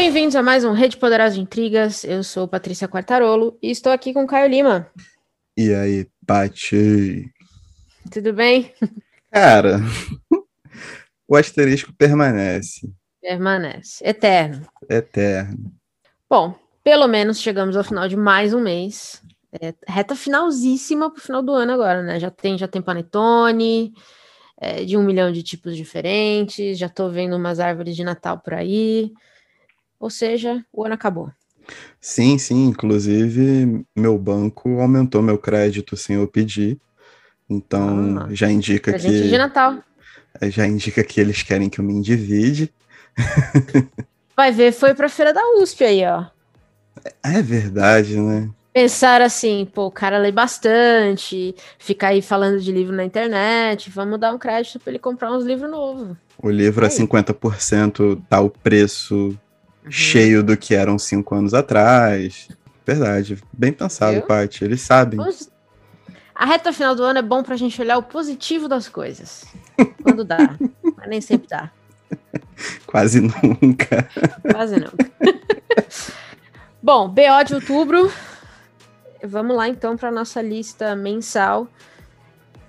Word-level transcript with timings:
Bem-vindos 0.00 0.36
a 0.36 0.42
mais 0.44 0.64
um 0.64 0.70
Rede 0.70 0.96
Poderosa 0.96 1.34
de 1.34 1.40
Intrigas. 1.40 2.04
Eu 2.04 2.22
sou 2.22 2.46
Patrícia 2.46 2.86
Quartarolo 2.86 3.58
e 3.60 3.68
estou 3.68 3.90
aqui 3.90 4.14
com 4.14 4.28
Caio 4.28 4.48
Lima. 4.48 4.88
E 5.56 5.74
aí, 5.74 6.06
Pati? 6.24 7.28
Tudo 8.08 8.32
bem? 8.32 8.72
Cara, 9.28 9.80
o 11.26 11.34
asterisco 11.34 11.92
permanece. 11.92 12.88
Permanece. 13.20 14.06
Eterno. 14.06 14.68
Eterno. 14.88 15.72
Bom, 16.30 16.54
pelo 16.84 17.08
menos 17.08 17.40
chegamos 17.40 17.76
ao 17.76 17.82
final 17.82 18.06
de 18.06 18.16
mais 18.16 18.54
um 18.54 18.60
mês. 18.60 19.20
É, 19.60 19.74
reta 19.84 20.14
finalzíssima 20.14 21.10
pro 21.10 21.20
final 21.20 21.42
do 21.42 21.52
ano 21.52 21.72
agora, 21.72 22.04
né? 22.04 22.20
Já 22.20 22.30
tem, 22.30 22.56
já 22.56 22.68
tem 22.68 22.80
panetone, 22.80 23.92
é, 24.60 24.84
de 24.84 24.96
um 24.96 25.02
milhão 25.02 25.32
de 25.32 25.42
tipos 25.42 25.76
diferentes, 25.76 26.78
já 26.78 26.88
tô 26.88 27.10
vendo 27.10 27.34
umas 27.34 27.58
árvores 27.58 27.96
de 27.96 28.04
Natal 28.04 28.38
por 28.38 28.54
aí. 28.54 29.12
Ou 29.98 30.10
seja, 30.10 30.64
o 30.72 30.84
ano 30.84 30.94
acabou. 30.94 31.30
Sim, 32.00 32.38
sim. 32.38 32.66
Inclusive, 32.66 33.84
meu 33.96 34.18
banco 34.18 34.80
aumentou 34.80 35.22
meu 35.22 35.38
crédito 35.38 35.96
sem 35.96 36.16
eu 36.16 36.26
pedir. 36.26 36.78
Então, 37.48 38.18
ah, 38.20 38.28
já 38.30 38.50
indica 38.50 38.92
que. 38.92 39.10
de 39.10 39.38
Natal. 39.38 39.82
Já 40.42 40.66
indica 40.66 41.02
que 41.02 41.20
eles 41.20 41.42
querem 41.42 41.68
que 41.68 41.80
eu 41.80 41.84
me 41.84 41.94
endivide. 41.94 42.72
Vai 44.36 44.52
ver, 44.52 44.72
foi 44.72 44.94
pra 44.94 45.08
feira 45.08 45.32
da 45.32 45.40
USP 45.60 45.84
aí, 45.84 46.04
ó. 46.06 46.26
É 47.24 47.42
verdade, 47.42 48.20
né? 48.20 48.48
Pensar 48.72 49.20
assim, 49.20 49.66
pô, 49.74 49.86
o 49.86 49.90
cara 49.90 50.18
lê 50.18 50.30
bastante, 50.30 51.54
fica 51.78 52.08
aí 52.08 52.22
falando 52.22 52.60
de 52.60 52.70
livro 52.70 52.94
na 52.94 53.04
internet, 53.04 53.90
vamos 53.90 54.20
dar 54.20 54.32
um 54.32 54.38
crédito 54.38 54.78
para 54.78 54.92
ele 54.92 55.00
comprar 55.00 55.32
uns 55.32 55.44
livros 55.44 55.68
novos. 55.68 56.16
O 56.40 56.48
livro 56.48 56.84
é 56.84 56.88
aí. 56.88 56.94
a 56.94 56.96
50% 56.96 58.22
tá 58.28 58.40
o 58.40 58.48
preço 58.48 59.36
uhum. 59.88 59.92
cheio 59.92 60.42
do 60.42 60.56
que 60.56 60.74
eram 60.74 60.98
cinco 60.98 61.34
anos 61.34 61.54
atrás. 61.54 62.48
Verdade. 62.86 63.38
Bem 63.52 63.72
pensado, 63.72 64.22
Paty. 64.22 64.64
Eles 64.64 64.80
sabem. 64.80 65.20
A 66.34 66.46
reta 66.46 66.72
final 66.72 66.94
do 66.94 67.02
ano 67.02 67.18
é 67.18 67.22
bom 67.22 67.42
pra 67.42 67.56
gente 67.56 67.80
olhar 67.80 67.98
o 67.98 68.02
positivo 68.02 68.68
das 68.68 68.88
coisas. 68.88 69.44
Quando 70.02 70.24
dá. 70.24 70.56
Mas 70.96 71.08
nem 71.08 71.20
sempre 71.20 71.48
dá. 71.48 71.70
Quase 72.86 73.20
nunca. 73.20 74.08
Quase 74.50 74.76
nunca. 74.76 75.10
bom, 76.82 77.08
BO 77.08 77.44
de 77.44 77.54
outubro. 77.54 78.10
Vamos 79.22 79.56
lá 79.56 79.68
então 79.68 79.96
para 79.96 80.10
nossa 80.10 80.40
lista 80.40 80.94
mensal 80.94 81.68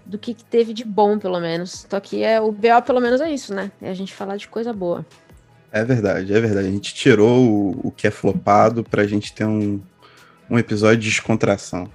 do 0.06 0.18
que, 0.18 0.34
que, 0.34 0.44
teve 0.44 0.74
de 0.74 0.84
bom, 0.84 1.20
pelo 1.20 1.40
menos. 1.40 1.86
Então 1.86 1.98
aqui 1.98 2.24
é 2.24 2.42
o 2.42 2.52
BO, 2.52 2.82
pelo 2.86 3.00
menos 3.00 3.22
é 3.22 3.32
isso, 3.32 3.54
né? 3.54 3.72
É 3.80 3.92
a 3.92 3.94
gente 3.94 4.14
falar 4.14 4.38
de 4.38 4.48
coisa 4.48 4.74
boa. 4.74 5.06
É 5.72 5.84
verdade, 5.84 6.34
é 6.34 6.40
verdade. 6.40 6.68
A 6.68 6.72
gente 6.72 6.94
tirou 6.94 7.40
o, 7.40 7.88
o 7.88 7.92
que 7.92 8.08
é 8.08 8.12
flopado 8.12 8.84
pra 8.84 9.06
gente 9.06 9.34
ter 9.34 9.46
um, 9.46 9.80
um 10.50 10.58
episódio 10.58 10.98
de 10.98 11.10
descontração. 11.10 11.90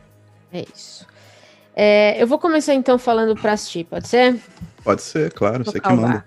É 0.53 0.65
isso. 0.75 1.07
É, 1.75 2.23
eu 2.23 2.27
vou 2.27 2.39
começar 2.39 2.73
então 2.75 2.99
falando 2.99 3.35
pra 3.35 3.53
assistir, 3.53 3.85
pode 3.85 4.07
ser? 4.07 4.39
Pode 4.85 5.03
ser, 5.03 5.33
claro, 5.33 5.65
você 5.65 5.81
que 5.81 5.93
manda. 5.93 6.25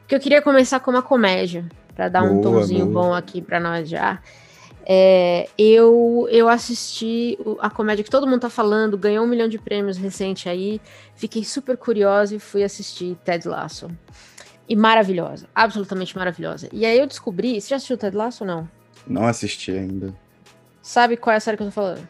Porque 0.00 0.14
eu 0.14 0.20
queria 0.20 0.40
começar 0.40 0.78
com 0.78 0.92
uma 0.92 1.02
comédia, 1.02 1.68
para 1.94 2.08
dar 2.08 2.20
boa, 2.20 2.32
um 2.32 2.40
tomzinho 2.40 2.86
boa. 2.86 3.06
bom 3.06 3.14
aqui 3.14 3.42
para 3.42 3.58
nós 3.58 3.88
já. 3.88 4.20
É, 4.86 5.48
eu, 5.56 6.28
eu 6.30 6.48
assisti 6.48 7.38
a 7.58 7.70
comédia 7.70 8.04
que 8.04 8.10
todo 8.10 8.26
mundo 8.26 8.40
tá 8.40 8.50
falando, 8.50 8.98
ganhou 8.98 9.24
um 9.24 9.28
milhão 9.28 9.48
de 9.48 9.58
prêmios 9.58 9.96
recente 9.96 10.48
aí. 10.48 10.80
Fiquei 11.16 11.42
super 11.42 11.76
curiosa 11.76 12.36
e 12.36 12.38
fui 12.38 12.62
assistir 12.62 13.16
Ted 13.24 13.48
Lasso. 13.48 13.90
E 14.68 14.74
maravilhosa, 14.74 15.46
absolutamente 15.54 16.16
maravilhosa. 16.16 16.68
E 16.72 16.86
aí 16.86 16.98
eu 16.98 17.06
descobri. 17.06 17.60
Você 17.60 17.68
já 17.68 17.76
assistiu 17.76 17.98
Ted 17.98 18.16
Lasso 18.16 18.44
ou 18.44 18.48
não? 18.48 18.68
Não 19.06 19.26
assisti 19.26 19.70
ainda. 19.72 20.14
Sabe 20.80 21.16
qual 21.16 21.34
é 21.34 21.36
a 21.36 21.40
série 21.40 21.56
que 21.56 21.62
eu 21.62 21.66
tô 21.66 21.72
falando? 21.72 22.08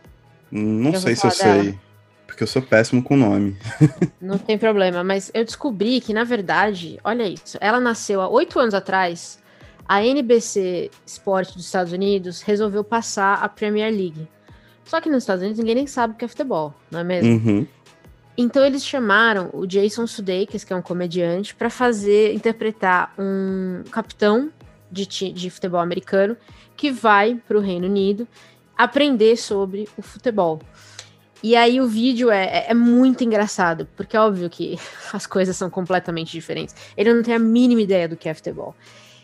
Não 0.51 0.93
já 0.93 1.01
sei 1.01 1.17
se 1.17 1.27
eu 1.27 1.31
dela? 1.31 1.63
sei. 1.63 1.79
Porque 2.27 2.43
eu 2.43 2.47
sou 2.47 2.63
péssimo 2.63 3.03
com 3.03 3.17
nome. 3.17 3.57
Não 4.21 4.39
tem 4.39 4.59
problema, 4.59 5.05
mas 5.05 5.31
eu 5.33 5.45
descobri 5.45 6.01
que, 6.01 6.13
na 6.13 6.25
verdade, 6.25 6.99
olha 7.05 7.29
isso. 7.29 7.57
Ela 7.61 7.79
nasceu 7.79 8.21
há 8.21 8.29
oito 8.29 8.59
anos 8.59 8.75
atrás. 8.75 9.39
A 9.87 10.05
NBC 10.05 10.91
Sport 11.07 11.55
dos 11.55 11.67
Estados 11.67 11.93
Unidos 11.93 12.41
resolveu 12.41 12.83
passar 12.83 13.41
a 13.41 13.49
Premier 13.49 13.93
League. 13.93 14.27
Só 14.85 15.01
que 15.01 15.09
nos 15.09 15.23
Estados 15.23 15.43
Unidos 15.43 15.59
ninguém 15.59 15.77
nem 15.77 15.87
sabe 15.87 16.15
o 16.15 16.17
que 16.17 16.25
é 16.25 16.29
futebol, 16.29 16.75
não 16.91 17.01
é 17.01 17.05
mesmo? 17.05 17.31
Uhum. 17.31 17.67
Então 18.37 18.65
eles 18.65 18.85
chamaram 18.85 19.51
o 19.53 19.67
Jason 19.67 20.07
Sudeikis, 20.07 20.65
que 20.65 20.73
é 20.73 20.77
um 20.77 20.83
comediante, 20.83 21.55
para 21.55 21.71
fazer 21.71 22.35
interpretar 22.35 23.15
um 23.19 23.85
capitão 23.91 24.51
de, 24.91 25.07
de 25.07 25.51
futebol 25.51 25.81
americano 25.81 26.37
que 26.77 26.91
vai 26.91 27.37
para 27.47 27.57
o 27.57 27.61
Reino 27.61 27.87
Unido 27.87 28.27
aprender 28.77 29.37
sobre 29.37 29.89
o 29.97 30.03
futebol. 30.03 30.61
E 31.43 31.55
aí 31.55 31.81
o 31.81 31.87
vídeo 31.87 32.31
é, 32.31 32.45
é, 32.45 32.67
é, 32.71 32.75
muito 32.75 33.23
engraçado, 33.23 33.87
porque 33.97 34.17
é 34.17 34.21
óbvio 34.21 34.49
que 34.49 34.79
as 35.13 35.27
coisas 35.27 35.57
são 35.57 35.69
completamente 35.69 36.33
diferentes. 36.33 36.75
Ele 36.97 37.13
não 37.13 37.23
tem 37.23 37.35
a 37.35 37.39
mínima 37.39 37.83
ideia 37.83 38.09
do 38.09 38.17
que 38.17 38.29
é 38.29 38.35
futebol. 38.35 38.75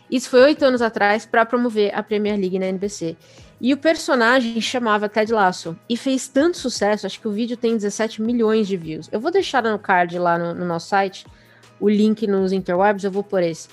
Isso 0.09 0.29
foi 0.29 0.41
oito 0.41 0.63
anos 0.63 0.81
atrás 0.81 1.25
para 1.25 1.45
promover 1.45 1.95
a 1.95 2.03
Premier 2.03 2.37
League 2.37 2.59
na 2.59 2.67
NBC. 2.67 3.17
E 3.63 3.71
o 3.75 3.77
personagem 3.77 4.59
chamava 4.59 5.07
Ted 5.07 5.31
Lasso. 5.31 5.77
E 5.87 5.95
fez 5.95 6.27
tanto 6.27 6.57
sucesso, 6.57 7.05
acho 7.05 7.21
que 7.21 7.27
o 7.27 7.31
vídeo 7.31 7.55
tem 7.55 7.73
17 7.73 8.19
milhões 8.19 8.67
de 8.67 8.75
views. 8.75 9.07
Eu 9.11 9.19
vou 9.19 9.29
deixar 9.29 9.61
no 9.61 9.77
card 9.77 10.17
lá 10.17 10.35
no, 10.35 10.55
no 10.55 10.65
nosso 10.65 10.87
site, 10.87 11.27
o 11.79 11.87
link 11.87 12.25
nos 12.25 12.51
interwebs, 12.51 13.03
eu 13.03 13.11
vou 13.11 13.23
por 13.23 13.43
esse. 13.43 13.69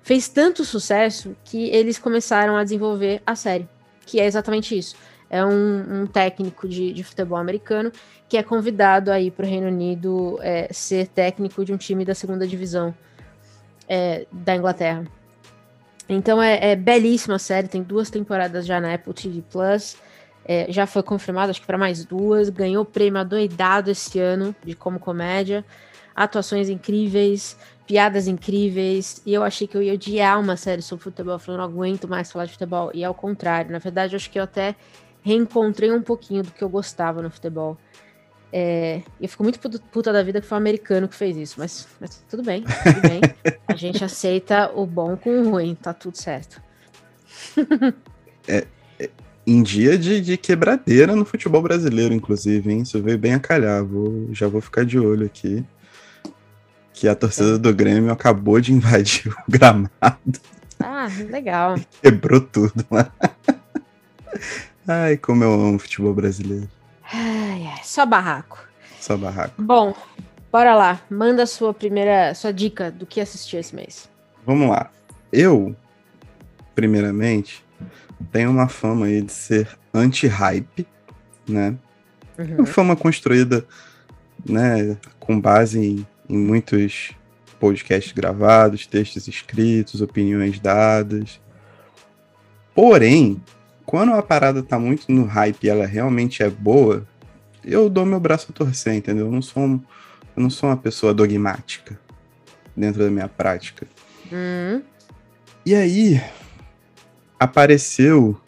Fez 0.00 0.28
tanto 0.28 0.64
sucesso 0.64 1.36
que 1.44 1.68
eles 1.70 1.98
começaram 1.98 2.56
a 2.56 2.62
desenvolver 2.62 3.20
a 3.26 3.34
série, 3.34 3.68
que 4.06 4.20
é 4.20 4.26
exatamente 4.26 4.78
isso. 4.78 4.94
É 5.28 5.44
um, 5.44 6.02
um 6.02 6.06
técnico 6.06 6.68
de, 6.68 6.92
de, 6.92 7.02
futebol 7.02 7.38
americano 7.38 7.90
que 8.28 8.36
é 8.36 8.44
convidado 8.44 9.10
aí 9.10 9.28
para 9.28 9.44
o 9.44 9.48
Reino 9.48 9.66
Unido 9.66 10.38
é, 10.40 10.72
ser 10.72 11.08
técnico 11.08 11.64
de 11.64 11.72
um 11.72 11.76
time 11.76 12.04
da 12.04 12.14
segunda 12.14 12.46
divisão 12.46 12.94
é, 13.88 14.24
da 14.30 14.54
Inglaterra. 14.54 15.04
Então 16.14 16.42
é, 16.42 16.72
é, 16.72 16.76
belíssima 16.76 17.36
a 17.36 17.38
série, 17.38 17.68
tem 17.68 17.82
duas 17.82 18.10
temporadas 18.10 18.66
já 18.66 18.80
na 18.80 18.94
Apple 18.94 19.14
TV 19.14 19.42
Plus. 19.50 19.96
É, 20.44 20.66
já 20.70 20.86
foi 20.86 21.02
confirmado, 21.02 21.50
acho 21.50 21.60
que 21.60 21.66
para 21.66 21.78
mais 21.78 22.04
duas. 22.04 22.48
Ganhou 22.48 22.84
prêmio 22.84 23.20
adoidado 23.20 23.90
esse 23.90 24.18
ano 24.18 24.54
de 24.64 24.74
como 24.74 24.98
comédia. 24.98 25.64
Atuações 26.14 26.68
incríveis, 26.68 27.56
piadas 27.86 28.28
incríveis. 28.28 29.22
E 29.24 29.32
eu 29.32 29.42
achei 29.42 29.66
que 29.66 29.76
eu 29.76 29.82
ia 29.82 29.94
odiar 29.94 30.38
uma 30.40 30.56
série 30.56 30.82
sobre 30.82 31.04
futebol. 31.04 31.38
Falei, 31.38 31.58
não 31.58 31.64
aguento 31.64 32.08
mais 32.08 32.30
falar 32.30 32.46
de 32.46 32.52
futebol. 32.52 32.90
E 32.92 33.04
ao 33.04 33.14
contrário, 33.14 33.70
na 33.70 33.78
verdade, 33.78 34.14
eu 34.14 34.16
acho 34.16 34.30
que 34.30 34.38
eu 34.38 34.44
até 34.44 34.74
reencontrei 35.22 35.90
um 35.92 36.02
pouquinho 36.02 36.42
do 36.42 36.50
que 36.50 36.62
eu 36.62 36.68
gostava 36.68 37.22
no 37.22 37.30
futebol. 37.30 37.78
É, 38.52 39.00
eu 39.18 39.28
fico 39.28 39.42
muito 39.42 39.58
puta 39.58 40.12
da 40.12 40.22
vida 40.22 40.38
que 40.38 40.46
foi 40.46 40.56
um 40.56 40.60
americano 40.60 41.08
que 41.08 41.14
fez 41.14 41.36
isso, 41.38 41.54
mas, 41.56 41.88
mas 41.98 42.22
tudo 42.28 42.42
bem, 42.42 42.62
tudo 42.62 43.00
bem. 43.00 43.20
A 43.66 43.74
gente 43.74 44.04
aceita 44.04 44.70
o 44.74 44.84
bom 44.84 45.16
com 45.16 45.40
o 45.40 45.50
ruim, 45.50 45.74
tá 45.74 45.94
tudo 45.94 46.18
certo. 46.18 46.60
é, 48.46 48.66
é, 48.98 49.10
em 49.46 49.62
dia 49.62 49.96
de, 49.96 50.20
de, 50.20 50.36
quebradeira 50.36 51.16
no 51.16 51.24
futebol 51.24 51.62
brasileiro, 51.62 52.12
inclusive, 52.12 52.70
hein? 52.70 52.82
Isso 52.82 53.02
veio 53.02 53.16
bem 53.16 53.32
a 53.32 53.40
calhar. 53.40 53.82
Vou, 53.82 54.28
já 54.32 54.48
vou 54.48 54.60
ficar 54.60 54.84
de 54.84 54.98
olho 54.98 55.24
aqui. 55.24 55.64
Que 56.92 57.08
a 57.08 57.14
torcida 57.14 57.58
do 57.58 57.74
Grêmio 57.74 58.12
acabou 58.12 58.60
de 58.60 58.72
invadir 58.72 59.32
o 59.32 59.50
gramado. 59.50 59.90
Ah, 60.78 61.08
legal. 61.30 61.76
Quebrou 62.02 62.40
tudo 62.40 62.84
lá. 62.90 63.10
Ai, 64.86 65.16
como 65.16 65.42
eu 65.42 65.52
amo 65.52 65.78
futebol 65.78 66.12
brasileiro. 66.12 66.68
Ai, 67.12 67.66
ai, 67.66 67.80
só 67.84 68.06
barraco. 68.06 68.66
Só 68.98 69.16
barraco. 69.16 69.60
Bom, 69.60 69.94
bora 70.50 70.74
lá. 70.74 71.00
Manda 71.10 71.42
a 71.42 71.46
sua 71.46 71.74
primeira, 71.74 72.34
sua 72.34 72.52
dica 72.52 72.90
do 72.90 73.04
que 73.04 73.20
assistir 73.20 73.58
esse 73.58 73.74
mês. 73.74 74.08
Vamos 74.46 74.70
lá. 74.70 74.90
Eu, 75.30 75.76
primeiramente, 76.74 77.64
tenho 78.30 78.50
uma 78.50 78.68
fama 78.68 79.06
aí 79.06 79.20
de 79.20 79.32
ser 79.32 79.68
anti-hype, 79.92 80.86
né? 81.46 81.76
Uhum. 82.38 82.56
Uma 82.58 82.66
fama 82.66 82.96
construída, 82.96 83.66
né, 84.44 84.96
com 85.20 85.38
base 85.38 85.78
em, 85.78 86.06
em 86.28 86.38
muitos 86.38 87.12
podcasts 87.60 88.12
gravados, 88.12 88.86
textos 88.86 89.28
escritos, 89.28 90.00
opiniões 90.00 90.58
dadas. 90.58 91.40
Porém, 92.74 93.40
quando 93.92 94.14
a 94.14 94.22
parada 94.22 94.62
tá 94.62 94.78
muito 94.78 95.12
no 95.12 95.26
hype 95.26 95.64
e 95.64 95.68
ela 95.68 95.84
realmente 95.84 96.42
é 96.42 96.48
boa, 96.48 97.06
eu 97.62 97.90
dou 97.90 98.06
meu 98.06 98.18
braço 98.18 98.46
a 98.48 98.54
torcer, 98.54 98.94
entendeu? 98.94 99.26
Eu 99.26 99.30
não 99.30 99.42
sou, 99.42 99.64
um, 99.64 99.82
eu 100.34 100.42
não 100.42 100.48
sou 100.48 100.70
uma 100.70 100.78
pessoa 100.78 101.12
dogmática 101.12 102.00
dentro 102.74 103.04
da 103.04 103.10
minha 103.10 103.28
prática. 103.28 103.86
Uhum. 104.32 104.82
E 105.66 105.74
aí 105.74 106.22
apareceu 107.38 108.40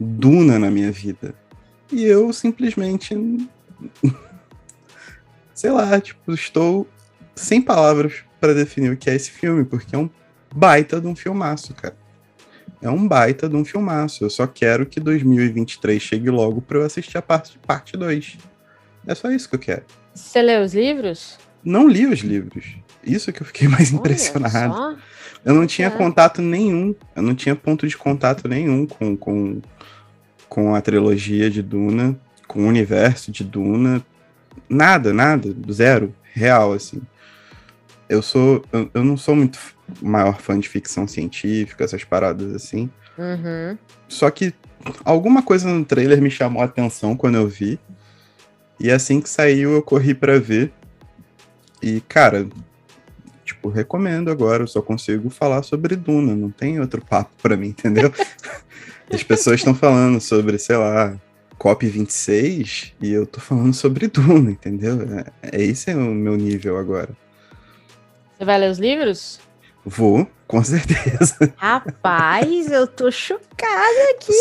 Duna 0.00 0.58
na 0.58 0.68
minha 0.68 0.90
vida. 0.90 1.32
E 1.92 2.02
eu 2.02 2.32
simplesmente 2.32 3.14
sei 5.54 5.70
lá, 5.70 6.00
tipo, 6.00 6.32
estou 6.32 6.88
sem 7.36 7.62
palavras 7.62 8.24
para 8.40 8.52
definir 8.52 8.90
o 8.90 8.96
que 8.96 9.08
é 9.08 9.14
esse 9.14 9.30
filme, 9.30 9.64
porque 9.64 9.94
é 9.94 9.98
um 9.98 10.10
baita 10.52 11.00
de 11.00 11.06
um 11.06 11.14
filmaço, 11.14 11.72
cara. 11.72 12.02
É 12.84 12.90
um 12.90 13.08
baita 13.08 13.48
de 13.48 13.56
um 13.56 13.64
filmaço. 13.64 14.24
Eu 14.24 14.30
só 14.30 14.46
quero 14.46 14.84
que 14.84 15.00
2023 15.00 16.00
chegue 16.00 16.28
logo 16.28 16.60
para 16.60 16.76
eu 16.78 16.84
assistir 16.84 17.16
a 17.16 17.22
parte, 17.22 17.58
parte 17.66 17.96
2. 17.96 18.36
É 19.06 19.14
só 19.14 19.30
isso 19.30 19.48
que 19.48 19.54
eu 19.54 19.58
quero. 19.58 19.84
Você 20.14 20.42
leu 20.42 20.62
os 20.62 20.74
livros? 20.74 21.38
Não 21.64 21.88
li 21.88 22.04
os 22.06 22.20
livros. 22.20 22.76
Isso 23.02 23.32
que 23.32 23.40
eu 23.40 23.46
fiquei 23.46 23.66
mais 23.68 23.88
Olha 23.88 24.00
impressionado. 24.00 24.74
Só. 24.74 24.96
Eu 25.46 25.54
não 25.54 25.66
tinha 25.66 25.88
é. 25.88 25.90
contato 25.90 26.42
nenhum. 26.42 26.94
Eu 27.16 27.22
não 27.22 27.34
tinha 27.34 27.56
ponto 27.56 27.88
de 27.88 27.96
contato 27.96 28.46
nenhum 28.46 28.86
com, 28.86 29.16
com, 29.16 29.62
com 30.46 30.74
a 30.74 30.80
trilogia 30.82 31.48
de 31.48 31.62
Duna, 31.62 32.14
com 32.46 32.64
o 32.64 32.66
universo 32.66 33.32
de 33.32 33.44
Duna. 33.44 34.04
Nada, 34.68 35.10
nada. 35.14 35.54
Zero. 35.72 36.14
Real, 36.34 36.74
assim. 36.74 37.00
Eu 38.10 38.20
sou. 38.20 38.62
Eu, 38.70 38.90
eu 38.92 39.02
não 39.02 39.16
sou 39.16 39.34
muito 39.34 39.58
maior 40.00 40.40
fã 40.40 40.58
de 40.58 40.68
ficção 40.68 41.06
científica, 41.06 41.84
essas 41.84 42.04
paradas 42.04 42.54
assim. 42.54 42.90
Uhum. 43.18 43.78
Só 44.08 44.30
que 44.30 44.52
alguma 45.04 45.42
coisa 45.42 45.68
no 45.68 45.84
trailer 45.84 46.20
me 46.20 46.30
chamou 46.30 46.62
a 46.62 46.66
atenção 46.66 47.16
quando 47.16 47.36
eu 47.36 47.48
vi. 47.48 47.78
E 48.78 48.90
assim 48.90 49.20
que 49.20 49.28
saiu, 49.28 49.72
eu 49.72 49.82
corri 49.82 50.14
para 50.14 50.38
ver. 50.38 50.72
E, 51.80 52.00
cara, 52.02 52.46
tipo, 53.44 53.68
recomendo 53.68 54.30
agora. 54.30 54.64
Eu 54.64 54.66
só 54.66 54.82
consigo 54.82 55.30
falar 55.30 55.62
sobre 55.62 55.96
Duna. 55.96 56.34
Não 56.34 56.50
tem 56.50 56.80
outro 56.80 57.04
papo 57.04 57.30
para 57.40 57.56
mim, 57.56 57.68
entendeu? 57.68 58.12
As 59.12 59.22
pessoas 59.22 59.60
estão 59.60 59.74
falando 59.74 60.20
sobre, 60.20 60.58
sei 60.58 60.76
lá, 60.76 61.16
COP26 61.58 62.92
e 63.00 63.12
eu 63.12 63.26
tô 63.26 63.40
falando 63.40 63.74
sobre 63.74 64.08
Duna, 64.08 64.50
entendeu? 64.50 64.98
É, 65.42 65.56
é 65.56 65.62
esse 65.62 65.90
é 65.90 65.94
o 65.94 66.14
meu 66.14 66.36
nível 66.36 66.78
agora. 66.78 67.10
Você 68.36 68.44
vai 68.44 68.58
ler 68.58 68.70
os 68.70 68.78
livros? 68.78 69.40
Vou, 69.84 70.26
com 70.46 70.64
certeza. 70.64 71.52
Rapaz, 71.56 72.70
eu 72.72 72.86
tô 72.86 73.10
chocada 73.10 74.10
aqui. 74.14 74.32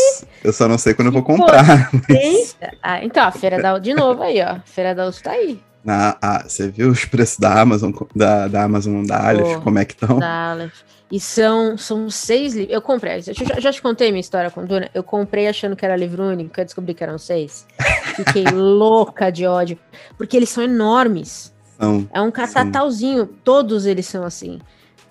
Eu 0.41 0.53
só 0.53 0.69
não 0.69 0.77
sei 0.77 0.93
quando 0.93 1.11
que 1.11 1.17
eu 1.17 1.23
vou 1.23 1.37
comprar. 1.37 1.89
Mas... 2.09 2.57
Ah, 2.81 3.03
então, 3.03 3.27
a 3.27 3.31
Feira 3.31 3.61
da 3.61 3.77
De 3.77 3.93
novo 3.93 4.23
aí, 4.23 4.41
ó. 4.41 4.51
A 4.51 4.59
Feira 4.61 4.95
da 4.95 5.05
USP 5.07 5.23
tá 5.23 5.31
aí. 5.31 5.59
Na, 5.83 6.17
ah, 6.21 6.45
você 6.47 6.69
viu 6.69 6.89
os 6.89 7.03
preços 7.03 7.37
da 7.37 7.59
Amazon, 7.59 7.91
da, 8.15 8.47
da 8.47 8.63
Amazon 8.63 9.03
da 9.05 9.27
Aleph, 9.27 9.57
oh, 9.57 9.61
como 9.61 9.79
é 9.79 9.83
que 9.83 9.93
estão? 9.93 10.17
Da 10.17 10.51
Aleph. 10.51 10.81
E 11.11 11.19
são, 11.19 11.77
são 11.77 12.09
seis 12.09 12.53
livros. 12.53 12.73
Eu 12.73 12.81
comprei. 12.81 13.17
Eu 13.17 13.33
já, 13.33 13.59
já 13.59 13.71
te 13.71 13.81
contei 13.81 14.09
minha 14.09 14.21
história 14.21 14.49
com 14.49 14.65
Duna. 14.65 14.89
Eu 14.93 15.03
comprei 15.03 15.47
achando 15.47 15.75
que 15.75 15.85
era 15.85 15.97
livro 15.97 16.23
único, 16.23 16.57
eu 16.57 16.63
descobri 16.63 16.93
que 16.93 17.03
eram 17.03 17.17
seis. 17.17 17.67
Fiquei 18.15 18.45
louca 18.49 19.29
de 19.29 19.45
ódio. 19.45 19.77
Porque 20.17 20.37
eles 20.37 20.49
são 20.49 20.63
enormes. 20.63 21.53
São, 21.77 22.07
é 22.13 22.21
um 22.21 22.31
catatauzinho. 22.31 23.27
Todos 23.43 23.85
eles 23.85 24.05
são 24.05 24.23
assim 24.23 24.59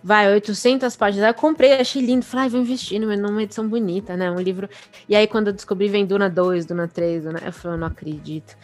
vai, 0.02 0.32
800 0.32 0.96
páginas. 0.96 1.24
Aí 1.24 1.30
eu 1.30 1.34
comprei, 1.34 1.74
achei 1.74 2.02
lindo. 2.02 2.24
Falei, 2.24 2.46
ah, 2.46 2.48
vou 2.48 2.60
investir 2.60 3.00
numa 3.00 3.42
edição 3.42 3.66
bonita, 3.68 4.16
né? 4.16 4.30
Um 4.30 4.40
livro. 4.40 4.68
E 5.08 5.14
aí, 5.14 5.26
quando 5.26 5.48
eu 5.48 5.52
descobri, 5.52 5.88
vem 5.88 6.04
Duna 6.04 6.28
2, 6.28 6.66
Duna 6.66 6.88
3, 6.88 7.24
Duna... 7.24 7.40
eu 7.44 7.52
falei, 7.52 7.76
eu 7.76 7.80
não 7.80 7.86
acredito. 7.86 8.56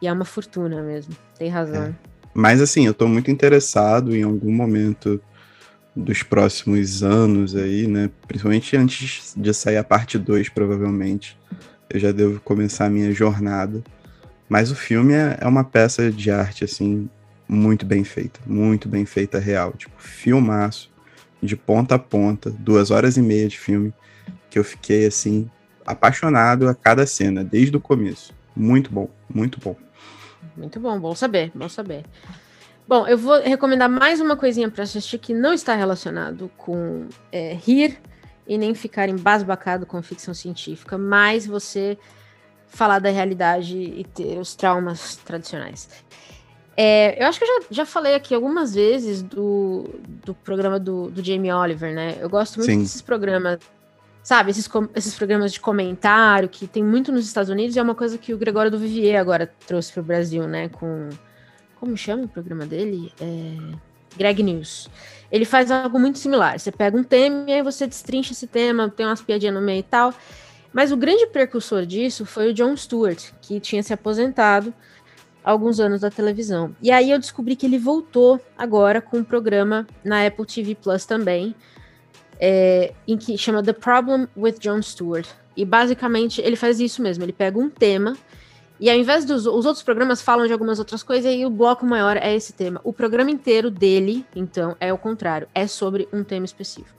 E 0.00 0.06
é 0.06 0.12
uma 0.12 0.24
fortuna 0.24 0.82
mesmo, 0.82 1.16
tem 1.38 1.48
razão. 1.48 1.84
É. 1.84 1.94
Mas, 2.34 2.60
assim, 2.60 2.86
eu 2.86 2.92
tô 2.92 3.08
muito 3.08 3.30
interessado 3.30 4.14
em 4.14 4.22
algum 4.22 4.52
momento 4.52 5.20
dos 5.94 6.22
próximos 6.22 7.02
anos 7.02 7.56
aí, 7.56 7.86
né? 7.86 8.10
Principalmente 8.28 8.76
antes 8.76 9.32
de 9.34 9.54
sair 9.54 9.78
a 9.78 9.84
parte 9.84 10.18
2, 10.18 10.50
provavelmente. 10.50 11.38
Eu 11.88 11.98
já 11.98 12.12
devo 12.12 12.38
começar 12.40 12.86
a 12.86 12.90
minha 12.90 13.10
jornada. 13.12 13.82
Mas 14.48 14.70
o 14.70 14.74
filme 14.74 15.14
é, 15.14 15.38
é 15.40 15.46
uma 15.46 15.64
peça 15.64 16.10
de 16.12 16.30
arte, 16.30 16.64
assim, 16.64 17.08
muito 17.48 17.86
bem 17.86 18.04
feita, 18.04 18.40
muito 18.46 18.88
bem 18.88 19.04
feita 19.04 19.38
real, 19.38 19.72
tipo, 19.72 19.94
filmaço, 20.00 20.90
de 21.42 21.56
ponta 21.56 21.94
a 21.94 21.98
ponta, 21.98 22.50
duas 22.50 22.90
horas 22.90 23.16
e 23.16 23.22
meia 23.22 23.48
de 23.48 23.58
filme, 23.58 23.92
que 24.50 24.58
eu 24.58 24.64
fiquei, 24.64 25.06
assim, 25.06 25.50
apaixonado 25.84 26.68
a 26.68 26.74
cada 26.74 27.06
cena, 27.06 27.44
desde 27.44 27.76
o 27.76 27.80
começo. 27.80 28.34
Muito 28.54 28.90
bom, 28.90 29.08
muito 29.32 29.60
bom. 29.60 29.76
Muito 30.56 30.80
bom, 30.80 30.98
bom 30.98 31.14
saber, 31.14 31.52
bom 31.54 31.68
saber. 31.68 32.04
Bom, 32.88 33.06
eu 33.06 33.18
vou 33.18 33.40
recomendar 33.42 33.88
mais 33.88 34.20
uma 34.20 34.36
coisinha 34.36 34.70
para 34.70 34.84
assistir 34.84 35.18
que 35.18 35.34
não 35.34 35.52
está 35.52 35.74
relacionado 35.74 36.50
com 36.56 37.08
é, 37.32 37.52
rir 37.52 37.98
e 38.46 38.56
nem 38.56 38.74
ficar 38.74 39.08
embasbacado 39.08 39.84
com 39.84 40.00
ficção 40.02 40.32
científica, 40.32 40.96
mas 40.96 41.46
você 41.46 41.98
falar 42.68 42.98
da 42.98 43.10
realidade 43.10 43.76
e 43.76 44.04
ter 44.04 44.38
os 44.38 44.54
traumas 44.54 45.16
tradicionais. 45.16 45.88
É, 46.76 47.22
eu 47.22 47.26
acho 47.26 47.38
que 47.38 47.44
eu 47.44 47.48
já, 47.48 47.66
já 47.70 47.86
falei 47.86 48.14
aqui 48.14 48.34
algumas 48.34 48.74
vezes 48.74 49.22
do, 49.22 49.88
do 50.24 50.34
programa 50.34 50.78
do, 50.78 51.10
do 51.10 51.24
Jamie 51.24 51.50
Oliver, 51.50 51.94
né? 51.94 52.18
Eu 52.20 52.28
gosto 52.28 52.56
muito 52.58 52.70
Sim. 52.70 52.82
desses 52.82 53.00
programas, 53.00 53.58
sabe? 54.22 54.50
Esses, 54.50 54.68
esses 54.94 55.14
programas 55.14 55.52
de 55.52 55.60
comentário 55.60 56.48
que 56.48 56.66
tem 56.66 56.84
muito 56.84 57.10
nos 57.10 57.26
Estados 57.26 57.48
Unidos 57.48 57.74
e 57.76 57.78
é 57.78 57.82
uma 57.82 57.94
coisa 57.94 58.18
que 58.18 58.34
o 58.34 58.38
Gregório 58.38 58.70
do 58.70 58.78
Vivier 58.78 59.18
agora 59.18 59.50
trouxe 59.66 59.90
para 59.92 60.00
o 60.02 60.04
Brasil, 60.04 60.46
né? 60.46 60.68
Com. 60.68 61.08
Como 61.80 61.96
chama 61.96 62.24
o 62.24 62.28
programa 62.28 62.66
dele? 62.66 63.12
É, 63.20 63.76
Greg 64.16 64.42
News. 64.42 64.90
Ele 65.30 65.44
faz 65.44 65.70
algo 65.70 65.98
muito 65.98 66.18
similar. 66.18 66.58
Você 66.58 66.72
pega 66.72 66.96
um 66.96 67.04
tema 67.04 67.44
e 67.48 67.54
aí 67.54 67.62
você 67.62 67.86
destrincha 67.86 68.32
esse 68.32 68.46
tema, 68.46 68.88
tem 68.88 69.06
umas 69.06 69.20
piadinhas 69.20 69.54
no 69.54 69.60
meio 69.60 69.80
e 69.80 69.82
tal. 69.82 70.12
Mas 70.72 70.92
o 70.92 70.96
grande 70.96 71.26
precursor 71.26 71.86
disso 71.86 72.26
foi 72.26 72.50
o 72.50 72.54
Jon 72.54 72.76
Stewart, 72.76 73.30
que 73.40 73.58
tinha 73.60 73.82
se 73.82 73.92
aposentado 73.92 74.74
alguns 75.46 75.78
anos 75.78 76.00
da 76.00 76.10
televisão. 76.10 76.74
E 76.82 76.90
aí 76.90 77.10
eu 77.10 77.18
descobri 77.18 77.54
que 77.54 77.64
ele 77.64 77.78
voltou 77.78 78.40
agora 78.58 79.00
com 79.00 79.18
um 79.18 79.24
programa 79.24 79.86
na 80.04 80.26
Apple 80.26 80.44
TV 80.44 80.74
Plus 80.74 81.06
também, 81.06 81.54
é, 82.40 82.92
em 83.06 83.16
que 83.16 83.38
chama 83.38 83.62
The 83.62 83.72
Problem 83.72 84.26
with 84.36 84.56
Jon 84.58 84.82
Stewart. 84.82 85.28
E 85.56 85.64
basicamente 85.64 86.40
ele 86.42 86.56
faz 86.56 86.80
isso 86.80 87.00
mesmo, 87.00 87.24
ele 87.24 87.32
pega 87.32 87.58
um 87.58 87.70
tema 87.70 88.16
e 88.78 88.90
ao 88.90 88.96
invés 88.96 89.24
dos 89.24 89.46
os 89.46 89.64
outros 89.64 89.82
programas 89.82 90.20
falam 90.20 90.46
de 90.46 90.52
algumas 90.52 90.78
outras 90.78 91.02
coisas, 91.02 91.32
e 91.32 91.46
o 91.46 91.50
bloco 91.50 91.86
maior 91.86 92.16
é 92.18 92.34
esse 92.34 92.52
tema. 92.52 92.80
O 92.84 92.92
programa 92.92 93.30
inteiro 93.30 93.70
dele, 93.70 94.26
então, 94.34 94.76
é 94.78 94.92
o 94.92 94.98
contrário, 94.98 95.48
é 95.54 95.66
sobre 95.66 96.08
um 96.12 96.22
tema 96.22 96.44
específico. 96.44 96.96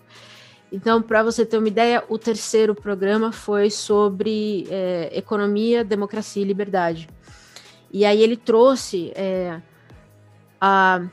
Então, 0.71 1.01
para 1.01 1.21
você 1.23 1.45
ter 1.45 1.57
uma 1.57 1.67
ideia, 1.67 2.03
o 2.09 2.17
terceiro 2.17 2.73
programa 2.73 3.31
foi 3.31 3.69
sobre 3.69 4.68
é, 4.69 5.11
economia, 5.13 5.83
democracia 5.83 6.42
e 6.42 6.45
liberdade. 6.45 7.07
E 7.91 8.06
aí 8.06 8.21
ele 8.21 8.35
trouxe 8.35 9.11
é, 9.15 9.61
a, 10.59 11.06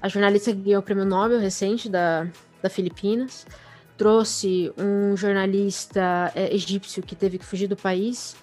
a 0.00 0.08
jornalista 0.08 0.52
que 0.52 0.60
ganhou 0.60 0.80
o 0.80 0.82
prêmio 0.82 1.04
Nobel 1.04 1.38
recente 1.38 1.88
da, 1.88 2.26
da 2.62 2.70
Filipinas, 2.70 3.46
trouxe 3.96 4.72
um 4.78 5.16
jornalista 5.16 6.32
é, 6.34 6.54
egípcio 6.54 7.02
que 7.02 7.14
teve 7.14 7.38
que 7.38 7.44
fugir 7.44 7.66
do 7.66 7.76
país 7.76 8.34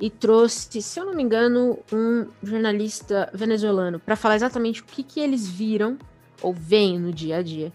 e 0.00 0.08
trouxe, 0.08 0.80
se 0.80 0.98
eu 0.98 1.04
não 1.04 1.14
me 1.14 1.22
engano, 1.22 1.78
um 1.92 2.28
jornalista 2.42 3.28
venezuelano 3.34 3.98
para 3.98 4.16
falar 4.16 4.36
exatamente 4.36 4.82
o 4.82 4.84
que, 4.84 5.02
que 5.02 5.20
eles 5.20 5.48
viram 5.48 5.98
ou 6.40 6.54
veem 6.54 6.98
no 6.98 7.12
dia 7.12 7.38
a 7.38 7.42
dia 7.42 7.72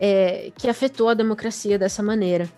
é, 0.00 0.52
que 0.56 0.68
afetou 0.68 1.08
a 1.08 1.14
democracia 1.14 1.78
dessa 1.78 2.02
maneira. 2.02 2.48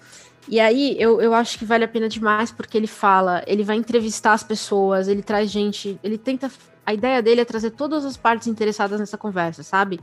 E 0.47 0.61
aí 0.61 0.97
eu, 0.99 1.21
eu 1.21 1.35
acho 1.35 1.59
que 1.59 1.65
vale 1.65 1.85
a 1.85 1.89
pena 1.89 2.09
demais 2.09 2.51
porque 2.51 2.77
ele 2.77 2.87
fala, 2.87 3.43
ele 3.47 3.63
vai 3.63 3.77
entrevistar 3.77 4.33
as 4.33 4.43
pessoas, 4.43 5.09
ele 5.09 5.23
traz 5.23 5.51
gente, 5.51 5.99
ele 6.03 6.17
tenta. 6.17 6.51
A 6.87 6.95
ideia 6.95 7.23
dele 7.23 7.43
é 7.43 7.45
trazer 7.45 7.71
todas 7.71 8.05
as 8.05 8.17
partes 8.17 8.47
interessadas 8.47 8.99
nessa 8.99 9.19
conversa, 9.19 9.63
sabe? 9.63 10.01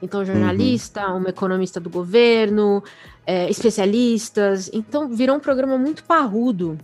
Então, 0.00 0.24
jornalista, 0.24 1.08
uhum. 1.08 1.24
um 1.24 1.28
economista 1.28 1.80
do 1.80 1.90
governo, 1.90 2.82
é, 3.26 3.50
especialistas. 3.50 4.70
Então, 4.72 5.08
virou 5.08 5.36
um 5.36 5.40
programa 5.40 5.76
muito 5.76 6.04
parrudo. 6.04 6.78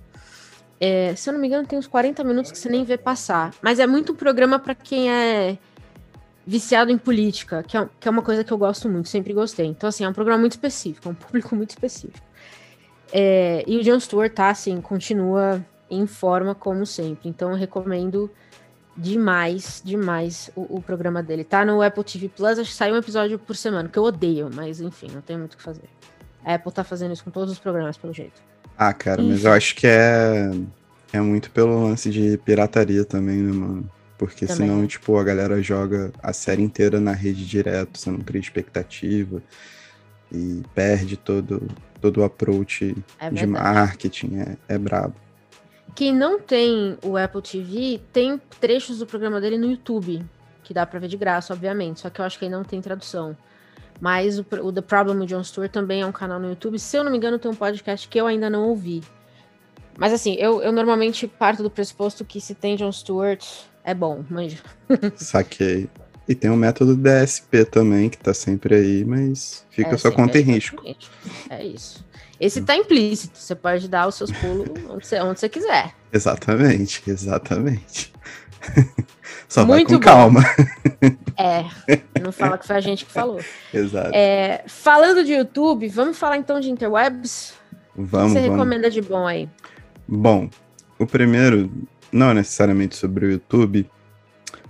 É, 0.80 1.14
se 1.14 1.30
eu 1.30 1.32
não 1.32 1.40
me 1.40 1.46
engano, 1.46 1.66
tem 1.66 1.78
uns 1.78 1.86
40 1.86 2.24
minutos 2.24 2.50
que 2.50 2.58
você 2.58 2.68
nem 2.68 2.84
vê 2.84 2.98
passar. 2.98 3.54
Mas 3.62 3.78
é 3.78 3.86
muito 3.86 4.12
um 4.12 4.16
programa 4.16 4.58
para 4.58 4.74
quem 4.74 5.10
é 5.10 5.56
viciado 6.46 6.90
em 6.90 6.98
política, 6.98 7.62
que 7.62 7.76
é, 7.76 7.88
que 7.98 8.08
é 8.08 8.10
uma 8.10 8.22
coisa 8.22 8.44
que 8.44 8.52
eu 8.52 8.58
gosto 8.58 8.88
muito, 8.88 9.08
sempre 9.08 9.32
gostei. 9.32 9.66
Então, 9.66 9.88
assim, 9.88 10.04
é 10.04 10.08
um 10.08 10.12
programa 10.12 10.40
muito 10.40 10.52
específico, 10.52 11.08
é 11.08 11.12
um 11.12 11.14
público 11.14 11.56
muito 11.56 11.70
específico. 11.70 12.26
É, 13.16 13.62
e 13.64 13.78
o 13.78 13.82
Jon 13.84 14.00
Stewart 14.00 14.32
tá, 14.32 14.50
assim, 14.50 14.80
continua 14.80 15.64
em 15.88 16.04
forma 16.04 16.52
como 16.52 16.84
sempre. 16.84 17.28
Então 17.28 17.52
eu 17.52 17.56
recomendo 17.56 18.28
demais, 18.96 19.80
demais 19.84 20.50
o, 20.56 20.78
o, 20.78 20.82
programa 20.82 21.22
dele. 21.22 21.44
Tá 21.44 21.64
no 21.64 21.80
Apple 21.80 22.02
TV 22.02 22.28
Plus, 22.28 22.58
acho 22.58 22.70
que 22.70 22.76
sai 22.76 22.92
um 22.92 22.96
episódio 22.96 23.38
por 23.38 23.54
semana, 23.54 23.88
que 23.88 23.96
eu 23.96 24.02
odeio, 24.02 24.50
mas 24.52 24.80
enfim, 24.80 25.06
não 25.14 25.20
tem 25.20 25.38
muito 25.38 25.54
o 25.54 25.56
que 25.56 25.62
fazer. 25.62 25.88
A 26.44 26.54
Apple 26.54 26.72
tá 26.72 26.82
fazendo 26.82 27.12
isso 27.12 27.22
com 27.22 27.30
todos 27.30 27.52
os 27.52 27.58
programas, 27.60 27.96
pelo 27.96 28.12
jeito. 28.12 28.42
Ah, 28.76 28.92
cara, 28.92 29.22
mas 29.22 29.44
eu 29.44 29.52
acho 29.52 29.76
que 29.76 29.86
é, 29.86 30.50
é 31.12 31.20
muito 31.20 31.52
pelo 31.52 31.84
lance 31.84 32.10
de 32.10 32.36
pirataria 32.38 33.04
também, 33.04 33.36
né, 33.36 33.52
mano? 33.52 33.90
Porque 34.18 34.44
também. 34.44 34.68
senão, 34.68 34.86
tipo, 34.88 35.16
a 35.16 35.22
galera 35.22 35.62
joga 35.62 36.12
a 36.20 36.32
série 36.32 36.62
inteira 36.62 36.98
na 36.98 37.12
rede 37.12 37.46
direto, 37.46 37.96
você 37.96 38.10
não 38.10 38.18
cria 38.18 38.40
expectativa 38.40 39.40
e 40.32 40.62
perde 40.74 41.16
todo, 41.16 41.68
todo 42.04 42.20
o 42.20 42.24
approach 42.24 42.94
é 43.18 43.30
de 43.30 43.46
marketing, 43.46 44.36
é, 44.36 44.74
é 44.74 44.76
brabo. 44.76 45.14
Quem 45.94 46.12
não 46.12 46.38
tem 46.38 46.98
o 47.02 47.16
Apple 47.16 47.40
TV, 47.40 47.98
tem 48.12 48.38
trechos 48.60 48.98
do 48.98 49.06
programa 49.06 49.40
dele 49.40 49.56
no 49.56 49.70
YouTube, 49.70 50.22
que 50.62 50.74
dá 50.74 50.84
pra 50.84 51.00
ver 51.00 51.08
de 51.08 51.16
graça, 51.16 51.54
obviamente, 51.54 52.00
só 52.00 52.10
que 52.10 52.20
eu 52.20 52.24
acho 52.26 52.38
que 52.38 52.44
aí 52.44 52.50
não 52.50 52.62
tem 52.62 52.78
tradução. 52.82 53.34
Mas 53.98 54.38
o, 54.38 54.44
o 54.62 54.70
The 54.70 54.82
Problem 54.82 55.20
with 55.20 55.28
John 55.28 55.42
Stewart 55.42 55.70
também 55.70 56.02
é 56.02 56.06
um 56.06 56.12
canal 56.12 56.38
no 56.38 56.50
YouTube. 56.50 56.78
Se 56.78 56.94
eu 56.94 57.04
não 57.04 57.10
me 57.10 57.16
engano, 57.16 57.38
tem 57.38 57.50
um 57.50 57.54
podcast 57.54 58.06
que 58.06 58.20
eu 58.20 58.26
ainda 58.26 58.50
não 58.50 58.68
ouvi. 58.68 59.02
Mas 59.96 60.12
assim, 60.12 60.34
eu, 60.34 60.60
eu 60.60 60.72
normalmente 60.72 61.26
parto 61.26 61.62
do 61.62 61.70
pressuposto 61.70 62.22
que 62.22 62.38
se 62.38 62.54
tem 62.54 62.76
John 62.76 62.92
Stewart, 62.92 63.42
é 63.82 63.94
bom, 63.94 64.22
manja. 64.28 64.58
Saquei. 65.16 65.88
E 66.26 66.34
tem 66.34 66.50
o 66.50 66.56
método 66.56 66.96
DSP 66.96 67.64
também, 67.66 68.08
que 68.08 68.16
tá 68.16 68.32
sempre 68.32 68.74
aí, 68.74 69.04
mas 69.04 69.66
fica 69.70 69.94
é, 69.94 69.98
sua 69.98 70.10
conta 70.10 70.38
em 70.38 70.42
risco. 70.42 70.82
É 71.50 71.64
isso. 71.64 72.04
Esse 72.40 72.62
tá 72.62 72.74
implícito, 72.76 73.38
você 73.38 73.54
pode 73.54 73.88
dar 73.88 74.08
os 74.08 74.14
seus 74.14 74.30
pulos 74.32 74.68
onde 74.88 75.06
você, 75.06 75.20
onde 75.20 75.38
você 75.38 75.48
quiser. 75.48 75.94
Exatamente, 76.12 77.02
exatamente. 77.06 78.12
Só 79.48 79.64
Muito 79.64 79.70
vai 79.70 79.84
com 79.84 79.92
bom. 79.92 80.00
calma. 80.00 80.40
É, 81.36 81.64
não 82.20 82.32
fala 82.32 82.58
que 82.58 82.66
foi 82.66 82.76
a 82.76 82.80
gente 82.80 83.04
que 83.04 83.12
falou. 83.12 83.40
Exato. 83.72 84.10
É, 84.12 84.64
falando 84.66 85.24
de 85.24 85.32
YouTube, 85.32 85.88
vamos 85.88 86.18
falar 86.18 86.38
então 86.38 86.58
de 86.58 86.70
interwebs? 86.70 87.54
Vamos. 87.94 88.32
O 88.32 88.34
que 88.34 88.40
você 88.40 88.48
vamos. 88.48 88.50
recomenda 88.50 88.90
de 88.90 89.00
bom 89.00 89.26
aí? 89.26 89.48
Bom, 90.08 90.48
o 90.98 91.06
primeiro 91.06 91.70
não 92.10 92.30
é 92.30 92.34
necessariamente 92.34 92.96
sobre 92.96 93.26
o 93.26 93.30
YouTube, 93.30 93.88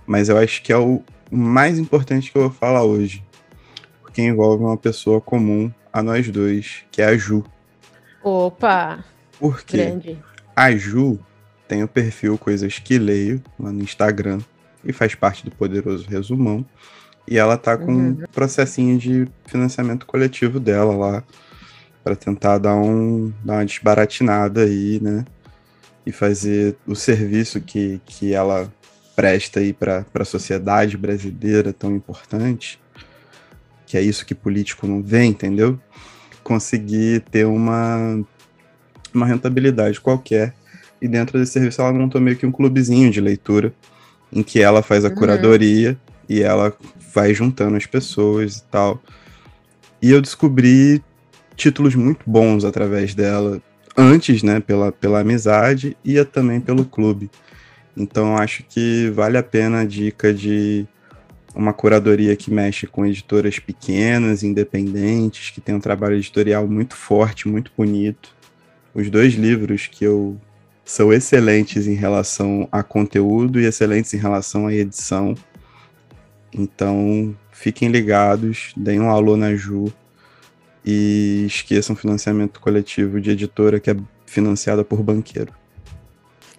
mas 0.05 0.29
eu 0.29 0.37
acho 0.37 0.61
que 0.61 0.71
é 0.71 0.77
o 0.77 1.01
mais 1.31 1.79
importante 1.79 2.31
que 2.31 2.37
eu 2.37 2.43
vou 2.43 2.51
falar 2.51 2.83
hoje, 2.83 3.23
porque 4.01 4.21
envolve 4.21 4.63
uma 4.63 4.77
pessoa 4.77 5.19
comum 5.19 5.71
a 5.91 6.03
nós 6.03 6.29
dois, 6.29 6.83
que 6.91 7.01
é 7.01 7.05
a 7.05 7.17
Ju. 7.17 7.43
Opa! 8.23 9.03
Porque 9.39 9.77
grande. 9.77 10.17
a 10.55 10.75
Ju 10.75 11.19
tem 11.67 11.83
o 11.83 11.87
perfil 11.87 12.37
Coisas 12.37 12.79
que 12.79 12.97
Leio 12.97 13.41
lá 13.59 13.71
no 13.71 13.81
Instagram 13.81 14.39
e 14.83 14.93
faz 14.93 15.15
parte 15.15 15.43
do 15.43 15.51
Poderoso 15.51 16.07
Resumão. 16.07 16.65
E 17.27 17.37
ela 17.37 17.57
tá 17.57 17.75
com 17.75 17.91
uhum. 17.91 18.09
um 18.09 18.23
processinho 18.31 18.97
de 18.97 19.27
financiamento 19.47 20.05
coletivo 20.05 20.59
dela 20.59 20.95
lá 20.95 21.23
para 22.03 22.15
tentar 22.15 22.59
dar, 22.59 22.75
um, 22.75 23.33
dar 23.43 23.53
uma 23.53 23.65
desbaratinada 23.65 24.61
aí, 24.61 24.99
né? 25.01 25.25
E 26.05 26.11
fazer 26.11 26.77
o 26.85 26.95
serviço 26.95 27.59
que, 27.59 27.99
que 28.05 28.31
ela 28.31 28.71
presta 29.15 29.59
aí 29.59 29.71
para 29.71 30.05
a 30.13 30.25
sociedade 30.25 30.97
brasileira 30.97 31.71
tão 31.71 31.95
importante, 31.95 32.79
que 33.85 33.97
é 33.97 34.01
isso 34.01 34.25
que 34.25 34.35
político 34.35 34.87
não 34.87 35.01
vê, 35.01 35.23
entendeu? 35.23 35.79
Conseguir 36.43 37.21
ter 37.31 37.45
uma, 37.45 38.23
uma 39.13 39.25
rentabilidade 39.25 40.01
qualquer. 40.01 40.53
E 41.01 41.07
dentro 41.07 41.39
desse 41.39 41.53
serviço 41.53 41.81
ela 41.81 41.93
montou 41.93 42.19
meio 42.19 42.37
que 42.37 42.45
um 42.45 42.51
clubezinho 42.51 43.11
de 43.11 43.21
leitura, 43.21 43.73
em 44.31 44.43
que 44.43 44.61
ela 44.61 44.81
faz 44.81 45.05
a 45.05 45.09
uhum. 45.09 45.15
curadoria 45.15 45.97
e 46.27 46.41
ela 46.41 46.75
vai 47.13 47.33
juntando 47.33 47.77
as 47.77 47.85
pessoas 47.85 48.57
e 48.57 48.63
tal. 48.63 49.01
E 50.01 50.11
eu 50.11 50.21
descobri 50.21 51.01
títulos 51.55 51.95
muito 51.95 52.21
bons 52.27 52.65
através 52.65 53.15
dela, 53.15 53.61
antes, 53.95 54.43
né, 54.43 54.59
pela, 54.59 54.91
pela 54.91 55.21
amizade 55.21 55.95
e 56.03 56.23
também 56.25 56.59
pelo 56.59 56.83
clube. 56.83 57.29
Então 57.95 58.37
acho 58.37 58.63
que 58.63 59.09
vale 59.11 59.37
a 59.37 59.43
pena 59.43 59.81
a 59.81 59.85
dica 59.85 60.33
de 60.33 60.85
uma 61.55 61.71
curadoria 61.71 62.35
que 62.35 62.51
mexe 62.51 62.85
com 62.85 63.05
editoras 63.05 63.59
pequenas, 63.59 64.43
independentes, 64.43 65.51
que 65.51 65.61
tem 65.61 65.73
um 65.73 65.79
trabalho 65.79 66.15
editorial 66.15 66.67
muito 66.67 66.95
forte, 66.95 67.47
muito 67.47 67.71
bonito. 67.77 68.35
Os 68.93 69.09
dois 69.09 69.33
livros 69.33 69.87
que 69.87 70.03
eu 70.03 70.37
são 70.83 71.11
excelentes 71.11 71.87
em 71.87 71.95
relação 71.95 72.67
a 72.71 72.83
conteúdo 72.83 73.59
e 73.59 73.65
excelentes 73.65 74.13
em 74.13 74.17
relação 74.17 74.67
à 74.67 74.73
edição. 74.73 75.33
Então, 76.53 77.35
fiquem 77.51 77.89
ligados, 77.89 78.71
deem 78.77 78.99
um 78.99 79.09
alô 79.09 79.35
na 79.35 79.55
Ju, 79.55 79.91
e 80.85 81.45
esqueçam 81.47 81.95
financiamento 81.95 82.59
coletivo 82.59 83.19
de 83.19 83.31
editora 83.31 83.79
que 83.79 83.89
é 83.89 83.95
financiada 84.25 84.83
por 84.83 85.01
banqueiro. 85.01 85.51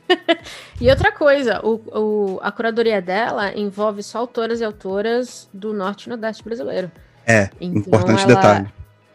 e 0.81 0.89
outra 0.91 1.13
coisa, 1.13 1.61
o, 1.65 1.75
o, 1.75 2.41
a 2.43 2.53
curadoria 2.53 3.01
dela 3.01 3.53
envolve 3.57 4.03
só 4.03 4.19
autoras 4.19 4.61
e 4.61 4.65
autoras 4.65 5.49
do 5.53 5.73
norte 5.73 6.05
e 6.05 6.09
nordeste 6.09 6.43
brasileiro. 6.43 6.91
É, 7.27 7.51
então, 7.61 7.79
importante 7.79 8.23
ela, 8.23 8.35
detalhe. 8.35 8.73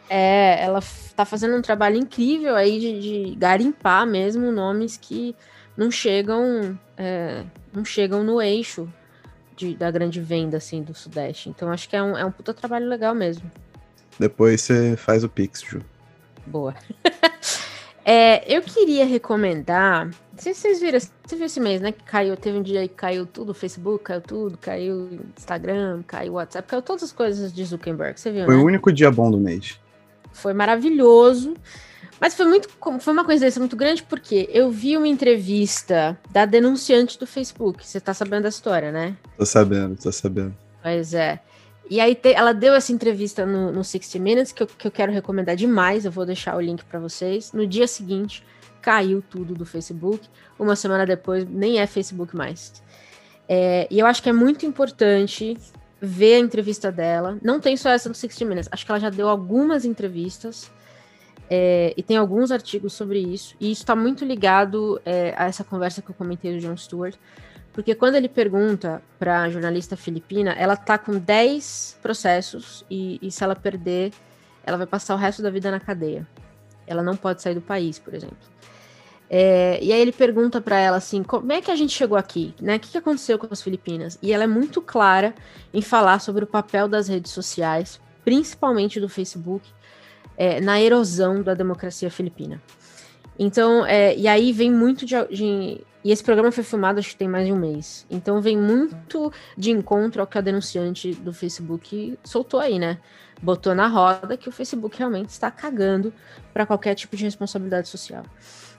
É, 0.10 0.64
ela 0.64 0.80
tá 1.16 1.24
fazendo 1.24 1.56
um 1.56 1.62
trabalho 1.62 1.98
incrível 1.98 2.56
aí 2.56 2.80
de, 2.80 3.00
de 3.00 3.36
garimpar 3.36 4.06
mesmo 4.06 4.52
nomes 4.52 4.98
que 4.98 5.36
não 5.78 5.90
chegam, 5.90 6.78
é, 6.98 7.44
não 7.74 7.86
chegam 7.86 8.24
no 8.24 8.42
eixo 8.42 8.92
de, 9.56 9.76
da 9.76 9.90
grande 9.90 10.20
venda 10.20 10.58
assim 10.58 10.84
do 10.84 10.94
sudeste. 10.94 11.50
Então 11.50 11.72
acho 11.72 11.88
que 11.88 11.96
é 11.96 12.04
um, 12.04 12.18
é 12.18 12.26
um 12.26 12.32
puta 12.32 12.54
trabalho 12.54 12.88
legal 12.88 13.16
mesmo. 13.16 13.50
Depois 14.20 14.62
você 14.62 14.96
faz 14.98 15.24
o 15.24 15.30
Pix, 15.30 15.62
Ju. 15.62 15.82
Boa. 16.46 16.76
é, 18.04 18.44
eu 18.54 18.62
queria 18.62 19.06
recomendar. 19.06 20.10
Se 20.42 20.56
vocês 20.56 20.80
viram, 20.80 20.98
você 21.00 21.36
viu 21.36 21.46
esse 21.46 21.60
mês, 21.60 21.80
né? 21.80 21.92
Que 21.92 22.04
caiu, 22.04 22.36
teve 22.36 22.58
um 22.58 22.64
dia 22.64 22.88
que 22.88 22.96
caiu 22.96 23.28
tudo, 23.28 23.54
Facebook 23.54 24.04
caiu 24.04 24.22
tudo, 24.22 24.58
caiu 24.58 25.20
Instagram, 25.38 26.02
caiu 26.08 26.34
WhatsApp, 26.34 26.68
caiu 26.68 26.82
todas 26.82 27.04
as 27.04 27.12
coisas 27.12 27.54
de 27.54 27.64
Zuckerberg. 27.64 28.20
Você 28.20 28.32
viu, 28.32 28.46
Foi 28.46 28.56
né? 28.56 28.60
o 28.60 28.66
único 28.66 28.92
dia 28.92 29.12
bom 29.12 29.30
do 29.30 29.38
mês. 29.38 29.80
Foi 30.34 30.52
maravilhoso. 30.52 31.54
Mas 32.20 32.34
foi 32.34 32.48
muito, 32.48 32.68
foi 33.00 33.14
uma 33.14 33.24
coincidência 33.24 33.60
muito 33.60 33.76
grande 33.76 34.02
porque 34.02 34.50
eu 34.52 34.72
vi 34.72 34.98
uma 34.98 35.08
entrevista 35.08 36.18
da 36.32 36.44
denunciante 36.44 37.20
do 37.20 37.28
Facebook. 37.28 37.86
Você 37.86 38.00
tá 38.00 38.12
sabendo 38.12 38.42
da 38.42 38.50
história, 38.50 38.92
né? 38.92 39.16
Tô 39.38 39.46
sabendo, 39.46 39.96
tô 39.96 40.12
sabendo. 40.12 40.58
Pois 40.82 41.14
é. 41.14 41.40
E 41.88 42.00
aí 42.00 42.16
te, 42.16 42.34
ela 42.34 42.52
deu 42.52 42.74
essa 42.74 42.92
entrevista 42.92 43.46
no, 43.46 43.72
no 43.72 43.84
60 43.84 44.18
Minutes, 44.18 44.52
que 44.52 44.64
eu, 44.64 44.66
que 44.66 44.88
eu 44.88 44.92
quero 44.92 45.12
recomendar 45.12 45.56
demais, 45.56 46.04
eu 46.04 46.12
vou 46.12 46.26
deixar 46.26 46.56
o 46.58 46.62
link 46.62 46.84
para 46.86 47.00
vocês. 47.00 47.54
No 47.54 47.68
dia 47.68 47.86
seguinte, 47.86 48.44
caiu 48.82 49.22
tudo 49.22 49.54
do 49.54 49.66
Facebook. 49.66 50.28
Uma 50.58 50.76
semana 50.76 51.06
depois, 51.06 51.48
nem 51.48 51.80
é 51.80 51.88
Facebook 51.88 52.36
mais. 52.36 52.82
É, 53.48 53.88
e 53.90 54.00
eu 54.00 54.06
acho 54.06 54.22
que 54.24 54.30
é 54.30 54.34
muito 54.34 54.66
importante 54.66 55.58
ver 56.02 56.36
a 56.36 56.40
entrevista 56.40 56.92
dela. 56.92 57.38
Não 57.42 57.60
tem 57.60 57.78
só 57.78 57.90
essa 57.90 58.10
do 58.10 58.16
60 58.16 58.46
Minutes, 58.46 58.70
acho 58.72 58.86
que 58.86 58.92
ela 58.92 59.00
já 59.00 59.10
deu 59.10 59.30
algumas 59.30 59.86
entrevistas. 59.86 60.72
É, 61.54 61.94
e 61.98 62.02
tem 62.02 62.16
alguns 62.16 62.50
artigos 62.50 62.94
sobre 62.94 63.20
isso. 63.20 63.56
E 63.60 63.72
isso 63.72 63.82
está 63.82 63.96
muito 63.96 64.24
ligado 64.24 65.02
é, 65.06 65.34
a 65.38 65.46
essa 65.46 65.66
conversa 65.66 66.02
que 66.02 66.10
eu 66.10 66.16
comentei 66.16 66.54
do 66.54 66.60
John 66.60 66.78
Stewart 66.78 67.16
porque 67.74 67.96
quando 67.96 68.16
ele 68.16 68.28
pergunta 68.28 69.02
para 69.18 69.44
a 69.44 69.50
jornalista 69.50 69.96
filipina, 69.96 70.52
ela 70.52 70.76
tá 70.76 70.98
com 70.98 71.18
10 71.18 72.00
processos 72.02 72.86
e, 72.90 73.18
e, 73.22 73.32
se 73.32 73.44
ela 73.44 73.56
perder, 73.56 74.12
ela 74.64 74.78
vai 74.78 74.88
passar 74.88 75.16
o 75.16 75.18
resto 75.18 75.42
da 75.42 75.50
vida 75.50 75.72
na 75.72 75.80
cadeia. 75.80 76.28
Ela 76.86 77.02
não 77.02 77.16
pode 77.16 77.42
sair 77.42 77.56
do 77.56 77.62
país, 77.62 77.98
por 77.98 78.14
exemplo. 78.14 78.38
É, 79.34 79.80
e 79.82 79.94
aí 79.94 80.02
ele 80.02 80.12
pergunta 80.12 80.60
para 80.60 80.78
ela 80.78 80.98
assim, 80.98 81.24
como 81.24 81.54
é 81.54 81.62
que 81.62 81.72
a 81.72 81.76
gente 81.78 81.94
chegou 81.94 82.18
aqui, 82.18 82.54
né? 82.60 82.76
O 82.76 82.80
que, 82.82 82.90
que 82.90 82.98
aconteceu 82.98 83.40
com 83.40 83.48
as 83.50 83.62
Filipinas? 83.62 84.20
E 84.22 84.34
ela 84.34 84.44
é 84.44 84.48
muito 84.48 84.82
clara 84.82 85.34
em 85.74 85.82
falar 85.82 86.20
sobre 86.20 86.44
o 86.44 86.48
papel 86.48 86.86
das 86.90 87.08
redes 87.08 87.32
sociais, 87.32 87.98
principalmente 88.26 89.00
do 89.00 89.08
Facebook, 89.08 89.66
é, 90.36 90.60
na 90.60 90.82
erosão 90.82 91.42
da 91.42 91.54
democracia 91.54 92.12
filipina. 92.12 92.62
Então, 93.40 93.86
é, 93.86 94.14
e 94.18 94.28
aí 94.28 94.52
vem 94.52 94.70
muito 94.70 95.06
de, 95.06 95.16
de, 95.28 95.82
E 96.04 96.12
esse 96.12 96.22
programa 96.22 96.52
foi 96.52 96.66
filmado, 96.66 97.00
acho 97.00 97.12
que 97.12 97.16
tem 97.16 97.30
mais 97.30 97.46
de 97.46 97.54
um 97.54 97.58
mês. 97.58 98.06
Então 98.10 98.42
vem 98.42 98.58
muito 98.58 99.32
de 99.58 99.72
encontro 99.72 100.20
ao 100.20 100.28
que 100.28 100.38
a 100.38 100.42
denunciante 100.42 101.14
do 101.14 101.32
Facebook 101.32 102.20
soltou 102.22 102.60
aí, 102.60 102.78
né? 102.78 102.98
Botou 103.42 103.74
na 103.74 103.88
roda 103.88 104.36
que 104.36 104.50
o 104.50 104.52
Facebook 104.52 104.98
realmente 104.98 105.30
está 105.30 105.50
cagando 105.50 106.14
para 106.54 106.66
qualquer 106.66 106.96
tipo 106.96 107.16
de 107.16 107.24
responsabilidade 107.24 107.88
social. 107.88 108.26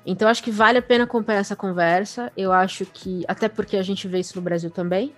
Então 0.05 0.29
acho 0.29 0.43
que 0.43 0.51
vale 0.51 0.79
a 0.79 0.83
pena 0.83 1.05
acompanhar 1.05 1.41
essa 1.41 1.57
conversa. 1.57 2.33
Eu 2.37 2.53
acho 2.53 2.85
que. 2.87 3.25
Até 3.29 3.49
porque 3.49 3.77
a 3.77 3.83
gente 3.83 4.09
vê 4.09 4.21
isso 4.21 4.37
no 4.37 4.43
Brasil 4.43 4.71
também. 4.71 5.13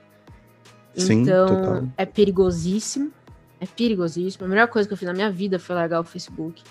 Sim, 0.94 1.22
então 1.22 1.46
total. 1.46 1.88
é 1.96 2.04
perigosíssimo. 2.04 3.12
É 3.60 3.66
perigosíssimo. 3.66 4.44
A 4.44 4.48
melhor 4.48 4.68
coisa 4.68 4.86
que 4.86 4.92
eu 4.92 4.98
fiz 4.98 5.06
na 5.06 5.14
minha 5.14 5.30
vida 5.30 5.58
foi 5.58 5.74
largar 5.74 6.00
o 6.00 6.04
Facebook. 6.04 6.62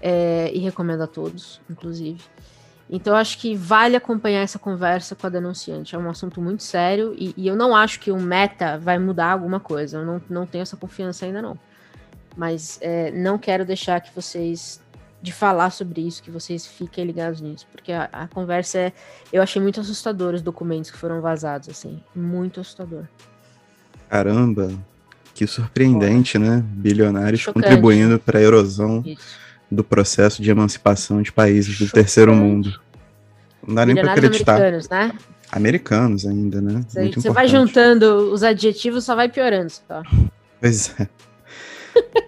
É, 0.00 0.50
e 0.54 0.58
recomendo 0.58 1.02
a 1.02 1.06
todos, 1.06 1.60
inclusive. 1.68 2.20
Então, 2.90 3.14
acho 3.14 3.38
que 3.38 3.54
vale 3.54 3.96
acompanhar 3.96 4.40
essa 4.40 4.58
conversa 4.58 5.14
com 5.14 5.26
a 5.26 5.30
denunciante. 5.30 5.94
É 5.94 5.98
um 5.98 6.08
assunto 6.08 6.40
muito 6.40 6.62
sério 6.62 7.14
e, 7.18 7.34
e, 7.36 7.46
eu 7.46 7.54
não 7.54 7.76
acho 7.76 8.00
que 8.00 8.10
o 8.10 8.18
meta 8.18 8.78
vai 8.78 8.98
mudar 8.98 9.32
alguma 9.32 9.60
coisa. 9.60 9.98
Eu 9.98 10.06
não, 10.06 10.22
não 10.28 10.46
tenho 10.46 10.62
essa 10.62 10.76
confiança 10.76 11.26
ainda, 11.26 11.42
não. 11.42 11.58
Mas 12.36 12.78
é, 12.80 13.10
não 13.10 13.36
quero 13.36 13.64
deixar 13.64 14.00
que 14.00 14.14
vocês, 14.14 14.80
de 15.20 15.32
falar 15.32 15.70
sobre 15.70 16.00
isso, 16.06 16.22
que 16.22 16.30
vocês 16.30 16.66
fiquem 16.66 17.04
ligados 17.04 17.40
nisso. 17.40 17.66
Porque 17.72 17.92
a, 17.92 18.08
a 18.12 18.28
conversa 18.28 18.78
é. 18.78 18.92
Eu 19.32 19.42
achei 19.42 19.60
muito 19.60 19.80
assustador 19.80 20.34
os 20.34 20.42
documentos 20.42 20.90
que 20.90 20.96
foram 20.96 21.20
vazados, 21.20 21.68
assim. 21.68 22.00
Muito 22.14 22.60
assustador. 22.60 23.04
Caramba, 24.08 24.72
que 25.34 25.46
surpreendente, 25.46 26.38
né? 26.38 26.62
Bilionários 26.64 27.40
Chocante. 27.40 27.64
contribuindo 27.64 28.18
para 28.18 28.38
a 28.38 28.42
erosão. 28.42 29.02
Isso 29.04 29.48
do 29.70 29.84
processo 29.84 30.42
de 30.42 30.50
emancipação 30.50 31.20
de 31.20 31.30
países 31.30 31.78
do 31.78 31.88
terceiro 31.90 32.34
mundo. 32.34 32.80
Não 33.66 33.74
dá 33.74 33.86
nem 33.86 33.94
para 33.94 34.12
acreditar. 34.12 34.56
Americanos, 34.56 34.88
né? 34.88 35.12
Americanos 35.50 36.26
ainda, 36.26 36.60
né? 36.60 36.84
Você, 36.88 37.10
você 37.10 37.30
vai 37.30 37.48
juntando 37.48 38.32
os 38.32 38.42
adjetivos, 38.42 39.04
só 39.04 39.14
vai 39.14 39.28
piorando. 39.28 39.70
Só. 39.70 40.02
Pois 40.60 40.94
é. 40.98 41.08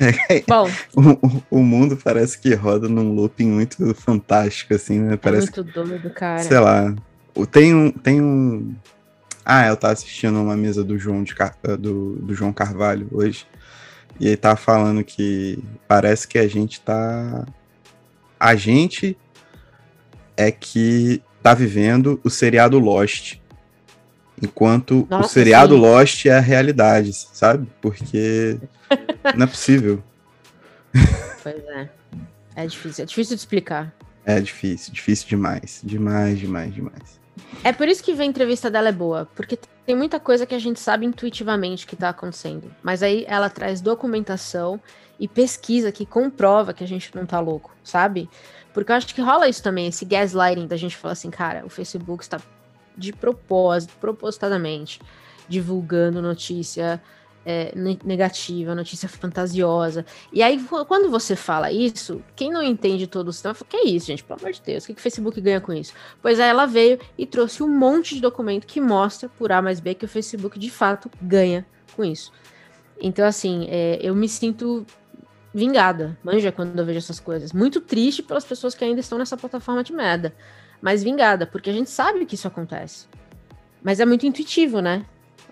É, 0.00 0.42
Bom, 0.48 0.68
o, 0.96 1.58
o, 1.58 1.62
mundo 1.62 1.96
parece 1.96 2.38
que 2.38 2.54
roda 2.54 2.88
num 2.88 3.14
looping 3.14 3.48
muito 3.48 3.94
fantástico, 3.94 4.74
assim, 4.74 5.00
né? 5.00 5.16
Parece 5.16 5.48
é 5.48 5.62
muito 5.62 5.72
doido, 5.72 6.10
cara. 6.10 6.42
Sei 6.42 6.58
lá. 6.58 6.94
Tem 7.50 7.74
um, 7.74 7.90
tem 7.90 8.20
um. 8.20 8.74
Ah, 9.44 9.66
eu 9.66 9.76
tava 9.76 9.92
assistindo 9.92 10.40
uma 10.40 10.56
mesa 10.56 10.82
do 10.82 10.98
João, 10.98 11.22
de, 11.22 11.34
do, 11.78 12.16
do 12.16 12.34
João 12.34 12.52
Carvalho 12.52 13.08
hoje. 13.12 13.46
E 14.18 14.28
ele 14.28 14.36
tava 14.36 14.56
falando 14.56 15.02
que 15.02 15.58
parece 15.88 16.26
que 16.26 16.38
a 16.38 16.46
gente 16.46 16.80
tá. 16.80 17.44
A 18.38 18.54
gente 18.54 19.16
é 20.36 20.50
que 20.50 21.22
tá 21.42 21.54
vivendo 21.54 22.20
o 22.24 22.30
seriado 22.30 22.78
Lost. 22.78 23.38
Enquanto 24.42 25.06
Nossa, 25.08 25.26
o 25.26 25.30
seriado 25.30 25.74
sim. 25.74 25.80
Lost 25.80 26.26
é 26.26 26.32
a 26.32 26.40
realidade, 26.40 27.12
sabe? 27.12 27.68
Porque 27.80 28.58
não 29.36 29.44
é 29.44 29.46
possível. 29.46 30.02
Pois 31.42 31.64
é. 31.64 31.88
É 32.56 32.66
difícil, 32.66 33.02
é 33.02 33.06
difícil 33.06 33.36
de 33.36 33.40
explicar. 33.40 33.94
É 34.24 34.40
difícil, 34.40 34.92
difícil 34.92 35.28
demais. 35.28 35.80
Demais, 35.82 36.38
demais, 36.38 36.74
demais. 36.74 37.20
É 37.62 37.72
por 37.72 37.88
isso 37.88 38.02
que 38.02 38.12
a 38.12 38.24
entrevista 38.24 38.70
dela 38.70 38.88
é 38.88 38.92
boa, 38.92 39.28
porque 39.34 39.58
tem 39.86 39.94
muita 39.96 40.18
coisa 40.20 40.46
que 40.46 40.54
a 40.54 40.58
gente 40.58 40.80
sabe 40.80 41.04
intuitivamente 41.04 41.86
que 41.86 41.96
tá 41.96 42.08
acontecendo. 42.08 42.70
Mas 42.82 43.02
aí 43.02 43.24
ela 43.28 43.50
traz 43.50 43.80
documentação 43.80 44.80
e 45.18 45.28
pesquisa 45.28 45.92
que 45.92 46.06
comprova 46.06 46.72
que 46.72 46.82
a 46.82 46.86
gente 46.86 47.14
não 47.14 47.26
tá 47.26 47.40
louco, 47.40 47.74
sabe? 47.82 48.28
Porque 48.72 48.90
eu 48.90 48.96
acho 48.96 49.14
que 49.14 49.20
rola 49.20 49.48
isso 49.48 49.62
também, 49.62 49.86
esse 49.86 50.04
gaslighting 50.04 50.66
da 50.66 50.76
gente 50.76 50.96
falar 50.96 51.12
assim, 51.12 51.30
cara, 51.30 51.64
o 51.64 51.68
Facebook 51.68 52.24
está 52.24 52.40
de 52.96 53.12
propósito, 53.12 53.94
propositadamente, 54.00 55.00
divulgando 55.48 56.22
notícia 56.22 57.02
é, 57.44 57.72
negativa, 58.04 58.74
notícia 58.74 59.08
fantasiosa. 59.08 60.04
E 60.32 60.42
aí, 60.42 60.58
quando 60.88 61.10
você 61.10 61.36
fala 61.36 61.70
isso, 61.70 62.22
quem 62.34 62.50
não 62.50 62.62
entende 62.62 63.06
todo 63.06 63.28
o 63.28 63.32
sistema 63.32 63.54
fala, 63.54 63.68
que 63.68 63.76
é 63.76 63.84
isso, 63.86 64.06
gente? 64.06 64.24
Pelo 64.24 64.40
amor 64.40 64.52
de 64.52 64.62
Deus, 64.62 64.84
o 64.84 64.86
que, 64.86 64.94
que 64.94 65.00
o 65.00 65.02
Facebook 65.02 65.40
ganha 65.40 65.60
com 65.60 65.72
isso? 65.72 65.92
Pois 66.22 66.40
aí 66.40 66.48
ela 66.48 66.66
veio 66.66 66.98
e 67.18 67.26
trouxe 67.26 67.62
um 67.62 67.68
monte 67.68 68.14
de 68.14 68.20
documento 68.20 68.66
que 68.66 68.80
mostra, 68.80 69.28
por 69.28 69.52
A 69.52 69.60
mais 69.60 69.80
B, 69.80 69.94
que 69.94 70.04
o 70.04 70.08
Facebook 70.08 70.58
de 70.58 70.70
fato 70.70 71.10
ganha 71.20 71.66
com 71.94 72.04
isso. 72.04 72.32
Então, 73.00 73.26
assim, 73.26 73.66
é, 73.68 73.98
eu 74.00 74.14
me 74.14 74.28
sinto 74.28 74.86
vingada, 75.52 76.18
manja, 76.22 76.50
quando 76.50 76.76
eu 76.78 76.84
vejo 76.84 76.98
essas 76.98 77.20
coisas. 77.20 77.52
Muito 77.52 77.80
triste 77.80 78.22
pelas 78.22 78.44
pessoas 78.44 78.74
que 78.74 78.84
ainda 78.84 79.00
estão 79.00 79.18
nessa 79.18 79.36
plataforma 79.36 79.84
de 79.84 79.92
merda. 79.92 80.34
Mas 80.84 81.02
vingada, 81.02 81.46
porque 81.46 81.70
a 81.70 81.72
gente 81.72 81.88
sabe 81.88 82.26
que 82.26 82.34
isso 82.34 82.46
acontece. 82.46 83.06
Mas 83.82 83.98
é 83.98 84.04
muito 84.04 84.26
intuitivo, 84.26 84.80
né? 84.80 85.04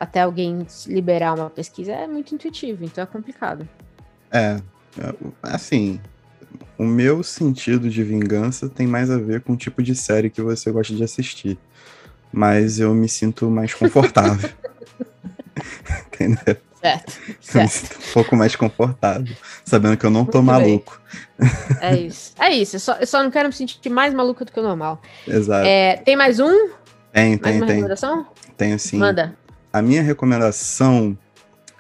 até 0.03 0.23
alguém 0.23 0.67
liberar 0.89 1.33
uma 1.33 1.49
pesquisa 1.49 1.93
é 1.93 2.09
muito 2.09 2.35
intuitivo, 2.35 2.85
então 2.85 3.05
é 3.05 3.07
complicado. 3.07 3.69
É, 4.33 4.61
é, 4.99 5.15
assim, 5.41 6.01
o 6.77 6.83
meu 6.85 7.23
sentido 7.23 7.89
de 7.89 8.03
vingança 8.03 8.69
tem 8.69 8.85
mais 8.85 9.13
a 9.13 9.17
ver 9.17 9.43
com 9.43 9.53
o 9.53 9.57
tipo 9.57 9.81
de 9.81 9.95
série 9.95 10.29
que 10.29 10.43
você 10.43 10.73
gosta 10.73 10.93
de 10.93 11.05
assistir. 11.05 11.57
Mas 12.33 12.81
eu 12.81 12.93
me 12.93 13.09
sinto 13.09 13.49
mais 13.49 13.75
confortável. 13.75 14.51
Entendeu? 16.09 16.57
Certo, 16.83 17.21
certo. 17.41 17.99
Um 18.11 18.13
pouco 18.13 18.37
mais 18.37 18.57
confortável, 18.57 19.35
sabendo 19.65 19.97
que 19.97 20.05
eu 20.05 20.11
não 20.11 20.25
tô 20.25 20.43
Muito 20.43 20.53
maluco. 20.53 21.01
É 21.81 21.97
isso. 21.97 22.35
É 22.39 22.51
isso. 22.51 22.77
Eu 22.77 22.81
só, 22.81 22.93
eu 22.95 23.07
só 23.07 23.23
não 23.23 23.31
quero 23.31 23.49
me 23.49 23.55
sentir 23.55 23.89
mais 23.89 24.13
maluco 24.13 24.45
do 24.45 24.51
que 24.51 24.59
o 24.59 24.63
normal. 24.63 25.01
Exato. 25.27 25.67
É, 25.67 25.97
tem 25.99 26.17
mais 26.17 26.41
um? 26.41 26.71
Tem, 27.13 27.39
tem, 27.39 27.61
mais 27.61 27.73
tem. 27.73 28.27
Tenho 28.57 28.79
sim. 28.79 28.99
Manda. 28.99 29.37
A 29.73 29.81
minha 29.81 30.03
recomendação 30.03 31.17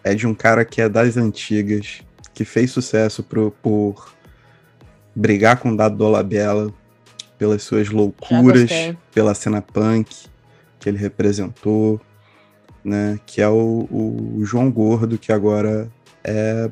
é 0.04 0.14
de 0.14 0.26
um 0.26 0.34
cara 0.34 0.64
que 0.64 0.80
é 0.80 0.88
das 0.88 1.16
antigas, 1.16 2.02
que 2.32 2.44
fez 2.44 2.70
sucesso 2.70 3.22
por, 3.22 3.50
por 3.62 4.14
brigar 5.14 5.58
com 5.58 5.70
o 5.70 5.76
Dado 5.76 5.96
Dolabella, 5.96 6.72
pelas 7.36 7.62
suas 7.62 7.88
loucuras, 7.88 8.70
pela 9.12 9.34
cena 9.34 9.60
punk 9.60 10.30
que 10.78 10.88
ele 10.88 10.98
representou, 10.98 12.00
né? 12.84 13.18
Que 13.26 13.40
é 13.40 13.48
o, 13.48 13.88
o 13.90 14.44
João 14.44 14.70
Gordo, 14.70 15.18
que 15.18 15.32
agora 15.32 15.88
é 16.24 16.70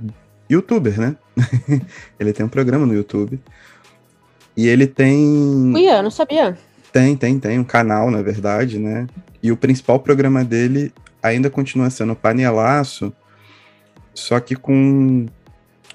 youtuber, 0.51 0.99
né? 0.99 1.17
ele 2.19 2.33
tem 2.33 2.45
um 2.45 2.49
programa 2.49 2.87
no 2.87 2.95
YouTube. 2.95 3.41
E 4.57 4.67
ele 4.67 4.87
tem. 4.87 5.73
Uia, 5.75 6.03
não 6.03 6.11
sabia. 6.11 6.59
Tem, 6.93 7.17
tem, 7.17 7.39
tem 7.39 7.59
um 7.59 7.65
canal, 7.65 8.11
na 8.11 8.21
verdade, 8.21 8.79
né? 8.79 9.07
E 9.43 9.53
o 9.53 9.57
principal 9.57 10.01
programa 10.01 10.45
dele 10.45 10.93
ainda 11.23 11.49
continua 11.49 11.89
sendo 11.91 12.17
panelaço, 12.17 13.13
só 14.15 14.41
que 14.41 14.57
com 14.57 15.27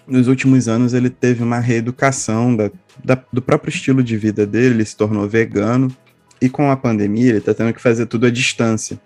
nos 0.08 0.28
últimos 0.28 0.68
anos 0.68 0.94
ele 0.94 1.10
teve 1.10 1.44
uma 1.44 1.60
reeducação 1.60 2.56
da, 2.56 2.72
da, 3.04 3.18
do 3.34 3.42
próprio 3.42 3.70
estilo 3.70 4.04
de 4.04 4.16
vida 4.18 4.46
dele, 4.46 4.76
ele 4.76 4.86
se 4.86 4.96
tornou 4.96 5.28
vegano, 5.28 5.96
e 6.40 6.50
com 6.50 6.70
a 6.70 6.78
pandemia 6.78 7.30
ele 7.30 7.38
está 7.40 7.54
tendo 7.54 7.74
que 7.74 7.82
fazer 7.82 8.06
tudo 8.06 8.26
à 8.28 8.30
distância. 8.30 9.00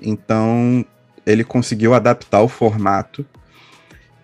Então 0.00 0.84
ele 1.26 1.44
conseguiu 1.44 1.94
adaptar 1.94 2.40
o 2.42 2.48
formato, 2.48 3.24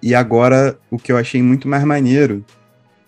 e 0.02 0.14
agora 0.14 0.78
o 0.90 0.98
que 0.98 1.10
eu 1.10 1.16
achei 1.16 1.42
muito 1.42 1.66
mais 1.66 1.82
maneiro 1.84 2.44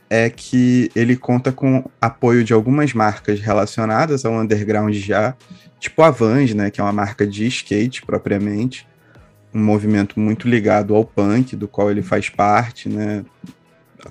é 0.09 0.31
que 0.31 0.90
ele 0.94 1.16
conta 1.16 1.52
com 1.52 1.85
apoio 2.00 2.44
de 2.44 2.52
algumas 2.52 2.92
marcas 2.94 3.40
relacionadas 3.40 4.24
ao 4.24 4.33
underground 4.33 4.94
já, 4.94 5.35
tipo 5.79 6.00
a 6.02 6.11
Vans, 6.11 6.55
né, 6.55 6.70
que 6.70 6.81
é 6.81 6.85
uma 6.85 6.92
marca 6.92 7.26
de 7.26 7.46
skate 7.46 8.02
propriamente, 8.02 8.87
um 9.52 9.62
movimento 9.62 10.18
muito 10.18 10.48
ligado 10.48 10.94
ao 10.94 11.05
punk, 11.05 11.57
do 11.57 11.66
qual 11.66 11.90
ele 11.90 12.02
faz 12.02 12.29
parte, 12.29 12.88
né, 12.88 13.24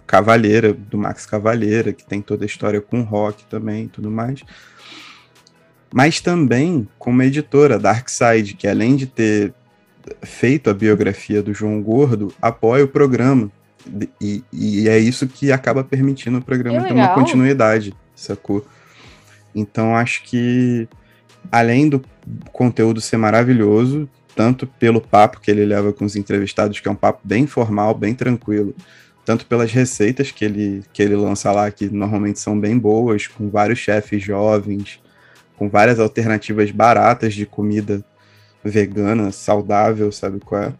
Cavaleira, 0.05 0.73
do 0.73 0.97
Max 0.97 1.25
Cavaleira, 1.25 1.93
que 1.93 2.05
tem 2.05 2.21
toda 2.21 2.43
a 2.43 2.47
história 2.47 2.81
com 2.81 3.01
rock 3.01 3.45
também 3.45 3.85
e 3.85 3.87
tudo 3.87 4.11
mais. 4.11 4.43
Mas 5.95 6.19
também 6.19 6.85
com 6.99 7.09
uma 7.09 7.23
editora, 7.23 7.79
Darkside, 7.79 8.53
que 8.55 8.67
além 8.67 8.97
de 8.97 9.05
ter 9.05 9.53
feito 10.23 10.69
a 10.69 10.73
biografia 10.73 11.41
do 11.41 11.53
João 11.53 11.81
Gordo, 11.81 12.33
apoia 12.41 12.83
o 12.83 12.87
programa. 12.89 13.49
E, 14.19 14.43
e 14.51 14.89
é 14.89 14.99
isso 14.99 15.25
que 15.25 15.53
acaba 15.53 15.85
permitindo 15.85 16.39
o 16.39 16.41
programa 16.41 16.83
ter 16.83 16.91
uma 16.91 17.13
continuidade, 17.13 17.93
sacou? 18.13 18.65
Então 19.55 19.95
acho 19.95 20.23
que 20.23 20.85
além 21.49 21.87
do 21.87 22.03
conteúdo 22.51 22.99
ser 22.99 23.15
maravilhoso, 23.15 24.09
tanto 24.35 24.67
pelo 24.67 24.99
papo 24.99 25.39
que 25.39 25.49
ele 25.49 25.63
leva 25.63 25.93
com 25.93 26.03
os 26.03 26.17
entrevistados, 26.17 26.77
que 26.81 26.89
é 26.89 26.91
um 26.91 26.95
papo 26.95 27.21
bem 27.23 27.47
formal, 27.47 27.93
bem 27.93 28.13
tranquilo, 28.13 28.75
tanto 29.23 29.45
pelas 29.45 29.71
receitas 29.71 30.29
que 30.29 30.43
ele, 30.43 30.83
que 30.91 31.01
ele 31.01 31.15
lança 31.15 31.53
lá, 31.53 31.71
que 31.71 31.87
normalmente 31.87 32.37
são 32.37 32.59
bem 32.59 32.77
boas, 32.77 33.27
com 33.27 33.49
vários 33.49 33.79
chefes 33.79 34.21
jovens, 34.21 34.99
com 35.57 35.69
várias 35.69 35.99
alternativas 35.99 36.71
baratas 36.71 37.33
de 37.33 37.45
comida 37.45 38.03
vegana, 38.63 39.31
saudável, 39.31 40.11
sabe 40.11 40.39
qual 40.39 40.63
é? 40.63 40.73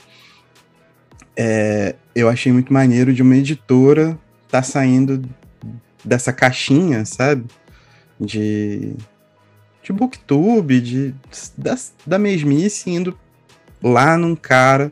é 1.35 1.95
eu 2.13 2.29
achei 2.29 2.51
muito 2.51 2.73
maneiro 2.73 3.13
de 3.13 3.21
uma 3.21 3.35
editora 3.35 4.17
tá 4.49 4.63
saindo 4.63 5.27
dessa 6.03 6.31
caixinha, 6.31 7.03
sabe? 7.05 7.45
De 8.19 8.95
de 9.85 9.93
booktube, 9.93 10.81
de, 10.81 11.15
da, 11.55 11.77
da 12.07 12.17
mesmice, 12.17 12.89
indo 12.89 13.15
lá 13.83 14.17
num 14.17 14.35
cara 14.35 14.91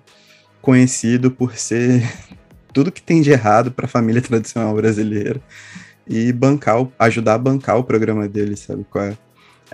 conhecido 0.61 1.31
por 1.31 1.57
ser 1.57 2.07
tudo 2.71 2.91
que 2.91 3.01
tem 3.01 3.21
de 3.21 3.31
errado 3.31 3.71
para 3.71 3.85
a 3.85 3.89
família 3.89 4.21
tradicional 4.23 4.75
brasileira 4.75 5.41
e 6.07 6.31
bancar, 6.31 6.85
ajudar 6.99 7.33
a 7.33 7.37
bancar 7.39 7.77
o 7.77 7.83
programa 7.83 8.27
dele, 8.27 8.55
sabe 8.55 8.85
qual 8.87 9.05
é? 9.05 9.17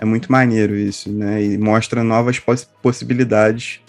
É 0.00 0.04
muito 0.06 0.32
maneiro 0.32 0.74
isso, 0.74 1.12
né? 1.12 1.42
E 1.44 1.58
mostra 1.58 2.02
novas 2.02 2.38
poss 2.38 2.66
possibilidades, 2.80 3.82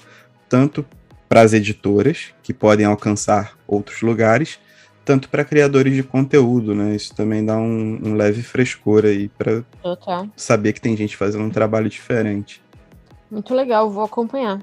tanto 0.50 0.86
para 1.30 1.40
as 1.40 1.54
editoras, 1.54 2.34
que 2.44 2.54
podem 2.54 2.86
alcançar 2.86 3.58
outros 3.66 4.02
lugares, 4.02 4.60
tanto 5.06 5.30
para 5.30 5.46
criadores 5.46 5.96
de 5.96 6.04
conteúdo, 6.04 6.76
né? 6.76 6.94
Isso 6.94 7.16
também 7.16 7.46
dá 7.46 7.56
um, 7.56 7.98
um 8.04 8.14
leve 8.16 8.44
frescor 8.44 9.06
aí 9.06 9.30
para 9.30 9.64
saber 10.36 10.74
que 10.74 10.82
tem 10.82 10.98
gente 10.98 11.16
fazendo 11.16 11.46
um 11.46 11.50
trabalho 11.50 11.90
diferente. 11.90 12.62
Muito 13.32 13.56
legal, 13.56 13.90
vou 13.90 14.04
acompanhar. 14.04 14.62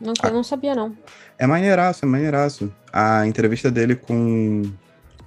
Não, 0.00 0.12
ah, 0.22 0.30
não 0.30 0.44
sabia, 0.44 0.76
não. 0.76 0.96
É 1.36 1.48
maneiraço, 1.48 2.04
é 2.04 2.08
maneiraço. 2.08 2.72
A 2.92 3.26
entrevista 3.26 3.72
dele 3.72 3.96
com. 3.96 4.62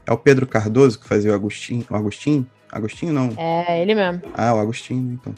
É 0.06 0.14
o 0.14 0.18
Pedro 0.18 0.48
Cardoso 0.48 0.98
que 1.02 1.08
fazia 1.08 1.32
o 1.32 1.36
Agostinho. 1.36 1.86
O 1.90 1.96
Agostinho? 1.98 2.48
Agostinho 2.74 3.14
não. 3.14 3.30
É, 3.38 3.82
ele 3.82 3.94
mesmo. 3.94 4.22
Ah, 4.34 4.54
o 4.54 4.60
Agostinho, 4.60 5.14
então. 5.14 5.34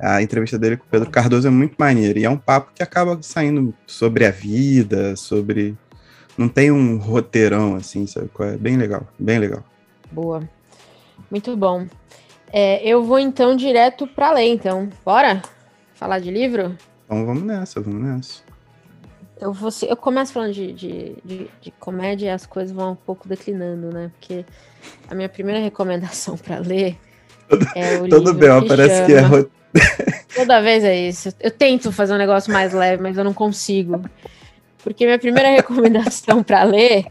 A 0.00 0.22
entrevista 0.22 0.58
dele 0.58 0.78
com 0.78 0.84
o 0.84 0.88
Pedro 0.88 1.10
Cardoso 1.10 1.46
é 1.46 1.50
muito 1.50 1.76
maneira. 1.78 2.18
E 2.18 2.24
é 2.24 2.30
um 2.30 2.36
papo 2.36 2.72
que 2.74 2.82
acaba 2.82 3.18
saindo 3.22 3.74
sobre 3.86 4.24
a 4.24 4.30
vida, 4.30 5.14
sobre 5.16 5.76
não 6.36 6.48
tem 6.48 6.72
um 6.72 6.96
roteirão 6.96 7.76
assim, 7.76 8.06
sabe? 8.06 8.30
É 8.40 8.56
bem 8.56 8.76
legal, 8.76 9.06
bem 9.18 9.38
legal. 9.38 9.62
Boa. 10.10 10.42
Muito 11.30 11.56
bom. 11.56 11.86
É, 12.50 12.84
eu 12.86 13.04
vou 13.04 13.18
então 13.18 13.54
direto 13.54 14.06
para 14.06 14.32
ler, 14.32 14.48
então. 14.48 14.88
Bora? 15.04 15.42
Falar 15.94 16.18
de 16.18 16.30
livro? 16.30 16.76
Então 17.04 17.24
vamos 17.24 17.42
nessa, 17.42 17.80
vamos 17.80 18.02
nessa. 18.02 18.51
Eu, 19.42 19.52
vou, 19.52 19.70
eu 19.88 19.96
começo 19.96 20.32
falando 20.32 20.52
de, 20.52 20.72
de, 20.72 21.16
de, 21.24 21.50
de, 21.60 21.70
comédia 21.72 22.26
e 22.26 22.30
as 22.30 22.46
coisas 22.46 22.70
vão 22.70 22.92
um 22.92 22.96
pouco 22.96 23.28
declinando, 23.28 23.92
né? 23.92 24.10
Porque 24.18 24.44
a 25.08 25.14
minha 25.16 25.28
primeira 25.28 25.60
recomendação 25.60 26.36
para 26.36 26.58
ler 26.58 26.96
é 27.74 27.98
o 27.98 28.08
Tudo 28.08 28.32
bem, 28.32 28.48
parece 28.68 29.04
que 29.04 29.14
é. 29.14 29.22
Toda 30.36 30.62
vez 30.62 30.84
é 30.84 30.96
isso. 30.96 31.34
Eu 31.40 31.50
tento 31.50 31.90
fazer 31.90 32.14
um 32.14 32.18
negócio 32.18 32.52
mais 32.52 32.72
leve, 32.72 33.02
mas 33.02 33.18
eu 33.18 33.24
não 33.24 33.34
consigo. 33.34 34.00
Porque 34.84 35.04
minha 35.04 35.18
primeira 35.18 35.50
recomendação 35.56 36.42
para 36.42 36.62
ler 36.62 37.06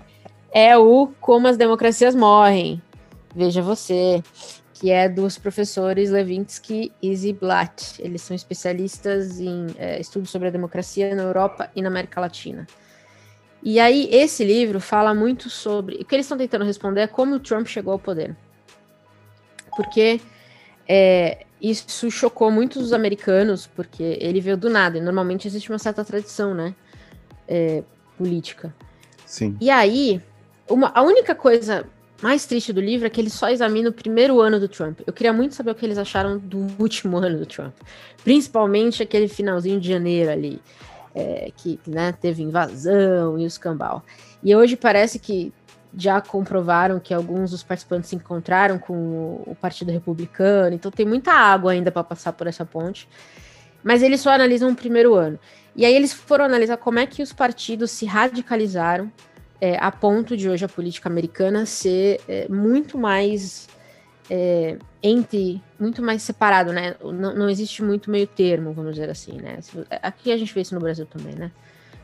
é 0.54 0.78
o 0.78 1.10
Como 1.20 1.50
as 1.50 1.58
Democracias 1.58 2.16
Morrem. 2.16 2.82
Veja 3.36 3.62
você, 3.62 4.24
que 4.82 4.90
é 4.90 5.08
dos 5.08 5.38
professores 5.38 6.10
Levinsky 6.10 6.92
e 7.00 7.16
Ziblatt. 7.16 8.02
Eles 8.02 8.24
são 8.24 8.36
especialistas 8.36 9.40
em 9.40 9.68
é, 9.78 10.02
estudos 10.02 10.32
sobre 10.32 10.48
a 10.48 10.52
democracia 10.52 11.14
na 11.14 11.22
Europa 11.22 11.70
e 11.76 11.84
na 11.84 11.88
América 11.88 12.20
Latina. 12.20 12.66
E 13.62 13.80
aí, 13.80 14.10
esse 14.12 14.44
livro 14.44 14.80
fala 14.80 15.14
muito 15.14 15.52
sobre. 15.52 15.98
O 15.98 16.04
que 16.04 16.16
eles 16.16 16.26
estão 16.26 16.36
tentando 16.36 16.66
responder 16.66 17.02
é 17.02 17.08
como 17.08 17.36
o 17.36 17.40
Trump 17.40 17.68
chegou 17.68 17.94
ao 17.94 18.00
poder. 18.00 18.36
Porque 19.78 20.20
é, 20.90 21.46
isso 21.62 22.10
chocou 22.10 22.50
muitos 22.50 22.82
dos 22.82 22.92
americanos, 22.92 23.68
porque 23.68 24.18
ele 24.20 24.42
veio 24.42 24.58
do 24.58 24.68
nada. 24.68 24.98
E 24.98 25.02
normalmente 25.02 25.48
existe 25.48 25.72
uma 25.72 25.78
certa 25.78 26.04
tradição, 26.04 26.56
né? 26.56 26.74
É, 27.48 27.84
política. 28.18 28.74
Sim. 29.28 29.56
E 29.62 29.70
aí, 29.70 30.20
uma, 30.68 30.92
a 30.96 31.04
única 31.04 31.36
coisa 31.36 31.86
mais 32.22 32.46
triste 32.46 32.72
do 32.72 32.80
livro 32.80 33.08
é 33.08 33.10
que 33.10 33.20
ele 33.20 33.30
só 33.30 33.50
examina 33.50 33.90
o 33.90 33.94
primeiro 33.94 34.40
ano 34.40 34.60
do 34.60 34.68
Trump. 34.68 35.00
Eu 35.06 35.14
queria 35.14 35.34
muito 35.34 35.56
saber 35.56 35.72
o 35.72 35.76
que 35.76 35.86
eles 35.86 35.98
acharam 35.98 36.38
do 36.38 36.68
último 36.80 37.18
ano 37.18 37.40
do 37.40 37.46
Trump. 37.46 37.74
Principalmente 38.24 39.02
aquele 39.02 39.28
finalzinho 39.28 39.80
de 39.80 39.90
janeiro 39.90 40.30
ali, 40.30 40.62
é, 41.16 41.52
que 41.58 41.80
né, 41.88 42.12
teve 42.12 42.44
invasão 42.44 43.40
e 43.40 43.44
o 43.44 43.48
escambau. 43.48 44.04
E 44.44 44.56
hoje 44.56 44.76
parece 44.76 45.18
que 45.18 45.52
já 45.98 46.22
comprovaram 46.22 47.00
que 47.00 47.14
alguns 47.14 47.52
dos 47.52 47.64
participantes 47.64 48.10
se 48.10 48.16
encontraram 48.16 48.78
com 48.78 48.94
o 49.46 49.56
Partido 49.60 49.92
Republicano, 49.92 50.76
então 50.76 50.90
tem 50.90 51.06
muita 51.06 51.34
água 51.34 51.72
ainda 51.72 51.92
para 51.92 52.04
passar 52.04 52.34
por 52.34 52.48
essa 52.48 52.66
ponte. 52.66 53.10
Mas 53.84 54.04
eles 54.04 54.22
só 54.22 54.30
analisam 54.30 54.70
o 54.70 54.76
primeiro 54.76 55.16
ano. 55.16 55.40
E 55.76 55.86
aí 55.86 55.94
eles 55.94 56.14
foram 56.14 56.46
analisar 56.46 56.78
como 56.78 57.00
é 57.00 57.08
que 57.08 57.24
os 57.24 57.34
partidos 57.34 57.92
se 57.92 58.06
radicalizaram 58.06 59.12
é, 59.62 59.78
a 59.80 59.92
ponto 59.92 60.36
de 60.36 60.50
hoje 60.50 60.66
a 60.66 60.70
política 60.70 61.08
americana 61.08 61.68
ser 61.68 62.20
é, 62.28 62.48
muito 62.50 62.98
mais 62.98 63.70
é, 64.28 64.78
entre, 65.04 65.62
muito 65.80 66.02
mais 66.02 66.24
separado, 66.24 66.74
né? 66.74 66.96
Não, 67.02 67.36
não 67.36 67.50
existe 67.50 67.84
muito 67.84 68.10
meio 68.10 68.26
termo, 68.26 68.74
vamos 68.74 68.96
dizer 68.96 69.10
assim, 69.10 69.34
né? 69.34 69.60
Aqui 70.02 70.32
a 70.32 70.38
gente 70.38 70.54
vê 70.54 70.62
isso 70.62 70.74
no 70.74 70.82
Brasil 70.82 71.06
também, 71.06 71.36
né? 71.36 71.52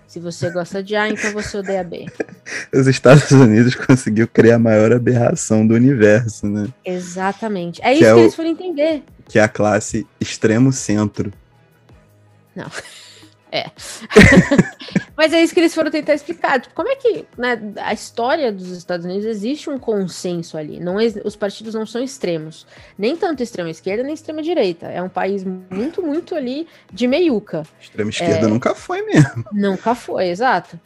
Se 0.06 0.20
você 0.20 0.50
gosta 0.50 0.82
de 0.82 0.96
A, 0.96 1.10
então 1.10 1.34
você 1.34 1.58
odeia 1.58 1.84
B. 1.84 2.06
Os 2.74 2.88
Estados 2.88 3.30
Unidos 3.32 3.76
conseguiu 3.76 4.28
criar 4.28 4.56
a 4.56 4.60
maior 4.60 4.93
aberração 4.93 5.67
do 5.67 5.74
universo, 5.74 6.48
né? 6.48 6.67
Exatamente. 6.86 7.82
É 7.82 7.91
isso 7.91 8.02
que, 8.02 8.06
é 8.06 8.13
que 8.13 8.20
eles 8.20 8.36
foram 8.36 8.50
entender. 8.50 9.04
Que 9.26 9.39
é 9.39 9.43
a 9.43 9.50
classe 9.50 10.08
extremo 10.20 10.72
centro. 10.72 11.34
Não. 12.56 12.67
É. 13.51 13.65
Mas 15.15 15.33
é 15.33 15.41
isso 15.41 15.53
que 15.53 15.60
eles 15.60 15.73
foram 15.73 15.89
tentar 15.89 16.13
explicar. 16.13 16.62
Tipo, 16.62 16.75
como 16.75 16.89
é 16.89 16.95
que, 16.95 17.25
né, 17.38 17.60
a 17.77 17.91
história 17.91 18.51
dos 18.51 18.69
Estados 18.69 19.05
Unidos 19.05 19.25
existe 19.25 19.69
um 19.69 19.79
consenso 19.79 20.57
ali. 20.57 20.79
Não 20.79 20.97
os 21.25 21.36
partidos 21.36 21.73
não 21.73 21.86
são 21.86 22.03
extremos. 22.03 22.67
Nem 22.97 23.17
tanto 23.17 23.41
extrema 23.41 23.69
esquerda, 23.69 24.03
nem 24.03 24.13
extrema 24.13 24.43
direita. 24.43 24.88
É 24.88 25.01
um 25.01 25.10
país 25.10 25.43
muito, 25.43 26.03
muito 26.03 26.36
ali 26.36 26.67
de 26.93 27.07
meiuca. 27.07 27.63
Extrema 27.79 28.12
esquerda 28.12 28.45
é, 28.45 28.49
nunca 28.49 28.75
foi 28.75 29.01
mesmo. 29.01 29.43
Nunca 29.51 29.95
foi, 29.95 30.27
exato. 30.27 30.79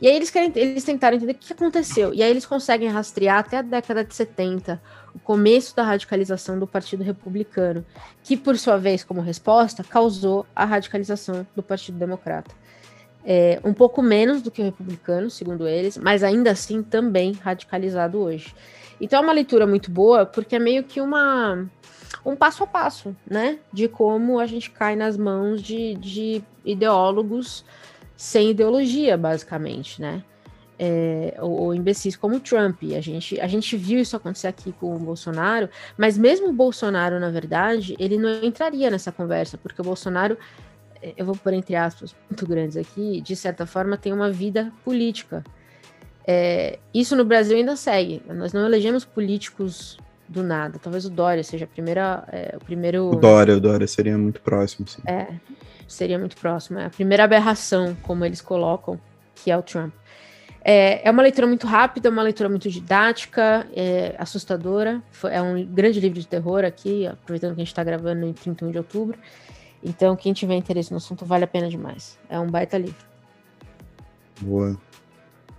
E 0.00 0.06
aí 0.06 0.14
eles, 0.14 0.30
querem, 0.30 0.52
eles 0.54 0.84
tentaram 0.84 1.16
entender 1.16 1.32
o 1.32 1.36
que 1.36 1.52
aconteceu. 1.52 2.12
E 2.12 2.22
aí 2.22 2.30
eles 2.30 2.44
conseguem 2.44 2.88
rastrear 2.88 3.38
até 3.38 3.58
a 3.58 3.62
década 3.62 4.04
de 4.04 4.14
70 4.14 4.80
o 5.14 5.18
começo 5.18 5.74
da 5.74 5.82
radicalização 5.82 6.58
do 6.58 6.66
Partido 6.66 7.02
Republicano, 7.02 7.84
que, 8.22 8.36
por 8.36 8.58
sua 8.58 8.76
vez, 8.76 9.02
como 9.02 9.22
resposta, 9.22 9.82
causou 9.82 10.44
a 10.54 10.66
radicalização 10.66 11.46
do 11.56 11.62
Partido 11.62 11.96
Democrata. 11.96 12.54
É, 13.24 13.58
um 13.64 13.72
pouco 13.72 14.02
menos 14.02 14.42
do 14.42 14.50
que 14.50 14.60
o 14.60 14.64
republicano, 14.64 15.30
segundo 15.30 15.66
eles, 15.66 15.96
mas 15.96 16.22
ainda 16.22 16.50
assim 16.50 16.82
também 16.82 17.32
radicalizado 17.32 18.18
hoje. 18.18 18.54
Então 19.00 19.18
é 19.18 19.22
uma 19.22 19.32
leitura 19.32 19.66
muito 19.66 19.90
boa, 19.90 20.26
porque 20.26 20.56
é 20.56 20.58
meio 20.58 20.84
que 20.84 21.00
uma 21.00 21.66
um 22.24 22.36
passo 22.36 22.62
a 22.62 22.66
passo, 22.66 23.16
né? 23.28 23.58
De 23.72 23.88
como 23.88 24.38
a 24.38 24.46
gente 24.46 24.70
cai 24.70 24.94
nas 24.94 25.16
mãos 25.16 25.62
de, 25.62 25.94
de 25.94 26.42
ideólogos 26.64 27.64
sem 28.16 28.50
ideologia, 28.50 29.16
basicamente, 29.16 30.00
né? 30.00 30.22
é, 30.78 31.34
ou, 31.40 31.50
ou, 31.50 31.74
imbecis 31.74 32.16
como 32.16 32.36
o 32.36 32.40
Trump. 32.40 32.82
A 32.96 33.00
gente, 33.00 33.40
a 33.40 33.46
gente 33.46 33.76
viu 33.76 33.98
isso 33.98 34.16
acontecer 34.16 34.48
aqui 34.48 34.72
com 34.72 34.94
o 34.94 34.98
Bolsonaro, 34.98 35.68
mas 35.96 36.18
mesmo 36.18 36.48
o 36.48 36.52
Bolsonaro, 36.52 37.18
na 37.18 37.30
verdade, 37.30 37.96
ele 37.98 38.18
não 38.18 38.42
entraria 38.44 38.90
nessa 38.90 39.10
conversa, 39.10 39.56
porque 39.56 39.80
o 39.80 39.84
Bolsonaro, 39.84 40.36
é, 41.02 41.14
eu 41.16 41.24
vou 41.24 41.36
pôr 41.36 41.52
entre 41.54 41.74
aspas 41.74 42.14
muito 42.28 42.46
grandes 42.46 42.76
aqui, 42.76 43.20
de 43.20 43.34
certa 43.34 43.66
forma 43.66 43.96
tem 43.96 44.12
uma 44.12 44.30
vida 44.30 44.72
política. 44.84 45.42
É, 46.26 46.78
isso 46.92 47.14
no 47.14 47.24
Brasil 47.24 47.56
ainda 47.56 47.76
segue. 47.76 48.20
Nós 48.28 48.52
não 48.52 48.66
elegemos 48.66 49.04
políticos 49.04 49.96
do 50.28 50.42
nada. 50.42 50.76
Talvez 50.76 51.04
o 51.04 51.10
Dória 51.10 51.44
seja 51.44 51.66
a 51.66 51.68
primeira, 51.68 52.24
é, 52.32 52.56
o 52.56 52.64
primeiro. 52.64 53.10
O 53.10 53.16
Dória, 53.16 53.56
o 53.56 53.60
Dória 53.60 53.86
seria 53.86 54.18
muito 54.18 54.40
próximo, 54.40 54.88
sim. 54.88 55.00
É, 55.06 55.28
seria 55.86 56.18
muito 56.18 56.36
próximo. 56.36 56.78
É 56.78 56.86
a 56.86 56.90
primeira 56.90 57.24
aberração, 57.24 57.96
como 58.02 58.24
eles 58.24 58.40
colocam, 58.40 59.00
que 59.34 59.50
é 59.50 59.56
o 59.56 59.62
Trump. 59.62 59.92
É, 60.68 61.06
é 61.06 61.10
uma 61.12 61.22
leitura 61.22 61.46
muito 61.46 61.64
rápida, 61.66 62.10
uma 62.10 62.22
leitura 62.22 62.48
muito 62.48 62.68
didática, 62.68 63.66
é 63.72 64.16
assustadora. 64.18 65.00
É 65.30 65.40
um 65.40 65.64
grande 65.64 66.00
livro 66.00 66.18
de 66.18 66.26
terror 66.26 66.64
aqui, 66.64 67.06
aproveitando 67.06 67.54
que 67.54 67.60
a 67.60 67.64
gente 67.64 67.72
está 67.72 67.84
gravando 67.84 68.26
em 68.26 68.32
31 68.32 68.72
de 68.72 68.78
outubro. 68.78 69.16
Então, 69.82 70.16
quem 70.16 70.32
tiver 70.32 70.56
interesse 70.56 70.90
no 70.90 70.96
assunto, 70.96 71.24
vale 71.24 71.44
a 71.44 71.46
pena 71.46 71.68
demais. 71.68 72.18
É 72.28 72.40
um 72.40 72.50
baita 72.50 72.78
livro. 72.78 72.96
Boa. 74.40 74.76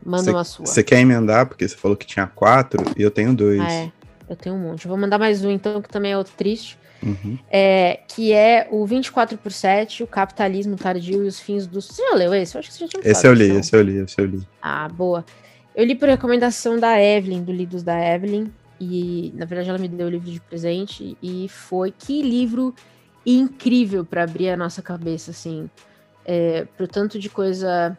Manda 0.06 0.24
cê, 0.24 0.32
uma 0.32 0.44
sua. 0.44 0.66
Você 0.66 0.84
quer 0.84 1.00
emendar? 1.00 1.48
Porque 1.48 1.66
você 1.66 1.76
falou 1.76 1.96
que 1.96 2.06
tinha 2.06 2.28
quatro 2.28 2.84
e 2.98 3.02
eu 3.02 3.10
tenho 3.10 3.34
dois. 3.34 3.62
Ah, 3.62 3.72
é. 3.72 3.92
Eu 4.30 4.36
tenho 4.36 4.56
um 4.56 4.60
monte. 4.60 4.86
Eu 4.86 4.90
vou 4.90 4.98
mandar 4.98 5.18
mais 5.18 5.44
um, 5.46 5.52
então, 5.52 5.82
que 5.82 5.88
também 5.88 6.12
é 6.12 6.18
outro 6.18 6.34
triste. 6.36 6.78
Uhum. 7.02 7.38
É, 7.50 8.00
que 8.08 8.34
é 8.34 8.68
o 8.72 8.86
24 8.86 9.38
por 9.38 9.52
7, 9.52 10.04
o 10.04 10.08
capitalismo 10.08 10.76
tardio 10.76 11.24
e 11.24 11.28
os 11.28 11.40
fins 11.40 11.68
dos. 11.68 11.86
Você 11.86 12.02
já 12.02 12.16
leu 12.16 12.34
esse? 12.34 12.56
Eu 12.56 12.60
acho 12.60 12.70
que 12.70 12.76
você 12.76 12.86
já 12.86 12.88
tinha 12.88 13.12
Esse 13.12 13.28
eu 13.28 13.34
li, 13.34 13.46
então. 13.46 13.60
esse 13.60 13.76
eu 13.76 13.82
li, 13.82 13.98
esse 13.98 14.20
eu 14.20 14.26
li. 14.26 14.48
Ah, 14.62 14.88
boa. 14.90 15.26
Eu 15.76 15.86
li 15.86 15.96
por 15.96 16.10
recomendação 16.10 16.80
da 16.80 17.02
Evelyn, 17.02 17.44
do 17.44 17.52
Lidos 17.52 17.84
da 17.84 18.00
Evelyn. 18.00 18.48
E, 18.80 19.32
na 19.36 19.46
verdade, 19.46 19.70
ela 19.70 19.78
me 19.78 19.88
deu 19.88 20.08
o 20.08 20.10
livro 20.10 20.30
de 20.30 20.40
presente. 20.40 21.18
E 21.22 21.48
foi 21.50 21.92
que 21.92 22.22
livro 22.22 22.74
incrível 23.26 24.04
para 24.04 24.24
abrir 24.24 24.50
a 24.50 24.58
nossa 24.58 24.82
cabeça, 24.82 25.32
assim. 25.32 25.70
É, 26.26 26.66
pro 26.76 26.88
tanto 26.88 27.20
de 27.20 27.30
coisa 27.30 27.98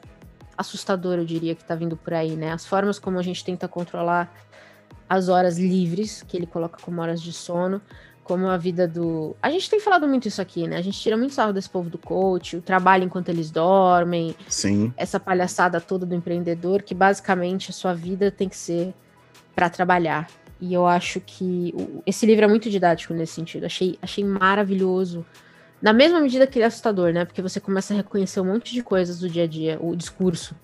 assustadora, 0.56 1.20
eu 1.20 1.24
diria, 1.24 1.54
que 1.54 1.64
tá 1.64 1.74
vindo 1.76 1.96
por 1.96 2.14
aí, 2.14 2.34
né? 2.34 2.50
As 2.50 2.66
formas 2.66 2.98
como 2.98 3.18
a 3.18 3.22
gente 3.22 3.44
tenta 3.44 3.68
controlar 3.68 4.34
as 5.08 5.28
horas 5.28 5.56
livres, 5.56 6.22
que 6.26 6.36
ele 6.36 6.46
coloca 6.46 6.78
como 6.82 7.00
horas 7.00 7.22
de 7.22 7.32
sono 7.32 7.80
como 8.28 8.46
a 8.46 8.58
vida 8.58 8.86
do. 8.86 9.34
A 9.42 9.50
gente 9.50 9.70
tem 9.70 9.80
falado 9.80 10.06
muito 10.06 10.28
isso 10.28 10.42
aqui, 10.42 10.68
né? 10.68 10.76
A 10.76 10.82
gente 10.82 11.00
tira 11.00 11.16
muito 11.16 11.32
sarro 11.32 11.50
desse 11.50 11.70
povo 11.70 11.88
do 11.88 11.96
coach, 11.96 12.58
o 12.58 12.60
trabalho 12.60 13.04
enquanto 13.04 13.30
eles 13.30 13.50
dormem. 13.50 14.36
Sim. 14.46 14.92
Essa 14.98 15.18
palhaçada 15.18 15.80
toda 15.80 16.04
do 16.04 16.14
empreendedor, 16.14 16.82
que 16.82 16.94
basicamente 16.94 17.70
a 17.70 17.72
sua 17.72 17.94
vida 17.94 18.30
tem 18.30 18.46
que 18.46 18.56
ser 18.56 18.92
para 19.56 19.70
trabalhar. 19.70 20.28
E 20.60 20.74
eu 20.74 20.86
acho 20.86 21.20
que 21.20 21.74
esse 22.04 22.26
livro 22.26 22.44
é 22.44 22.48
muito 22.48 22.68
didático 22.68 23.14
nesse 23.14 23.32
sentido. 23.32 23.64
Achei, 23.64 23.98
achei 24.02 24.22
maravilhoso. 24.22 25.24
Na 25.80 25.94
mesma 25.94 26.20
medida 26.20 26.46
que 26.46 26.58
ele 26.58 26.64
é 26.64 26.66
assustador, 26.66 27.12
né? 27.12 27.24
Porque 27.24 27.40
você 27.40 27.58
começa 27.58 27.94
a 27.94 27.96
reconhecer 27.96 28.40
um 28.40 28.44
monte 28.44 28.74
de 28.74 28.82
coisas 28.82 29.20
do 29.20 29.28
dia 29.28 29.44
a 29.44 29.46
dia, 29.46 29.78
o 29.80 29.96
discurso 29.96 30.54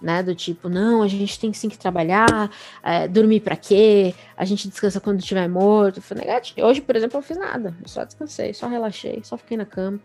né? 0.00 0.22
Do 0.22 0.34
tipo, 0.34 0.68
não, 0.68 1.02
a 1.02 1.08
gente 1.08 1.38
tem 1.38 1.52
sim 1.52 1.68
que 1.68 1.78
trabalhar, 1.78 2.50
é, 2.82 3.06
dormir 3.06 3.40
para 3.40 3.56
quê? 3.56 4.14
A 4.36 4.44
gente 4.44 4.68
descansa 4.68 5.00
quando 5.00 5.20
estiver 5.20 5.48
morto. 5.48 6.00
Foi 6.00 6.16
negativo. 6.16 6.66
Hoje, 6.66 6.80
por 6.80 6.96
exemplo, 6.96 7.18
eu 7.18 7.22
fiz 7.22 7.36
nada. 7.36 7.74
Eu 7.80 7.88
só 7.88 8.04
descansei, 8.04 8.54
só 8.54 8.68
relaxei, 8.68 9.20
só 9.22 9.36
fiquei 9.36 9.56
na 9.56 9.66
cama. 9.66 10.00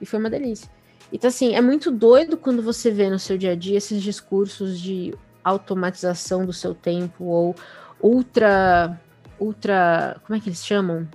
E 0.00 0.06
foi 0.06 0.18
uma 0.18 0.30
delícia. 0.30 0.70
Então, 1.12 1.28
assim, 1.28 1.54
é 1.54 1.60
muito 1.60 1.90
doido 1.90 2.36
quando 2.36 2.62
você 2.62 2.90
vê 2.90 3.10
no 3.10 3.18
seu 3.18 3.36
dia 3.36 3.52
a 3.52 3.56
dia 3.56 3.76
esses 3.76 4.02
discursos 4.02 4.78
de 4.80 5.14
automatização 5.42 6.44
do 6.44 6.52
seu 6.52 6.74
tempo 6.74 7.24
ou 7.24 7.56
ultra. 8.00 9.00
Ultra. 9.38 10.20
Como 10.26 10.36
é 10.36 10.40
que 10.40 10.48
eles 10.48 10.64
chamam? 10.64 11.08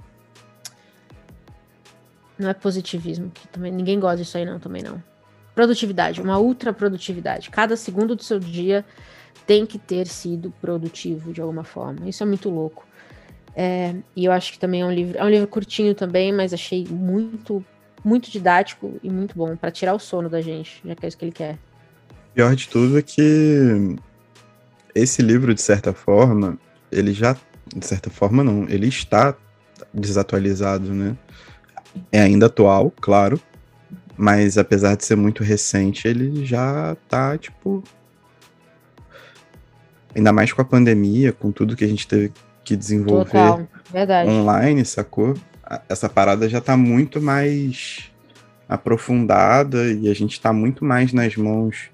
Não 2.37 2.49
é 2.49 2.53
positivismo, 2.53 3.31
que 3.31 3.47
também 3.47 3.71
ninguém 3.71 3.97
gosta 3.97 4.17
disso 4.17 4.37
aí, 4.37 4.43
não, 4.43 4.59
também 4.59 4.83
não 4.83 5.01
Produtividade, 5.55 6.21
uma 6.21 6.37
ultra 6.37 6.73
produtividade. 6.73 7.49
Cada 7.49 7.75
segundo 7.75 8.15
do 8.15 8.23
seu 8.23 8.39
dia 8.39 8.85
tem 9.47 9.65
que 9.65 9.79
ter 9.79 10.05
sido 10.05 10.53
produtivo 10.61 11.31
de 11.31 11.41
alguma 11.41 11.63
forma. 11.63 12.07
Isso 12.07 12.21
é 12.21 12.25
muito 12.25 12.49
louco. 12.49 12.85
É, 13.55 13.95
e 14.15 14.25
eu 14.25 14.31
acho 14.31 14.51
que 14.51 14.59
também 14.59 14.81
é 14.81 14.85
um 14.85 14.91
livro, 14.91 15.17
é 15.17 15.23
um 15.23 15.29
livro 15.29 15.47
curtinho 15.47 15.95
também, 15.95 16.33
mas 16.33 16.53
achei 16.53 16.85
muito, 16.89 17.63
muito 18.03 18.29
didático 18.29 18.99
e 19.01 19.09
muito 19.09 19.35
bom 19.35 19.55
para 19.55 19.71
tirar 19.71 19.93
o 19.93 19.99
sono 19.99 20.29
da 20.29 20.41
gente, 20.41 20.81
já 20.83 20.93
que 20.93 21.05
é 21.05 21.07
isso 21.07 21.17
que 21.17 21.25
ele 21.25 21.31
quer. 21.31 21.57
Pior 22.33 22.53
de 22.53 22.67
tudo 22.67 22.97
é 22.99 23.01
que 23.01 23.95
esse 24.93 25.21
livro, 25.21 25.53
de 25.53 25.61
certa 25.61 25.93
forma, 25.93 26.57
ele 26.91 27.13
já. 27.13 27.35
De 27.75 27.85
certa 27.85 28.09
forma, 28.09 28.43
não. 28.43 28.67
Ele 28.69 28.87
está 28.87 29.35
desatualizado, 29.93 30.93
né? 30.93 31.17
É 32.11 32.21
ainda 32.21 32.47
atual, 32.47 32.91
claro. 33.01 33.39
Mas 34.17 34.57
apesar 34.57 34.95
de 34.95 35.05
ser 35.05 35.15
muito 35.15 35.43
recente, 35.43 36.07
ele 36.07 36.45
já 36.45 36.95
tá, 37.09 37.37
tipo. 37.37 37.83
Ainda 40.15 40.31
mais 40.31 40.53
com 40.53 40.61
a 40.61 40.65
pandemia, 40.65 41.33
com 41.33 41.51
tudo 41.51 41.75
que 41.75 41.83
a 41.83 41.87
gente 41.87 42.07
teve 42.07 42.31
que 42.63 42.75
desenvolver 42.75 43.31
Total. 43.31 43.67
online, 44.27 44.85
sacou? 44.85 45.35
Essa 45.89 46.07
parada 46.07 46.47
já 46.47 46.61
tá 46.61 46.77
muito 46.77 47.21
mais 47.21 48.11
aprofundada 48.67 49.91
e 49.91 50.09
a 50.09 50.13
gente 50.13 50.39
tá 50.39 50.51
muito 50.53 50.83
mais 50.83 51.13
nas 51.13 51.35
mãos 51.35 51.89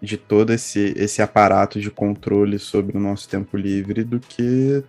de 0.00 0.16
todo 0.16 0.52
esse, 0.52 0.94
esse 0.96 1.22
aparato 1.22 1.80
de 1.80 1.90
controle 1.90 2.58
sobre 2.58 2.96
o 2.96 3.00
nosso 3.00 3.28
tempo 3.28 3.56
livre 3.56 4.02
do 4.02 4.18
que 4.18 4.82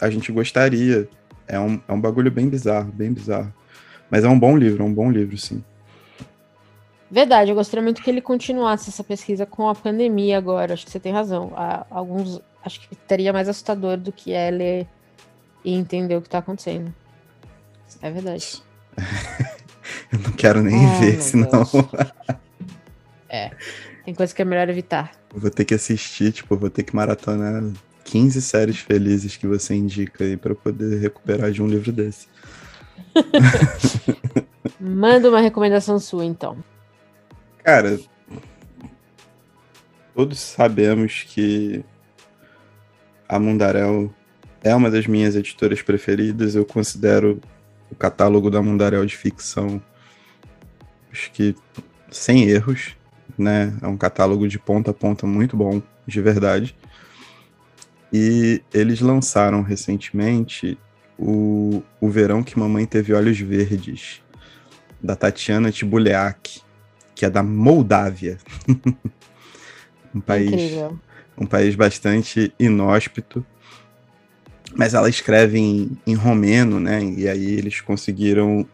a 0.00 0.08
gente 0.08 0.32
gostaria. 0.32 1.08
É 1.46 1.58
um, 1.58 1.80
é 1.86 1.92
um 1.92 2.00
bagulho 2.00 2.30
bem 2.30 2.48
bizarro, 2.48 2.90
bem 2.92 3.12
bizarro. 3.12 3.52
Mas 4.10 4.24
é 4.24 4.28
um 4.28 4.38
bom 4.38 4.56
livro, 4.56 4.82
é 4.82 4.86
um 4.86 4.92
bom 4.92 5.10
livro, 5.10 5.36
sim. 5.36 5.62
Verdade, 7.10 7.50
eu 7.50 7.54
gostaria 7.54 7.82
muito 7.82 8.02
que 8.02 8.10
ele 8.10 8.20
continuasse 8.20 8.90
essa 8.90 9.02
pesquisa 9.02 9.46
com 9.46 9.68
a 9.68 9.74
pandemia 9.74 10.36
agora. 10.36 10.74
Acho 10.74 10.84
que 10.84 10.90
você 10.90 11.00
tem 11.00 11.12
razão. 11.12 11.52
Há 11.56 11.86
alguns. 11.90 12.40
Acho 12.62 12.80
que 12.80 12.94
teria 12.94 13.32
mais 13.32 13.48
assustador 13.48 13.96
do 13.96 14.12
que 14.12 14.32
é 14.32 14.50
ler 14.50 14.86
e 15.64 15.74
entender 15.74 16.16
o 16.16 16.20
que 16.20 16.28
está 16.28 16.38
acontecendo. 16.38 16.92
É 18.02 18.10
verdade. 18.10 18.62
eu 20.12 20.18
não 20.18 20.32
quero 20.32 20.62
nem 20.62 20.76
oh, 20.76 21.00
ver, 21.00 21.22
senão. 21.22 21.66
é. 23.28 23.50
Tem 24.04 24.14
coisa 24.14 24.34
que 24.34 24.42
é 24.42 24.44
melhor 24.44 24.68
evitar. 24.68 25.12
vou 25.34 25.50
ter 25.50 25.64
que 25.64 25.74
assistir, 25.74 26.32
tipo, 26.32 26.56
vou 26.56 26.70
ter 26.70 26.82
que 26.82 26.94
maratonar 26.96 27.62
15 28.04 28.40
séries 28.40 28.78
felizes 28.78 29.36
que 29.36 29.46
você 29.46 29.74
indica 29.74 30.24
aí 30.24 30.36
para 30.36 30.54
poder 30.54 30.98
recuperar 30.98 31.50
de 31.50 31.62
um 31.62 31.66
livro 31.66 31.92
desse. 31.92 32.26
Manda 34.80 35.28
uma 35.28 35.40
recomendação 35.40 35.98
sua, 35.98 36.24
então. 36.24 36.56
Cara, 37.62 37.98
todos 40.14 40.38
sabemos 40.38 41.24
que 41.28 41.84
a 43.28 43.38
Mundarel 43.38 44.12
é 44.62 44.74
uma 44.74 44.90
das 44.90 45.06
minhas 45.06 45.36
editoras 45.36 45.82
preferidas. 45.82 46.54
Eu 46.54 46.64
considero 46.64 47.40
o 47.90 47.94
catálogo 47.94 48.50
da 48.50 48.62
Mundarel 48.62 49.04
de 49.04 49.16
ficção, 49.16 49.82
acho 51.10 51.30
que 51.32 51.54
sem 52.10 52.48
erros 52.48 52.96
né? 53.38 53.72
É 53.80 53.86
um 53.86 53.96
catálogo 53.96 54.48
de 54.48 54.58
ponta 54.58 54.90
a 54.90 54.94
ponta 54.94 55.26
muito 55.26 55.56
bom, 55.56 55.80
de 56.06 56.20
verdade. 56.20 56.76
E 58.12 58.62
eles 58.72 59.00
lançaram 59.00 59.62
recentemente 59.62 60.78
o, 61.18 61.82
o 62.00 62.08
Verão 62.08 62.42
que 62.42 62.58
Mamãe 62.58 62.86
Teve 62.86 63.12
Olhos 63.12 63.38
Verdes, 63.38 64.22
da 65.02 65.16
Tatiana 65.16 65.72
Tibuleak, 65.72 66.60
que 67.14 67.24
é 67.24 67.30
da 67.30 67.42
Moldávia. 67.42 68.38
um 70.14 70.20
país 70.20 70.52
Incrível. 70.52 70.98
um 71.36 71.46
país 71.46 71.74
bastante 71.74 72.52
inóspito. 72.58 73.44
Mas 74.76 74.94
ela 74.94 75.08
escreve 75.08 75.58
em, 75.58 75.98
em 76.06 76.14
romeno, 76.14 76.78
né? 76.78 77.02
E 77.02 77.28
aí 77.28 77.54
eles 77.54 77.80
conseguiram 77.80 78.66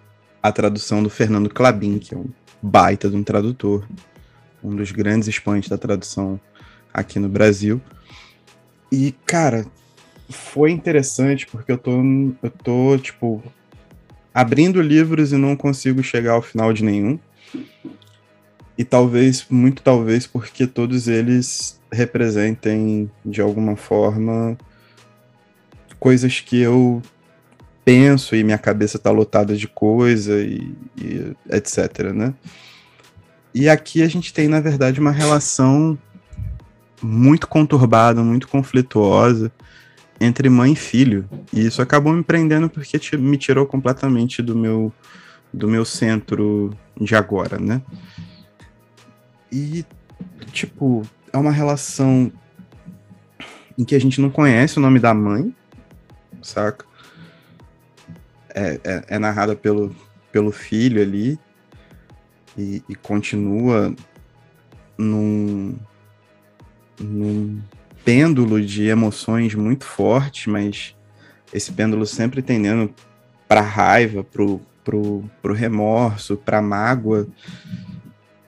a 0.43 0.53
tradução 0.53 1.03
do 1.03 1.09
Fernando 1.09 1.49
Clabin, 1.49 1.99
que 1.99 2.15
é 2.15 2.19
um 2.19 2.27
baita 2.61 3.09
de 3.09 3.17
um 3.17 3.23
tradutor 3.23 3.87
um 4.65 4.75
dos 4.75 4.91
grandes 4.91 5.29
expoentes 5.29 5.69
da 5.69 5.77
tradução 5.77 6.41
aqui 6.93 7.19
no 7.19 7.29
Brasil. 7.29 7.81
E, 8.91 9.13
cara, 9.27 9.67
foi 10.29 10.71
interessante 10.71 11.47
porque 11.47 11.71
eu 11.71 11.79
tô, 11.79 11.93
eu 12.43 12.51
tô, 12.51 12.99
tipo, 12.99 13.43
abrindo 14.33 14.81
livros 14.81 15.33
e 15.33 15.37
não 15.37 15.57
consigo 15.57 16.03
chegar 16.03 16.33
ao 16.33 16.43
final 16.43 16.73
de 16.73 16.85
nenhum. 16.85 17.19
E 18.77 18.85
talvez, 18.85 19.47
muito 19.49 19.83
talvez, 19.83 20.27
porque 20.27 20.67
todos 20.67 21.07
eles 21.07 21.81
representem, 21.93 23.09
de 23.25 23.41
alguma 23.41 23.77
forma, 23.77 24.59
coisas 26.01 26.41
que 26.41 26.61
eu 26.61 27.01
penso 27.85 28.35
e 28.35 28.43
minha 28.43 28.59
cabeça 28.59 28.99
tá 28.99 29.11
lotada 29.11 29.55
de 29.55 29.69
coisa 29.69 30.41
e, 30.41 30.75
e 30.97 31.37
etc, 31.51 32.13
né? 32.13 32.35
E 33.55 33.69
aqui 33.69 34.03
a 34.03 34.09
gente 34.09 34.33
tem, 34.35 34.49
na 34.49 34.59
verdade, 34.59 34.99
uma 34.99 35.13
relação 35.13 35.97
muito 37.01 37.47
conturbada, 37.47 38.23
muito 38.23 38.49
conflituosa 38.49 39.53
entre 40.21 40.49
mãe 40.49 40.73
e 40.73 40.77
filho. 40.77 41.29
E 41.53 41.67
isso 41.67 41.83
acabou 41.83 42.13
me 42.13 42.23
prendendo 42.23 42.69
porque 42.69 42.99
me 43.17 43.37
tirou 43.37 43.67
completamente 43.67 44.43
do 44.43 44.57
meu 44.57 44.93
do 45.53 45.69
meu 45.69 45.85
centro 45.85 46.77
de 47.01 47.15
agora, 47.15 47.59
né? 47.59 47.81
E 49.53 49.85
tipo, 50.51 51.03
é 51.33 51.39
uma 51.39 51.53
relação 51.53 52.33
em 53.79 53.85
que 53.85 53.95
a 53.95 54.01
gente 54.01 54.21
não 54.21 54.31
conhece 54.31 54.79
o 54.79 54.81
nome 54.83 54.99
da 54.99 55.15
mãe, 55.15 55.55
saca? 56.43 56.85
É, 58.55 58.81
é, 58.85 59.05
é 59.09 59.19
narrada 59.19 59.55
pelo, 59.57 59.95
pelo 60.31 60.53
filho 60.53 61.03
ali 61.03 61.39
e, 62.57 62.83
e 62.89 62.95
continua 62.95 63.95
num, 64.97 65.77
num 67.01 67.61
pêndulo 68.05 68.61
de 68.61 68.85
emoções 68.87 69.55
muito 69.55 69.85
forte, 69.85 70.51
mas 70.51 70.95
esse 71.53 71.73
pêndulo 71.73 72.05
sempre 72.05 72.43
tendendo 72.43 72.93
para 73.49 73.61
raiva, 73.61 74.23
pro, 74.23 74.61
pro, 74.85 75.25
pro 75.41 75.55
remorso, 75.55 76.37
para 76.37 76.61
mágoa. 76.61 77.27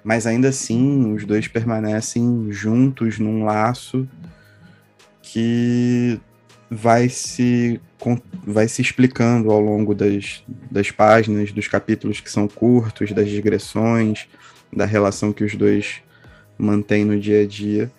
Mas 0.04 0.26
ainda 0.26 0.48
assim, 0.48 1.12
os 1.12 1.24
dois 1.24 1.48
permanecem 1.48 2.48
juntos 2.50 3.18
num 3.18 3.44
laço 3.44 4.08
que 5.22 6.20
vai 6.70 7.08
se, 7.08 7.80
vai 8.44 8.68
se 8.68 8.82
explicando 8.82 9.50
ao 9.50 9.60
longo 9.60 9.94
das, 9.94 10.44
das 10.70 10.90
páginas, 10.90 11.52
dos 11.52 11.68
capítulos 11.68 12.20
que 12.20 12.30
são 12.30 12.46
curtos, 12.46 13.12
das 13.12 13.28
digressões, 13.28 14.26
da 14.72 14.84
relação 14.84 15.32
que 15.32 15.44
os 15.44 15.54
dois 15.54 16.02
mantêm 16.58 17.04
no 17.04 17.18
dia 17.18 17.42
a 17.42 17.46
dia. 17.46 17.90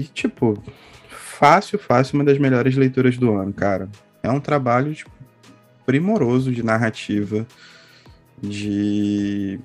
E, 0.00 0.04
tipo, 0.04 0.62
fácil, 1.08 1.78
fácil, 1.78 2.14
uma 2.14 2.24
das 2.24 2.38
melhores 2.38 2.74
leituras 2.74 3.18
do 3.18 3.34
ano, 3.34 3.52
cara. 3.52 3.86
É 4.22 4.30
um 4.30 4.40
trabalho 4.40 4.94
tipo, 4.94 5.10
primoroso 5.84 6.50
de 6.50 6.62
narrativa, 6.62 7.46
de, 8.40 9.60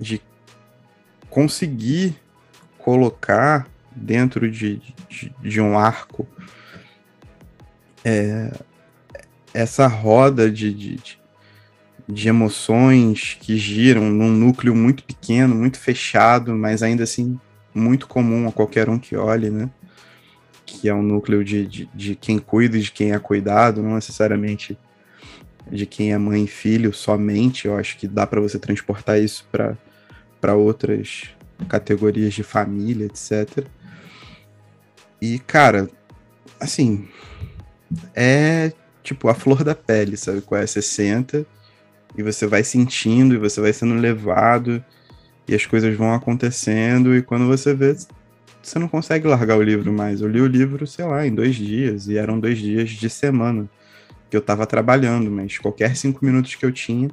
de 0.00 0.22
conseguir 1.28 2.14
colocar 2.78 3.68
dentro 3.94 4.50
de, 4.50 4.80
de, 5.08 5.34
de 5.42 5.60
um 5.60 5.78
arco 5.78 6.26
é, 8.02 8.50
essa 9.52 9.86
roda 9.86 10.50
de, 10.50 10.72
de, 10.72 11.18
de 12.08 12.28
emoções 12.28 13.36
que 13.38 13.56
giram 13.58 14.10
num 14.10 14.30
núcleo 14.30 14.74
muito 14.74 15.04
pequeno, 15.04 15.54
muito 15.54 15.78
fechado, 15.78 16.54
mas 16.54 16.82
ainda 16.82 17.04
assim 17.04 17.38
muito 17.74 18.06
comum 18.06 18.48
a 18.48 18.52
qualquer 18.52 18.88
um 18.88 18.98
que 18.98 19.16
olhe, 19.16 19.50
né? 19.50 19.68
Que 20.64 20.88
é 20.88 20.94
um 20.94 21.02
núcleo 21.02 21.44
de, 21.44 21.66
de, 21.66 21.90
de 21.94 22.14
quem 22.14 22.38
cuida 22.38 22.78
e 22.78 22.80
de 22.80 22.92
quem 22.92 23.12
é 23.12 23.18
cuidado, 23.18 23.82
não 23.82 23.94
necessariamente 23.96 24.78
de 25.70 25.86
quem 25.86 26.12
é 26.12 26.18
mãe 26.18 26.44
e 26.44 26.48
filho 26.48 26.92
somente. 26.92 27.66
Eu 27.66 27.76
acho 27.76 27.96
que 27.96 28.06
dá 28.06 28.26
para 28.26 28.40
você 28.40 28.58
transportar 28.58 29.20
isso 29.20 29.46
para 29.50 30.54
outras 30.54 31.24
categorias 31.68 32.34
de 32.34 32.42
família, 32.42 33.06
etc. 33.06 33.66
E, 35.20 35.38
cara, 35.38 35.88
assim, 36.60 37.08
é 38.14 38.72
tipo 39.02 39.28
a 39.28 39.34
flor 39.34 39.64
da 39.64 39.74
pele, 39.74 40.16
sabe? 40.16 40.40
Qual 40.40 40.60
é? 40.60 40.66
Você 40.66 40.80
senta 40.80 41.46
e 42.16 42.22
você 42.22 42.46
vai 42.46 42.62
sentindo 42.64 43.34
e 43.34 43.38
você 43.38 43.60
vai 43.60 43.72
sendo 43.72 43.94
levado 43.94 44.84
e 45.46 45.54
as 45.54 45.66
coisas 45.66 45.94
vão 45.96 46.12
acontecendo 46.14 47.14
e 47.14 47.22
quando 47.22 47.46
você 47.46 47.74
vê, 47.74 47.96
você 48.62 48.78
não 48.78 48.88
consegue 48.88 49.26
largar 49.26 49.56
o 49.56 49.62
livro 49.62 49.92
mais. 49.92 50.20
Eu 50.20 50.28
li 50.28 50.40
o 50.40 50.46
livro, 50.46 50.86
sei 50.86 51.04
lá, 51.04 51.26
em 51.26 51.34
dois 51.34 51.54
dias 51.54 52.08
e 52.08 52.16
eram 52.16 52.40
dois 52.40 52.58
dias 52.58 52.90
de 52.90 53.10
semana 53.10 53.68
que 54.30 54.36
eu 54.36 54.40
tava 54.40 54.66
trabalhando, 54.66 55.30
mas 55.30 55.58
qualquer 55.58 55.96
cinco 55.96 56.24
minutos 56.24 56.54
que 56.54 56.64
eu 56.64 56.72
tinha, 56.72 57.10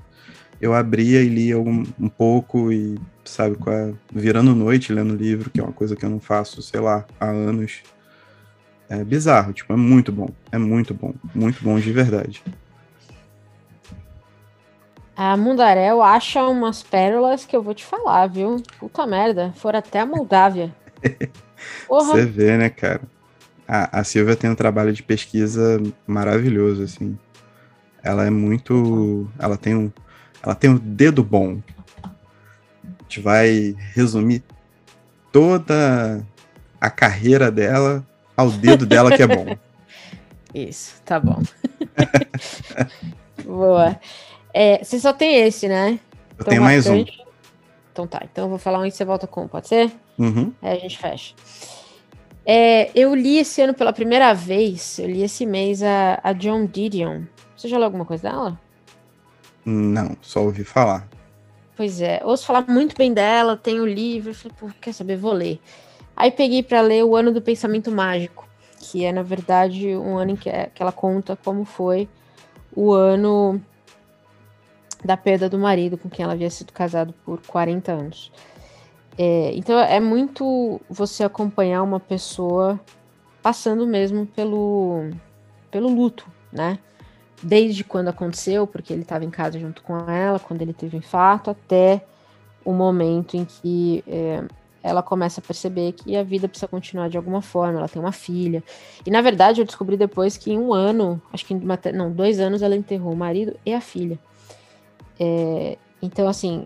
eu 0.60 0.74
abria 0.74 1.22
e 1.22 1.28
lia 1.28 1.60
um, 1.60 1.84
um 2.00 2.10
pouco 2.10 2.72
e, 2.72 2.98
sabe, 3.26 3.58
é? 3.68 3.94
virando 4.14 4.56
noite 4.56 4.94
lendo 4.94 5.16
livro, 5.16 5.50
que 5.50 5.60
é 5.60 5.64
uma 5.64 5.74
coisa 5.74 5.96
que 5.96 6.06
eu 6.06 6.10
não 6.10 6.20
faço, 6.20 6.62
sei 6.62 6.80
lá, 6.80 7.06
há 7.20 7.28
anos 7.28 7.82
é 8.92 9.06
bizarro, 9.06 9.54
tipo, 9.54 9.72
é 9.72 9.76
muito 9.78 10.12
bom. 10.12 10.30
É 10.52 10.58
muito 10.58 10.94
bom. 10.94 11.14
Muito 11.34 11.64
bom 11.64 11.80
de 11.80 11.94
verdade. 11.94 12.44
A 15.24 15.38
Mundarel 15.38 16.02
acha 16.02 16.44
umas 16.48 16.82
pérolas 16.82 17.46
que 17.46 17.56
eu 17.56 17.62
vou 17.62 17.76
te 17.76 17.86
falar, 17.86 18.26
viu? 18.26 18.56
Puta 18.80 19.06
merda, 19.06 19.54
foram 19.56 19.78
até 19.78 20.00
a 20.00 20.06
Moldávia. 20.06 20.74
Você 21.88 22.26
vê, 22.26 22.58
né, 22.58 22.72
cara? 22.72 23.02
A, 23.68 24.00
a 24.00 24.04
Silvia 24.04 24.36
tem 24.36 24.50
um 24.50 24.56
trabalho 24.56 24.92
de 24.92 25.04
pesquisa 25.04 25.80
maravilhoso, 26.08 26.82
assim. 26.82 27.16
Ela 28.02 28.26
é 28.26 28.32
muito. 28.32 29.30
Ela 29.38 29.58
tem 29.58 29.76
um. 29.76 29.92
Ela 30.42 30.56
tem 30.56 30.72
um 30.72 30.78
dedo 30.78 31.24
bom. 31.24 31.60
A 32.04 32.10
gente 33.04 33.20
vai 33.20 33.76
resumir 33.94 34.44
toda 35.32 36.26
a 36.80 36.90
carreira 36.90 37.52
dela 37.52 38.04
ao 38.36 38.50
dedo 38.50 38.88
dela 38.88 39.16
que 39.16 39.22
é 39.22 39.28
bom. 39.28 39.56
Isso, 40.52 41.00
tá 41.06 41.20
bom. 41.20 41.44
Boa. 43.46 44.00
É, 44.54 44.84
você 44.84 45.00
só 45.00 45.14
tem 45.14 45.36
esse, 45.36 45.68
né? 45.68 45.92
Eu 45.92 46.34
então, 46.36 46.48
tenho 46.48 46.62
mais 46.62 46.88
um. 46.88 47.06
Então 47.92 48.08
tá, 48.08 48.22
então 48.24 48.46
eu 48.46 48.50
vou 48.50 48.58
falar 48.58 48.80
um 48.80 48.86
e 48.86 48.92
você 48.92 49.04
volta 49.04 49.28
com, 49.28 49.48
pode 49.48 49.68
ser? 49.68 49.92
Uhum. 50.18 50.54
Aí 50.62 50.78
a 50.78 50.80
gente 50.80 50.98
fecha. 50.98 51.36
É, 52.46 52.90
eu 52.96 53.14
li 53.14 53.38
esse 53.38 53.62
ano 53.62 53.74
pela 53.74 53.94
primeira 53.94 54.34
vez, 54.34 54.98
eu 54.98 55.08
li 55.08 55.22
esse 55.24 55.46
mês 55.46 55.84
a, 55.84 56.20
a 56.24 56.34
John 56.34 56.66
Didion. 56.66 57.24
Você 57.56 57.68
já 57.68 57.78
leu 57.78 57.86
alguma 57.86 58.06
coisa 58.06 58.24
dela? 58.24 58.60
Não, 59.64 60.18
só 60.22 60.42
ouvi 60.42 60.64
falar. 60.64 61.08
Pois 61.76 62.02
é, 62.02 62.22
ouço 62.24 62.46
falar 62.46 62.66
muito 62.68 62.96
bem 62.96 63.14
dela, 63.14 63.56
tenho 63.56 63.84
o 63.84 63.88
livro, 63.88 64.34
falei, 64.34 64.58
pô, 64.60 64.70
quer 64.80 64.94
saber, 64.94 65.18
vou 65.18 65.34
ler. 65.34 65.60
Aí 66.16 66.32
peguei 66.32 66.62
para 66.64 66.82
ler 66.82 67.04
O 67.04 67.16
Ano 67.16 67.32
do 67.32 67.42
Pensamento 67.42 67.92
Mágico, 67.92 68.48
que 68.80 69.06
é, 69.06 69.12
na 69.12 69.24
verdade, 69.24 69.96
um 69.96 70.18
ano 70.18 70.32
em 70.32 70.36
que, 70.36 70.50
é, 70.50 70.70
que 70.74 70.82
ela 70.82 70.92
conta 70.92 71.36
como 71.36 71.66
foi 71.66 72.10
o 72.76 72.92
ano 72.92 73.62
da 75.04 75.18
perda 75.18 75.50
do 75.50 75.58
marido 75.58 75.98
com 75.98 76.10
quem 76.10 76.24
ela 76.24 76.34
havia 76.34 76.50
sido 76.50 76.72
casado 76.72 77.14
por 77.26 77.42
40 77.46 77.92
anos. 77.92 78.32
É, 79.18 79.52
então 79.56 79.78
é 79.78 80.00
muito 80.00 80.80
você 80.90 81.24
acompanhar 81.24 81.84
uma 81.84 82.00
pessoa 82.00 82.80
passando 83.42 83.86
mesmo 83.86 84.26
pelo, 84.26 85.10
pelo 85.70 85.90
luto, 85.90 86.28
né? 86.52 86.80
Desde 87.44 87.84
quando 87.84 88.08
aconteceu, 88.08 88.68
porque 88.68 88.94
ele 88.94 89.02
estava 89.02 89.26
em 89.26 89.30
casa 89.30 89.60
junto 89.60 89.82
com 89.82 89.98
ela, 90.10 90.40
quando 90.40 90.62
ele 90.62 90.74
teve 90.74 90.96
o 90.96 91.00
infarto, 91.00 91.50
até 91.50 92.06
o 92.64 92.72
momento 92.72 93.36
em 93.36 93.44
que 93.44 94.04
é, 94.08 94.44
ela 94.84 95.02
começa 95.02 95.42
a 95.42 95.44
perceber 95.44 95.92
que 95.94 96.16
a 96.16 96.24
vida 96.24 96.48
precisa 96.48 96.68
continuar 96.68 97.10
de 97.10 97.18
alguma 97.18 97.42
forma, 97.42 97.80
ela 97.80 97.90
tem 97.90 98.02
uma 98.02 98.12
filha. 98.12 98.64
E 99.06 99.10
na 99.10 99.22
verdade 99.22 99.60
eu 99.60 99.66
descobri 99.66 99.98
depois 99.98 100.38
que 100.38 100.52
em 100.52 100.60
um 100.60 100.72
ano, 100.72 101.22
acho 101.34 101.46
que 101.46 101.54
em 101.54 101.58
uma, 101.58 101.80
não, 101.94 102.12
dois 102.12 102.40
anos 102.40 102.62
ela 102.62 102.76
enterrou 102.76 103.14
o 103.14 103.18
marido 103.18 103.56
e 103.66 103.74
a 103.74 103.82
filha. 103.82 104.20
É, 105.24 105.78
então, 106.02 106.28
assim, 106.28 106.66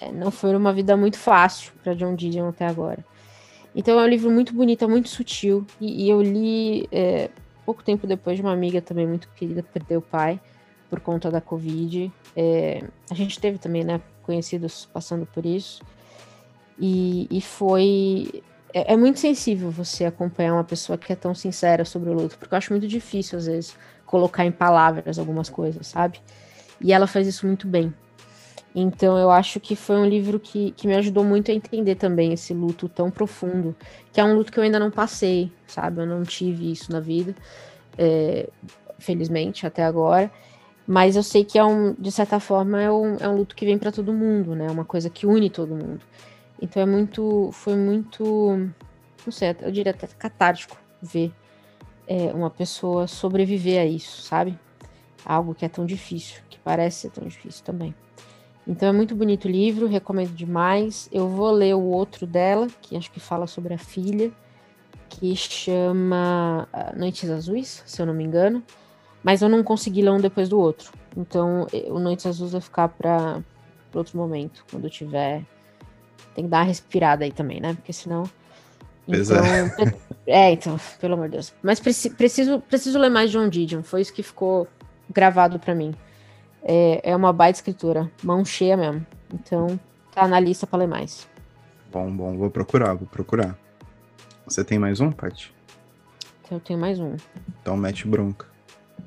é, 0.00 0.10
não 0.10 0.32
foi 0.32 0.56
uma 0.56 0.72
vida 0.72 0.96
muito 0.96 1.16
fácil 1.16 1.72
para 1.84 1.94
John 1.94 2.16
Didion 2.16 2.48
até 2.48 2.66
agora. 2.66 3.04
Então 3.74 3.98
é 3.98 4.02
um 4.02 4.08
livro 4.08 4.30
muito 4.30 4.52
bonito, 4.52 4.84
é 4.84 4.88
muito 4.88 5.08
sutil. 5.08 5.64
E, 5.80 6.04
e 6.04 6.10
eu 6.10 6.20
li 6.20 6.88
é, 6.90 7.30
pouco 7.64 7.82
tempo 7.84 8.06
depois 8.06 8.36
de 8.36 8.42
uma 8.42 8.52
amiga 8.52 8.82
também 8.82 9.06
muito 9.06 9.28
querida 9.36 9.62
perder 9.62 9.96
o 9.96 10.02
pai 10.02 10.40
por 10.90 10.98
conta 11.00 11.30
da 11.30 11.40
Covid. 11.40 12.12
É, 12.36 12.82
a 13.08 13.14
gente 13.14 13.38
teve 13.38 13.58
também, 13.58 13.84
né, 13.84 14.00
conhecidos 14.24 14.88
passando 14.92 15.24
por 15.24 15.46
isso. 15.46 15.82
E, 16.78 17.28
e 17.30 17.40
foi. 17.40 18.42
É, 18.74 18.94
é, 18.94 18.96
muito 18.96 19.20
sensível 19.20 19.70
você 19.70 20.04
acompanhar 20.06 20.54
uma 20.54 20.64
pessoa 20.64 20.98
que 20.98 21.12
é 21.12 21.16
tão 21.16 21.34
sincera 21.34 21.84
sobre 21.84 22.10
o 22.10 22.14
luto, 22.14 22.38
porque 22.38 22.54
eu 22.54 22.58
acho 22.58 22.72
muito 22.72 22.88
difícil, 22.88 23.38
às 23.38 23.46
vezes, 23.46 23.76
colocar 24.06 24.46
em 24.46 24.50
palavras 24.50 25.18
algumas 25.18 25.48
coisas, 25.50 25.86
sabe? 25.86 26.20
E 26.82 26.92
ela 26.92 27.06
faz 27.06 27.26
isso 27.26 27.46
muito 27.46 27.66
bem. 27.66 27.92
Então 28.74 29.18
eu 29.18 29.30
acho 29.30 29.60
que 29.60 29.76
foi 29.76 29.96
um 29.96 30.06
livro 30.06 30.40
que, 30.40 30.70
que 30.72 30.86
me 30.86 30.94
ajudou 30.94 31.22
muito 31.22 31.50
a 31.50 31.54
entender 31.54 31.94
também 31.94 32.32
esse 32.32 32.54
luto 32.54 32.88
tão 32.88 33.10
profundo, 33.10 33.76
que 34.12 34.20
é 34.20 34.24
um 34.24 34.34
luto 34.34 34.50
que 34.50 34.58
eu 34.58 34.64
ainda 34.64 34.78
não 34.78 34.90
passei, 34.90 35.52
sabe? 35.66 36.00
Eu 36.00 36.06
não 36.06 36.22
tive 36.22 36.72
isso 36.72 36.90
na 36.90 36.98
vida, 36.98 37.34
é, 37.98 38.48
felizmente, 38.98 39.66
até 39.66 39.84
agora. 39.84 40.30
Mas 40.86 41.16
eu 41.16 41.22
sei 41.22 41.44
que 41.44 41.58
é 41.58 41.64
um, 41.64 41.94
de 41.98 42.10
certa 42.10 42.40
forma, 42.40 42.80
é 42.80 42.90
um, 42.90 43.16
é 43.16 43.28
um 43.28 43.36
luto 43.36 43.54
que 43.54 43.64
vem 43.64 43.78
para 43.78 43.92
todo 43.92 44.12
mundo, 44.12 44.54
né? 44.54 44.66
É 44.66 44.70
uma 44.70 44.84
coisa 44.84 45.10
que 45.10 45.26
une 45.26 45.50
todo 45.50 45.74
mundo. 45.74 46.00
Então 46.60 46.82
é 46.82 46.86
muito, 46.86 47.50
foi 47.52 47.76
muito, 47.76 48.24
não 49.24 49.32
sei, 49.32 49.54
eu 49.60 49.70
diria 49.70 49.90
até 49.92 50.06
catártico 50.06 50.76
ver 51.00 51.32
é, 52.06 52.32
uma 52.32 52.50
pessoa 52.50 53.06
sobreviver 53.06 53.80
a 53.80 53.84
isso, 53.84 54.22
sabe? 54.22 54.58
Algo 55.24 55.54
que 55.54 55.64
é 55.64 55.68
tão 55.68 55.86
difícil 55.86 56.42
parece 56.64 57.00
ser 57.00 57.10
tão 57.10 57.26
difícil 57.26 57.64
também. 57.64 57.94
Então 58.66 58.88
é 58.88 58.92
muito 58.92 59.14
bonito 59.14 59.46
o 59.46 59.50
livro, 59.50 59.86
recomendo 59.86 60.34
demais. 60.34 61.08
Eu 61.12 61.28
vou 61.28 61.50
ler 61.50 61.74
o 61.74 61.82
outro 61.82 62.26
dela, 62.26 62.68
que 62.80 62.96
acho 62.96 63.10
que 63.10 63.18
fala 63.18 63.46
sobre 63.46 63.74
a 63.74 63.78
filha, 63.78 64.30
que 65.08 65.34
chama 65.34 66.68
ah, 66.72 66.92
Noites 66.96 67.28
Azuis, 67.28 67.82
se 67.84 68.00
eu 68.00 68.06
não 68.06 68.14
me 68.14 68.24
engano. 68.24 68.62
Mas 69.22 69.42
eu 69.42 69.48
não 69.48 69.62
consegui 69.62 70.02
ler 70.02 70.10
um 70.10 70.20
depois 70.20 70.48
do 70.48 70.58
outro. 70.58 70.92
Então 71.16 71.66
o 71.88 71.98
Noites 71.98 72.26
Azuis 72.26 72.52
vai 72.52 72.60
ficar 72.60 72.88
para 72.88 73.42
outro 73.94 74.16
momento, 74.16 74.64
quando 74.70 74.84
eu 74.84 74.90
tiver. 74.90 75.44
Tem 76.34 76.44
que 76.44 76.50
dar 76.50 76.58
uma 76.58 76.64
respirada 76.64 77.24
aí 77.24 77.32
também, 77.32 77.60
né? 77.60 77.74
Porque 77.74 77.92
senão. 77.92 78.24
Então, 79.08 79.44
é. 79.44 79.94
é, 80.48 80.52
então, 80.52 80.78
pelo 81.00 81.14
amor 81.14 81.26
de 81.26 81.32
Deus. 81.32 81.52
Mas 81.62 81.80
preci 81.80 82.10
preciso, 82.10 82.60
preciso 82.60 82.98
ler 82.98 83.10
mais 83.10 83.30
John 83.30 83.48
Didion. 83.48 83.82
Foi 83.82 84.00
isso 84.00 84.14
que 84.14 84.22
ficou 84.22 84.68
gravado 85.12 85.58
para 85.58 85.74
mim. 85.74 85.94
É, 86.62 87.10
é 87.10 87.16
uma 87.16 87.32
baita 87.32 87.58
escritura, 87.58 88.10
mão 88.22 88.44
cheia 88.44 88.76
mesmo. 88.76 89.04
Então, 89.32 89.78
tá 90.14 90.28
na 90.28 90.38
lista 90.38 90.66
para 90.66 90.80
ler 90.80 90.88
mais. 90.88 91.28
Bom, 91.90 92.10
bom, 92.10 92.36
vou 92.36 92.50
procurar, 92.50 92.94
vou 92.94 93.06
procurar. 93.06 93.58
Você 94.46 94.64
tem 94.64 94.78
mais 94.78 95.00
um, 95.00 95.10
Paty? 95.10 95.54
Eu 96.50 96.60
tenho 96.60 96.78
mais 96.78 97.00
um. 97.00 97.16
Então 97.60 97.76
mete 97.76 98.06
bronca. 98.06 98.46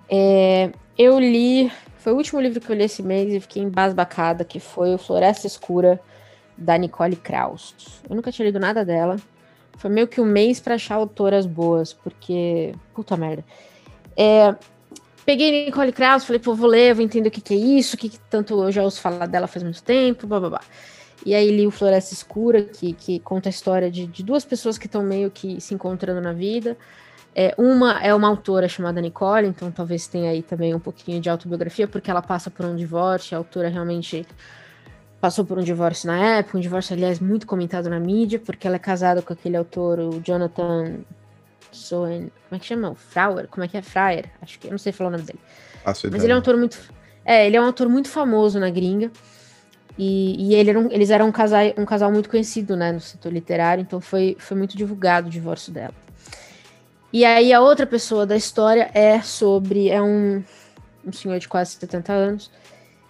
É, 0.09 0.71
eu 0.97 1.19
li, 1.19 1.71
foi 1.97 2.13
o 2.13 2.15
último 2.15 2.41
livro 2.41 2.59
que 2.59 2.71
eu 2.71 2.75
li 2.75 2.83
esse 2.83 3.03
mês 3.03 3.33
e 3.33 3.39
fiquei 3.39 3.61
embasbacada, 3.61 4.43
que 4.43 4.59
foi 4.59 4.95
o 4.95 4.97
Floresta 4.97 5.45
Escura, 5.45 5.99
da 6.57 6.77
Nicole 6.77 7.15
Kraus. 7.15 7.75
Eu 8.09 8.15
nunca 8.15 8.31
tinha 8.31 8.45
lido 8.45 8.59
nada 8.59 8.83
dela. 8.83 9.17
Foi 9.77 9.89
meio 9.89 10.07
que 10.07 10.21
um 10.21 10.25
mês 10.25 10.59
para 10.59 10.75
achar 10.75 10.95
autoras 10.95 11.45
boas, 11.45 11.93
porque. 11.93 12.73
Puta 12.93 13.15
merda. 13.17 13.43
É, 14.17 14.55
Peguei 15.25 15.65
Nicole 15.65 15.91
Krauss, 15.91 16.23
falei, 16.23 16.39
pô, 16.39 16.53
vou 16.53 16.69
ler, 16.69 16.93
vou 16.93 17.03
entender 17.03 17.29
o 17.29 17.31
que, 17.31 17.41
que 17.41 17.53
é 17.53 17.57
isso, 17.57 17.95
o 17.95 17.99
que, 17.99 18.09
que, 18.09 18.19
tanto 18.29 18.61
eu 18.63 18.71
já 18.71 18.83
ouço 18.83 19.01
falar 19.01 19.25
dela 19.25 19.47
faz 19.47 19.63
muito 19.63 19.81
tempo, 19.81 20.27
blá 20.27 20.39
blá 20.39 20.49
blá. 20.49 20.61
E 21.25 21.33
aí 21.33 21.49
li 21.49 21.65
o 21.65 21.71
Floresta 21.71 22.13
Escura, 22.13 22.61
que, 22.61 22.93
que 22.93 23.19
conta 23.19 23.49
a 23.49 23.51
história 23.51 23.89
de, 23.89 24.05
de 24.05 24.21
duas 24.21 24.45
pessoas 24.45 24.77
que 24.77 24.85
estão 24.85 25.01
meio 25.01 25.31
que 25.31 25.59
se 25.59 25.73
encontrando 25.73 26.21
na 26.21 26.31
vida. 26.31 26.77
É, 27.33 27.55
uma 27.57 27.99
é 28.01 28.13
uma 28.13 28.27
autora 28.27 28.69
chamada 28.69 29.01
Nicole, 29.01 29.47
então 29.47 29.71
talvez 29.71 30.07
tenha 30.07 30.29
aí 30.29 30.43
também 30.43 30.75
um 30.75 30.79
pouquinho 30.79 31.19
de 31.19 31.27
autobiografia, 31.27 31.87
porque 31.87 32.11
ela 32.11 32.21
passa 32.21 32.51
por 32.51 32.65
um 32.65 32.75
divórcio, 32.75 33.35
a 33.35 33.39
autora 33.39 33.67
realmente 33.67 34.25
passou 35.19 35.43
por 35.43 35.57
um 35.57 35.63
divórcio 35.63 36.07
na 36.07 36.37
época, 36.37 36.57
um 36.57 36.61
divórcio, 36.61 36.95
aliás, 36.95 37.19
muito 37.19 37.47
comentado 37.47 37.89
na 37.89 37.99
mídia, 37.99 38.39
porque 38.39 38.67
ela 38.67 38.75
é 38.75 38.79
casada 38.79 39.23
com 39.23 39.33
aquele 39.33 39.57
autor, 39.57 39.99
o 39.99 40.21
Jonathan 40.21 40.99
Soen. 41.75 42.31
Como 42.49 42.57
é 42.57 42.59
que 42.59 42.65
chama? 42.65 42.89
O 42.89 42.95
Frauer? 42.95 43.47
Como 43.47 43.63
é 43.63 43.67
que 43.67 43.77
é? 43.77 43.81
Fryer? 43.81 44.25
Acho 44.41 44.59
que 44.59 44.67
eu 44.67 44.71
não 44.71 44.77
sei 44.77 44.91
falar 44.91 45.09
o 45.09 45.11
nome 45.11 45.23
dele. 45.23 45.39
Mas 45.85 46.03
ideia. 46.03 46.23
ele 46.23 46.31
é 46.31 46.35
um 46.35 46.37
autor 46.37 46.57
muito. 46.57 46.79
É, 47.23 47.47
ele 47.47 47.57
é 47.57 47.61
um 47.61 47.65
autor 47.65 47.89
muito 47.89 48.09
famoso 48.09 48.59
na 48.59 48.69
gringa. 48.69 49.11
E, 49.97 50.49
e 50.49 50.55
ele 50.55 50.69
era 50.69 50.79
um, 50.79 50.91
eles 50.91 51.09
eram 51.09 51.27
um 51.27 51.31
casal, 51.31 51.61
um 51.77 51.85
casal 51.85 52.11
muito 52.11 52.29
conhecido, 52.29 52.75
né, 52.75 52.91
no 52.91 52.99
setor 52.99 53.31
literário, 53.31 53.81
então 53.81 54.01
foi, 54.01 54.35
foi 54.37 54.57
muito 54.57 54.75
divulgado 54.75 55.27
o 55.27 55.29
divórcio 55.29 55.71
dela. 55.71 55.93
E 57.13 57.23
aí 57.23 57.53
a 57.53 57.61
outra 57.61 57.85
pessoa 57.85 58.25
da 58.25 58.35
história 58.35 58.91
é 58.93 59.21
sobre. 59.21 59.89
É 59.89 60.01
um, 60.01 60.43
um 61.05 61.13
senhor 61.13 61.39
de 61.39 61.47
quase 61.47 61.71
70 61.71 62.11
anos 62.11 62.51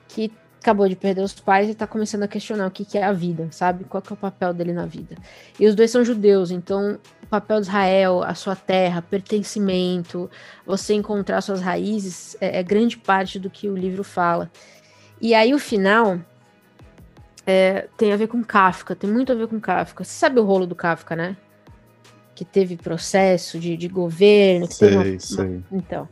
que 0.08 0.32
acabou 0.66 0.90
de 0.90 0.96
perder 0.96 1.22
os 1.22 1.34
pais 1.34 1.68
e 1.68 1.72
está 1.74 1.86
começando 1.86 2.24
a 2.24 2.28
questionar 2.28 2.66
o 2.66 2.72
que, 2.72 2.84
que 2.84 2.98
é 2.98 3.04
a 3.04 3.12
vida, 3.12 3.48
sabe? 3.52 3.84
Qual 3.84 4.02
é 4.10 4.14
o 4.14 4.18
papel 4.18 4.52
dele 4.52 4.74
na 4.74 4.88
vida. 4.88 5.16
E 5.60 5.68
os 5.68 5.76
dois 5.76 5.92
são 5.92 6.04
judeus, 6.04 6.50
então 6.50 6.98
o 7.22 7.28
papel 7.28 7.62
de 7.62 7.68
Israel, 7.68 8.24
a 8.24 8.34
sua 8.34 8.56
terra, 8.56 9.00
pertencimento, 9.00 10.30
você 10.66 10.96
encontrar 10.96 11.42
suas 11.42 11.62
raízes, 11.62 12.36
é, 12.42 12.60
é 12.60 12.64
grande 12.64 12.98
parte 12.98 13.38
do 13.38 13.48
que 13.48 13.70
o 13.70 13.78
livro 13.78 14.04
fala. 14.04 14.50
E 15.22 15.36
aí 15.36 15.54
o 15.54 15.60
final 15.60 16.20
é, 17.46 17.88
tem 17.96 18.12
a 18.12 18.18
ver 18.18 18.28
com 18.28 18.44
Kafka, 18.44 18.96
tem 18.96 19.10
muito 19.10 19.32
a 19.32 19.36
ver 19.36 19.48
com 19.48 19.60
Kafka. 19.60 20.04
Você 20.04 20.12
sabe 20.12 20.40
o 20.40 20.44
rolo 20.44 20.66
do 20.66 20.74
Kafka, 20.74 21.16
né? 21.16 21.38
Que 22.34 22.44
teve 22.44 22.76
processo 22.76 23.60
de, 23.60 23.78
de 23.78 23.88
governo. 23.88 24.66
sei, 24.72 24.96
uma, 24.96 25.20
sei. 25.20 25.46
Uma, 25.46 25.64
então. 25.72 26.10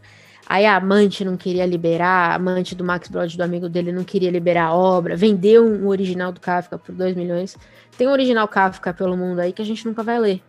Aí 0.47 0.65
a 0.65 0.75
amante 0.75 1.23
não 1.23 1.37
queria 1.37 1.65
liberar, 1.65 2.31
a 2.31 2.35
amante 2.35 2.75
do 2.75 2.83
Max 2.83 3.07
Brod, 3.07 3.35
do 3.35 3.43
amigo 3.43 3.69
dele, 3.69 3.91
não 3.91 4.03
queria 4.03 4.29
liberar 4.29 4.65
a 4.65 4.73
obra, 4.73 5.15
vendeu 5.15 5.65
um 5.65 5.87
original 5.87 6.31
do 6.31 6.39
Kafka 6.39 6.77
por 6.77 6.93
2 6.93 7.15
milhões. 7.15 7.57
Tem 7.97 8.07
um 8.07 8.11
original 8.11 8.47
Kafka 8.47 8.93
pelo 8.93 9.15
mundo 9.15 9.39
aí 9.39 9.53
que 9.53 9.61
a 9.61 9.65
gente 9.65 9.85
nunca 9.85 10.03
vai 10.03 10.19
ler 10.19 10.41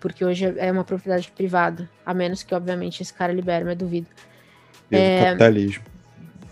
porque 0.00 0.24
hoje 0.24 0.54
é 0.56 0.70
uma 0.70 0.84
propriedade 0.84 1.30
privada, 1.30 1.88
a 2.04 2.14
menos 2.14 2.42
que, 2.42 2.54
obviamente, 2.54 3.02
esse 3.02 3.12
cara 3.12 3.32
libere, 3.32 3.64
mas 3.64 3.76
duvido. 3.76 4.06
E 4.90 4.96
é... 4.96 5.24
capitalismo. 5.24 5.84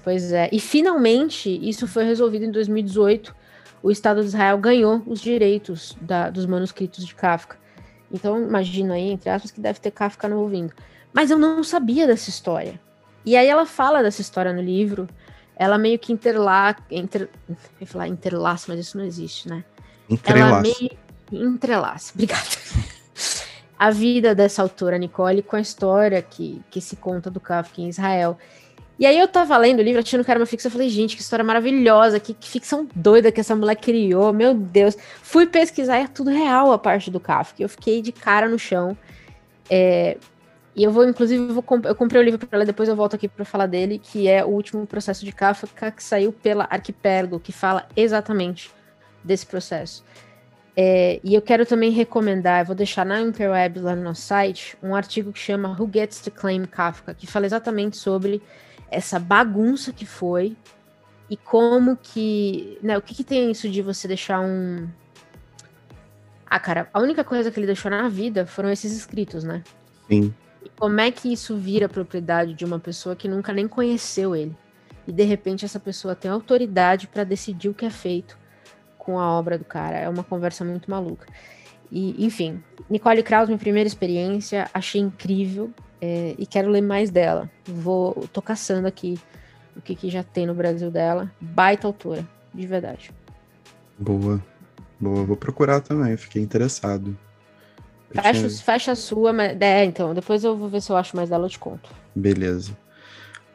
Pois 0.02 0.32
é. 0.32 0.48
E 0.52 0.60
finalmente 0.60 1.50
isso 1.68 1.86
foi 1.86 2.04
resolvido 2.04 2.44
em 2.44 2.50
2018. 2.50 3.34
O 3.82 3.90
Estado 3.90 4.20
de 4.20 4.28
Israel 4.28 4.58
ganhou 4.58 5.02
os 5.06 5.20
direitos 5.20 5.96
da, 6.00 6.30
dos 6.30 6.46
manuscritos 6.46 7.04
de 7.04 7.14
Kafka. 7.14 7.56
Então, 8.12 8.40
imagino 8.40 8.92
aí, 8.92 9.10
entre 9.10 9.28
aspas, 9.30 9.50
que 9.50 9.60
deve 9.60 9.80
ter 9.80 9.90
Kafka 9.90 10.28
no 10.28 10.40
ouvindo. 10.40 10.72
Mas 11.16 11.30
eu 11.30 11.38
não 11.38 11.64
sabia 11.64 12.06
dessa 12.06 12.28
história. 12.28 12.78
E 13.24 13.38
aí 13.38 13.48
ela 13.48 13.64
fala 13.64 14.02
dessa 14.02 14.20
história 14.20 14.52
no 14.52 14.60
livro. 14.60 15.08
Ela 15.56 15.78
meio 15.78 15.98
que 15.98 16.12
interlaça. 16.12 16.76
Inter, 16.90 17.30
eu 17.48 17.56
ia 17.80 17.86
falar 17.86 18.06
interlaça, 18.06 18.66
mas 18.68 18.78
isso 18.78 18.98
não 18.98 19.04
existe, 19.06 19.48
né? 19.48 19.64
Entrelaça. 20.10 20.46
Ela 20.46 20.60
meio 20.60 20.90
entrelaça. 21.32 22.12
Obrigada. 22.14 22.44
a 23.78 23.90
vida 23.90 24.34
dessa 24.34 24.60
autora, 24.60 24.98
Nicole, 24.98 25.40
com 25.40 25.56
a 25.56 25.60
história 25.60 26.20
que, 26.20 26.60
que 26.70 26.82
se 26.82 26.96
conta 26.96 27.30
do 27.30 27.40
Kafka 27.40 27.80
em 27.80 27.88
Israel. 27.88 28.36
E 28.98 29.06
aí 29.06 29.18
eu 29.18 29.26
tava 29.26 29.56
lendo 29.56 29.78
o 29.78 29.82
livro, 29.82 30.02
achando 30.02 30.22
que 30.22 30.30
era 30.30 30.38
uma 30.38 30.44
ficção, 30.44 30.68
eu 30.68 30.72
falei, 30.74 30.90
gente, 30.90 31.16
que 31.16 31.22
história 31.22 31.42
maravilhosa, 31.42 32.20
que, 32.20 32.34
que 32.34 32.48
ficção 32.50 32.86
doida 32.94 33.32
que 33.32 33.40
essa 33.40 33.56
mulher 33.56 33.76
criou, 33.76 34.34
meu 34.34 34.52
Deus. 34.52 34.94
Fui 35.22 35.46
pesquisar 35.46 35.98
e 35.98 36.04
é 36.04 36.08
tudo 36.08 36.28
real 36.28 36.72
a 36.72 36.78
parte 36.78 37.10
do 37.10 37.18
Kafka. 37.18 37.62
Eu 37.62 37.70
fiquei 37.70 38.02
de 38.02 38.12
cara 38.12 38.50
no 38.50 38.58
chão. 38.58 38.94
É, 39.70 40.18
e 40.76 40.84
eu 40.84 40.92
vou, 40.92 41.08
inclusive, 41.08 41.42
eu, 41.42 41.54
vou 41.54 41.62
comp 41.62 41.86
eu 41.86 41.94
comprei 41.94 42.20
o 42.20 42.24
livro 42.24 42.46
para 42.46 42.58
ler, 42.58 42.66
depois 42.66 42.86
eu 42.86 42.94
volto 42.94 43.16
aqui 43.16 43.26
para 43.26 43.46
falar 43.46 43.66
dele, 43.66 43.98
que 43.98 44.28
é 44.28 44.44
o 44.44 44.48
último 44.48 44.86
processo 44.86 45.24
de 45.24 45.32
Kafka 45.32 45.90
que 45.90 46.02
saiu 46.02 46.30
pela 46.30 46.64
Arquipélago, 46.68 47.40
que 47.40 47.50
fala 47.50 47.88
exatamente 47.96 48.70
desse 49.24 49.46
processo. 49.46 50.04
É, 50.76 51.18
e 51.24 51.34
eu 51.34 51.40
quero 51.40 51.64
também 51.64 51.90
recomendar, 51.90 52.66
vou 52.66 52.74
deixar 52.74 53.06
na 53.06 53.22
Interwebs 53.22 53.82
lá 53.82 53.96
no 53.96 54.02
nosso 54.02 54.20
site, 54.20 54.76
um 54.82 54.94
artigo 54.94 55.32
que 55.32 55.38
chama 55.38 55.74
Who 55.80 55.88
Gets 55.90 56.20
to 56.20 56.30
Claim 56.30 56.66
Kafka, 56.66 57.14
que 57.14 57.26
fala 57.26 57.46
exatamente 57.46 57.96
sobre 57.96 58.42
essa 58.90 59.18
bagunça 59.18 59.94
que 59.94 60.04
foi 60.04 60.54
e 61.30 61.38
como 61.38 61.96
que. 61.96 62.78
Né, 62.82 62.98
o 62.98 63.00
que, 63.00 63.14
que 63.14 63.24
tem 63.24 63.50
isso 63.50 63.66
de 63.70 63.80
você 63.80 64.06
deixar 64.06 64.40
um. 64.40 64.86
Ah, 66.44 66.60
cara, 66.60 66.90
a 66.92 67.00
única 67.00 67.24
coisa 67.24 67.50
que 67.50 67.58
ele 67.58 67.66
deixou 67.66 67.90
na 67.90 68.06
vida 68.10 68.44
foram 68.44 68.70
esses 68.70 68.94
escritos, 68.94 69.42
né? 69.42 69.64
Sim. 70.06 70.34
Como 70.78 71.00
é 71.00 71.10
que 71.10 71.32
isso 71.32 71.56
vira 71.56 71.88
propriedade 71.88 72.54
de 72.54 72.64
uma 72.64 72.78
pessoa 72.78 73.16
que 73.16 73.28
nunca 73.28 73.52
nem 73.52 73.68
conheceu 73.68 74.34
ele? 74.34 74.56
E 75.06 75.12
de 75.12 75.22
repente 75.24 75.64
essa 75.64 75.78
pessoa 75.78 76.14
tem 76.14 76.30
autoridade 76.30 77.06
para 77.06 77.24
decidir 77.24 77.68
o 77.68 77.74
que 77.74 77.84
é 77.84 77.90
feito 77.90 78.38
com 78.98 79.18
a 79.18 79.30
obra 79.30 79.56
do 79.56 79.64
cara. 79.64 79.96
É 79.96 80.08
uma 80.08 80.24
conversa 80.24 80.64
muito 80.64 80.90
maluca. 80.90 81.26
E, 81.90 82.24
enfim, 82.24 82.62
Nicole 82.90 83.22
Krauss, 83.22 83.48
minha 83.48 83.58
primeira 83.58 83.86
experiência, 83.86 84.68
achei 84.74 85.00
incrível 85.00 85.70
é, 86.00 86.34
e 86.36 86.44
quero 86.44 86.68
ler 86.68 86.80
mais 86.80 87.10
dela. 87.10 87.48
Vou, 87.64 88.26
tô 88.32 88.42
caçando 88.42 88.88
aqui 88.88 89.18
o 89.76 89.80
que, 89.80 89.94
que 89.94 90.10
já 90.10 90.22
tem 90.22 90.46
no 90.46 90.54
Brasil 90.54 90.90
dela. 90.90 91.30
Baita 91.40 91.86
autora, 91.86 92.26
de 92.52 92.66
verdade. 92.66 93.12
Boa, 93.98 94.42
boa. 94.98 95.24
Vou 95.24 95.36
procurar 95.36 95.80
também, 95.80 96.16
fiquei 96.16 96.42
interessado. 96.42 97.16
Fecha, 98.12 98.32
tinha... 98.32 98.50
fecha 98.50 98.92
a 98.92 98.96
sua, 98.96 99.32
mas. 99.32 99.56
É, 99.60 99.84
então, 99.84 100.14
depois 100.14 100.44
eu 100.44 100.56
vou 100.56 100.68
ver 100.68 100.80
se 100.80 100.90
eu 100.90 100.96
acho 100.96 101.16
mais 101.16 101.28
dela, 101.28 101.46
eu 101.46 101.50
te 101.50 101.58
conto. 101.58 101.90
Beleza. 102.14 102.76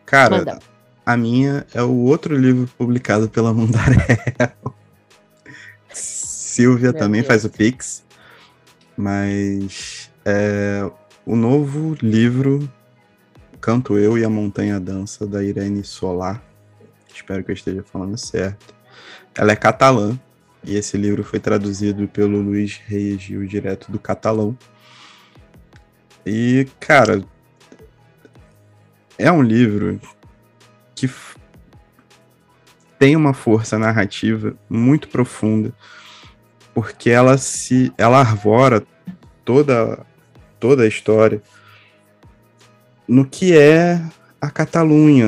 Cara, 0.06 0.38
Manda. 0.38 0.60
a 1.06 1.18
minha 1.18 1.66
é 1.74 1.82
o 1.82 2.04
outro 2.04 2.36
livro 2.36 2.70
publicado 2.78 3.30
pela 3.30 3.54
Mundarel. 3.54 4.08
Silvia 5.94 6.92
Meu 6.92 7.00
também 7.00 7.22
Deus. 7.22 7.28
faz 7.28 7.46
o 7.46 7.50
Pix. 7.50 8.04
Mas 8.98 10.12
é, 10.26 10.90
o 11.26 11.36
novo 11.36 11.96
livro 12.02 12.70
Canto 13.62 13.98
Eu 13.98 14.18
e 14.18 14.26
a 14.26 14.30
Montanha 14.30 14.80
Dança, 14.80 15.26
da 15.26 15.44
Irene 15.44 15.84
Solar. 15.84 16.42
Espero 17.14 17.44
que 17.44 17.52
eu 17.52 17.56
esteja 17.56 17.84
falando 17.84 18.18
certo. 18.18 18.74
Ela 19.36 19.52
é 19.52 19.56
catalã 19.56 20.20
e 20.64 20.76
esse 20.76 20.98
livro 20.98 21.24
foi 21.24 21.40
traduzido 21.40 22.08
pelo 22.08 22.42
Luiz 22.42 22.80
Reis 22.86 23.22
Gil, 23.22 23.46
direto 23.46 23.92
do 23.92 24.00
catalão. 24.00 24.58
E, 26.26 26.68
cara, 26.80 27.24
é 29.18 29.32
um 29.32 29.42
livro 29.42 30.00
que 30.96 31.10
tem 33.00 33.16
uma 33.16 33.34
força 33.34 33.80
narrativa 33.80 34.56
muito 34.70 35.08
profunda 35.08 35.74
porque 36.74 37.10
ela 37.10 37.38
se 37.38 37.92
ela 37.98 38.20
arvora 38.20 38.84
toda 39.44 40.06
toda 40.60 40.84
a 40.84 40.88
história 40.88 41.42
no 43.08 43.26
que 43.26 43.58
é 43.58 44.02
a 44.40 44.50
Catalunha, 44.50 45.28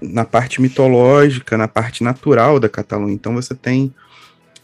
na 0.00 0.24
parte 0.24 0.60
mitológica, 0.60 1.56
na 1.56 1.68
parte 1.68 2.02
natural 2.02 2.58
da 2.58 2.68
Catalunha. 2.68 3.14
Então 3.14 3.34
você 3.34 3.54
tem 3.54 3.94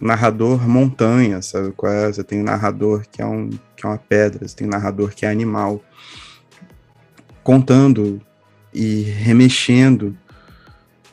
narrador 0.06 0.68
montanha, 0.68 1.40
sabe 1.40 1.72
qual 1.72 1.92
é? 1.92 2.12
Você 2.12 2.24
tem 2.24 2.40
o 2.40 2.44
narrador 2.44 3.04
que 3.10 3.22
é, 3.22 3.26
um, 3.26 3.50
que 3.76 3.86
é 3.86 3.88
uma 3.88 3.98
pedra, 3.98 4.46
você 4.46 4.56
tem 4.56 4.66
o 4.66 4.70
narrador 4.70 5.14
que 5.14 5.24
é 5.24 5.30
animal, 5.30 5.80
contando 7.42 8.20
e 8.74 9.02
remexendo 9.02 10.16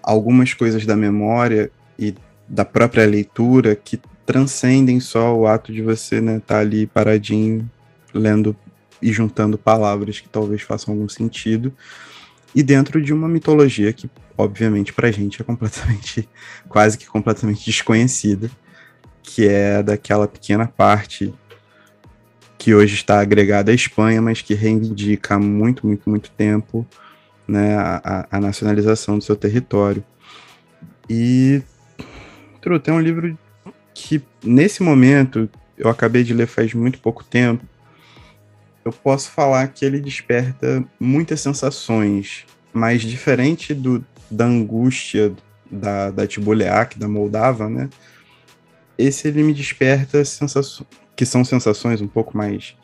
algumas 0.02 0.54
coisas 0.54 0.86
da 0.86 0.96
memória 0.96 1.72
e 1.98 2.16
da 2.48 2.66
própria 2.66 3.06
leitura 3.06 3.76
que 3.76 4.00
transcendem 4.26 5.00
só 5.00 5.36
o 5.36 5.46
ato 5.46 5.72
de 5.72 5.82
você 5.82 6.16
estar 6.16 6.22
né, 6.26 6.42
tá 6.46 6.60
ali 6.60 6.88
paradinho, 6.88 7.70
lendo 8.14 8.56
e 9.02 9.12
juntando 9.12 9.58
palavras 9.58 10.20
que 10.20 10.30
talvez 10.30 10.62
façam 10.62 10.94
algum 10.94 11.08
sentido, 11.08 11.74
e 12.54 12.64
dentro 12.64 13.02
de 13.02 13.14
uma 13.14 13.28
mitologia 13.28 13.94
que, 13.94 14.10
obviamente, 14.38 14.94
para 14.94 15.08
a 15.08 15.12
gente 15.12 15.42
é 15.42 15.46
completamente, 15.46 16.28
quase 16.68 16.98
que 16.98 17.06
completamente 17.06 17.66
desconhecida, 17.66 18.50
que 19.30 19.48
é 19.48 19.84
daquela 19.84 20.28
pequena 20.28 20.68
parte 20.68 21.32
que 22.58 22.74
hoje 22.74 22.96
está 22.96 23.20
agregada 23.20 23.72
à 23.72 23.76
Espanha, 23.76 24.20
mas 24.20 24.42
que 24.42 24.56
reivindica 24.56 25.36
há 25.36 25.40
muito, 25.40 25.86
muito, 25.86 26.10
muito 26.10 26.32
tempo 26.32 26.86
né, 27.48 27.76
a, 27.78 28.28
a 28.32 28.40
nacionalização 28.40 29.20
do 29.20 29.24
seu 29.24 29.36
território. 29.36 30.04
E 31.08 31.62
Truta, 32.60 32.90
é 32.90 32.94
um 32.94 33.00
livro 33.00 33.38
que 33.94 34.22
nesse 34.44 34.82
momento 34.82 35.48
eu 35.78 35.90
acabei 35.90 36.24
de 36.24 36.34
ler 36.34 36.48
faz 36.48 36.74
muito 36.74 37.00
pouco 37.00 37.24
tempo. 37.24 37.64
Eu 38.84 38.92
posso 38.92 39.30
falar 39.30 39.68
que 39.68 39.86
ele 39.86 40.02
desperta 40.02 40.84
muitas 41.00 41.40
sensações, 41.40 42.46
mas 42.74 43.04
diferente 43.04 43.76
do, 43.76 44.04
da 44.30 44.46
angústia 44.46 45.32
da, 45.70 46.10
da 46.10 46.26
Tiboleac, 46.26 46.98
da 46.98 47.08
Moldava, 47.08 47.70
né? 47.70 47.90
Esse 49.00 49.30
ele 49.30 49.42
me 49.42 49.54
desperta 49.54 50.26
sensações 50.26 50.86
que 51.20 51.26
são 51.26 51.44
sensações 51.44 52.00
um 52.00 52.08
pouco 52.08 52.38
mais, 52.38 52.78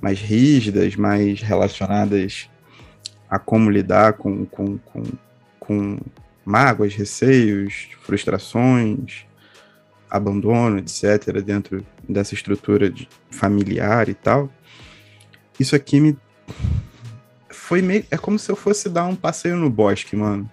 mais 0.00 0.20
rígidas, 0.20 0.94
mais 0.94 1.40
relacionadas 1.40 2.48
a 3.28 3.40
como 3.40 3.68
lidar 3.68 4.12
com, 4.12 4.44
com, 4.46 4.78
com, 4.78 5.02
com 5.58 5.98
mágoas, 6.44 6.94
receios, 6.94 7.88
frustrações, 8.02 9.24
abandono, 10.08 10.78
etc., 10.78 11.42
dentro 11.44 11.84
dessa 12.08 12.34
estrutura 12.34 12.88
de 12.88 13.08
familiar 13.32 14.08
e 14.08 14.14
tal, 14.14 14.48
isso 15.58 15.74
aqui 15.74 15.98
me. 15.98 16.16
Foi 17.48 17.82
meio. 17.82 18.04
É 18.12 18.16
como 18.16 18.38
se 18.38 18.48
eu 18.48 18.54
fosse 18.54 18.88
dar 18.88 19.06
um 19.06 19.16
passeio 19.16 19.56
no 19.56 19.68
bosque, 19.68 20.14
mano. 20.14 20.48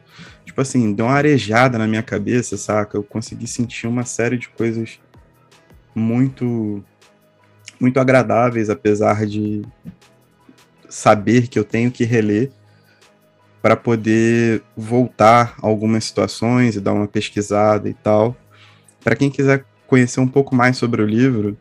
Tipo 0.50 0.62
assim, 0.62 0.94
deu 0.94 1.06
uma 1.06 1.14
arejada 1.14 1.78
na 1.78 1.86
minha 1.86 2.02
cabeça, 2.02 2.58
saca? 2.58 2.98
Eu 2.98 3.04
consegui 3.04 3.46
sentir 3.46 3.86
uma 3.86 4.04
série 4.04 4.36
de 4.36 4.50
coisas 4.50 5.00
muito. 5.94 6.84
muito 7.80 8.00
agradáveis, 8.00 8.68
apesar 8.68 9.28
de 9.28 9.62
saber 10.90 11.48
que 11.50 11.60
eu 11.60 11.64
tenho 11.64 11.92
que 11.92 12.04
reler 12.04 12.50
para 13.62 13.76
poder 13.76 14.64
voltar 14.76 15.54
a 15.62 15.68
algumas 15.68 16.06
situações 16.06 16.76
e 16.76 16.82
dar 16.82 16.94
uma 16.94 17.08
pesquisada 17.08 17.88
e 17.88 17.94
tal. 17.94 18.36
Para 19.04 19.16
quem 19.16 19.30
quiser 19.30 19.64
conhecer 19.86 20.20
um 20.20 20.28
pouco 20.28 20.56
mais 20.56 20.78
sobre 20.78 21.04
o 21.04 21.06
livro, 21.06 21.56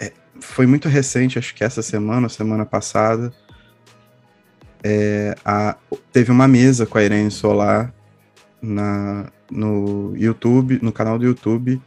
é, 0.00 0.10
foi 0.40 0.64
muito 0.64 0.88
recente, 0.88 1.38
acho 1.38 1.54
que 1.54 1.62
essa 1.62 1.82
semana, 1.82 2.30
semana 2.30 2.64
passada, 2.64 3.30
é, 4.84 5.34
a, 5.42 5.76
teve 6.12 6.30
uma 6.30 6.46
mesa 6.46 6.84
com 6.84 6.98
a 6.98 7.02
Irene 7.02 7.30
Solar 7.30 7.90
na, 8.60 9.30
no 9.50 10.14
YouTube, 10.14 10.78
no 10.82 10.92
canal 10.92 11.18
do 11.18 11.24
YouTube 11.24 11.80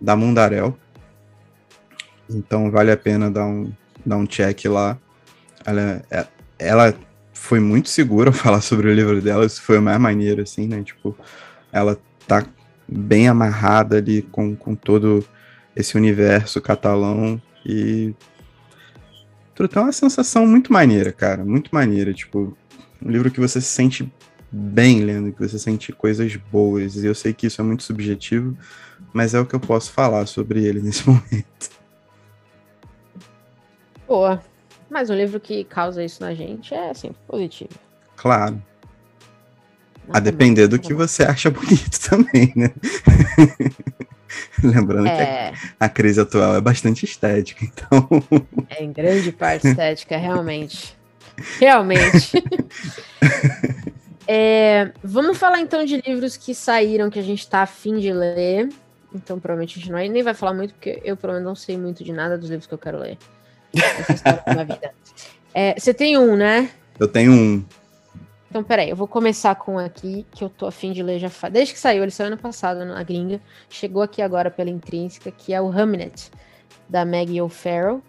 da 0.00 0.16
Mundarel. 0.16 0.76
Então 2.28 2.72
vale 2.72 2.90
a 2.90 2.96
pena 2.96 3.30
dar 3.30 3.46
um, 3.46 3.72
dar 4.04 4.16
um 4.16 4.26
check 4.26 4.64
lá. 4.64 4.98
Ela, 5.64 6.02
é, 6.10 6.26
ela 6.58 6.94
foi 7.32 7.60
muito 7.60 7.88
segura 7.88 8.32
falar 8.32 8.62
sobre 8.62 8.88
o 8.88 8.94
livro 8.94 9.22
dela, 9.22 9.46
isso 9.46 9.62
foi 9.62 9.78
o 9.78 9.82
mais 9.82 10.00
maneiro, 10.00 10.42
assim, 10.42 10.66
né? 10.66 10.82
Tipo, 10.82 11.16
ela 11.72 11.96
tá 12.26 12.44
bem 12.88 13.28
amarrada 13.28 13.98
ali 13.98 14.22
com, 14.22 14.56
com 14.56 14.74
todo 14.74 15.24
esse 15.76 15.96
universo 15.96 16.60
catalão 16.60 17.40
e 17.64 18.12
tudo 19.58 19.68
tem 19.68 19.82
uma 19.82 19.90
sensação 19.90 20.46
muito 20.46 20.72
maneira, 20.72 21.10
cara, 21.10 21.44
muito 21.44 21.74
maneira, 21.74 22.14
tipo, 22.14 22.56
um 23.02 23.10
livro 23.10 23.28
que 23.28 23.40
você 23.40 23.60
se 23.60 23.66
sente 23.66 24.08
bem 24.52 25.00
lendo, 25.00 25.32
que 25.32 25.40
você 25.40 25.58
sente 25.58 25.90
coisas 25.90 26.36
boas. 26.36 26.94
E 26.94 27.04
eu 27.04 27.12
sei 27.12 27.34
que 27.34 27.48
isso 27.48 27.60
é 27.60 27.64
muito 27.64 27.82
subjetivo, 27.82 28.56
mas 29.12 29.34
é 29.34 29.40
o 29.40 29.44
que 29.44 29.56
eu 29.56 29.58
posso 29.58 29.90
falar 29.90 30.26
sobre 30.26 30.64
ele 30.64 30.78
nesse 30.80 31.04
momento. 31.08 31.70
Boa. 34.06 34.40
Mas 34.88 35.10
um 35.10 35.14
livro 35.16 35.40
que 35.40 35.64
causa 35.64 36.04
isso 36.04 36.22
na 36.22 36.32
gente 36.34 36.72
é 36.72 36.94
sempre 36.94 37.18
positivo. 37.26 37.74
Claro. 38.14 38.62
a 40.12 40.20
depender 40.20 40.68
do 40.68 40.78
que 40.78 40.94
você 40.94 41.24
acha 41.24 41.50
bonito 41.50 41.98
também, 42.08 42.52
né? 42.54 42.70
Lembrando 44.62 45.06
é... 45.06 45.16
que 45.16 45.22
a, 45.22 45.24
é. 45.24 45.52
a, 45.80 45.88
crise 45.88 46.20
atual 46.20 46.56
é 46.56 46.60
bastante 46.60 47.04
estética, 47.04 47.64
então. 47.64 48.08
É 48.70 48.82
em 48.82 48.92
grande 48.92 49.32
parte 49.32 49.66
estética, 49.66 50.16
realmente. 50.16 50.96
Realmente. 51.58 52.42
é, 54.26 54.92
vamos 55.02 55.38
falar 55.38 55.60
então 55.60 55.84
de 55.84 56.00
livros 56.00 56.36
que 56.36 56.54
saíram 56.54 57.10
que 57.10 57.18
a 57.18 57.22
gente 57.22 57.40
está 57.40 57.62
afim 57.62 57.98
de 57.98 58.12
ler. 58.12 58.68
Então, 59.14 59.38
provavelmente 59.38 59.78
a 59.78 59.80
gente 59.80 59.90
não, 59.90 59.98
nem 59.98 60.22
vai 60.22 60.34
falar 60.34 60.52
muito, 60.52 60.74
porque 60.74 61.00
eu 61.02 61.16
provavelmente 61.16 61.48
não 61.48 61.54
sei 61.54 61.78
muito 61.78 62.04
de 62.04 62.12
nada 62.12 62.36
dos 62.36 62.50
livros 62.50 62.66
que 62.66 62.74
eu 62.74 62.78
quero 62.78 62.98
ler. 62.98 63.16
vida. 63.72 64.92
É, 65.54 65.74
você 65.78 65.94
tem 65.94 66.18
um, 66.18 66.36
né? 66.36 66.70
Eu 66.98 67.08
tenho 67.08 67.32
um. 67.32 67.64
Então, 68.50 68.64
peraí, 68.64 68.88
eu 68.88 68.96
vou 68.96 69.06
começar 69.06 69.54
com 69.56 69.78
aqui, 69.78 70.24
que 70.32 70.42
eu 70.42 70.48
tô 70.48 70.66
afim 70.66 70.92
de 70.92 71.02
ler 71.02 71.18
já 71.18 71.28
faz. 71.28 71.52
Desde 71.52 71.74
que 71.74 71.78
saiu, 71.78 72.02
ele 72.02 72.10
saiu 72.10 72.28
ano 72.28 72.38
passado 72.38 72.82
na 72.84 73.02
gringa. 73.02 73.40
Chegou 73.68 74.00
aqui 74.00 74.22
agora 74.22 74.50
pela 74.50 74.70
intrínseca, 74.70 75.30
que 75.30 75.52
é 75.52 75.60
o 75.60 75.70
Hamnet, 75.70 76.30
da 76.88 77.04
Maggie 77.04 77.42
O'Farrell. 77.42 78.02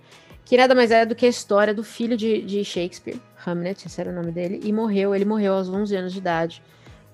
Que 0.45 0.55
nada 0.57 0.73
mais 0.73 0.91
é 0.91 1.05
do 1.05 1.13
que 1.13 1.25
a 1.25 1.29
história 1.29 1.73
do 1.73 1.83
filho 1.83 2.17
de, 2.17 2.41
de 2.41 2.63
Shakespeare, 2.63 3.19
Hamlet, 3.45 3.85
esse 3.85 4.01
era 4.01 4.09
o 4.09 4.13
nome 4.13 4.31
dele, 4.31 4.61
e 4.63 4.73
morreu. 4.73 5.13
Ele 5.13 5.25
morreu 5.25 5.53
aos 5.53 5.69
11 5.69 5.95
anos 5.95 6.13
de 6.13 6.19
idade, 6.19 6.63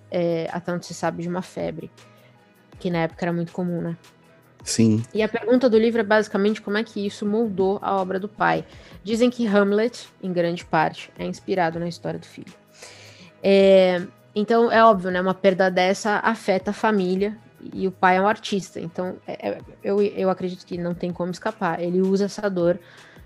é, 0.09 0.47
até 0.51 0.71
onde 0.71 0.85
se 0.85 0.93
sabe, 0.93 1.23
de 1.23 1.27
uma 1.27 1.41
febre. 1.41 1.91
Que 2.79 2.89
na 2.89 2.99
época 2.99 3.25
era 3.25 3.33
muito 3.33 3.51
comum, 3.51 3.81
né? 3.81 3.97
Sim. 4.63 5.03
E 5.13 5.21
a 5.21 5.27
pergunta 5.27 5.69
do 5.69 5.77
livro 5.77 5.99
é 5.99 6.03
basicamente 6.03 6.61
como 6.61 6.77
é 6.77 6.83
que 6.83 7.05
isso 7.05 7.25
moldou 7.25 7.77
a 7.81 7.95
obra 7.95 8.19
do 8.19 8.29
pai. 8.29 8.63
Dizem 9.03 9.29
que 9.29 9.45
Hamlet, 9.45 10.07
em 10.23 10.31
grande 10.31 10.63
parte, 10.63 11.11
é 11.17 11.25
inspirado 11.25 11.79
na 11.79 11.87
história 11.87 12.19
do 12.19 12.25
filho. 12.25 12.53
É, 13.47 14.01
então, 14.33 14.71
é 14.71 14.83
óbvio, 14.83 15.11
né? 15.11 15.21
Uma 15.21 15.35
perda 15.35 15.69
dessa 15.69 16.17
afeta 16.17 16.71
a 16.71 16.73
família 16.73 17.37
e 17.71 17.87
o 17.87 17.91
pai 17.91 18.17
é 18.17 18.21
um 18.21 18.27
artista. 18.27 18.79
Então, 18.79 19.17
é, 19.27 19.49
é, 19.49 19.61
eu, 19.83 20.01
eu 20.01 20.31
acredito 20.31 20.65
que 20.65 20.79
não 20.79 20.95
tem 20.95 21.13
como 21.13 21.29
escapar. 21.29 21.79
Ele 21.79 22.01
usa 22.01 22.25
essa 22.25 22.49
dor 22.49 22.79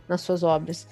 nas 0.09 0.20
suas 0.20 0.43
obras. 0.43 0.86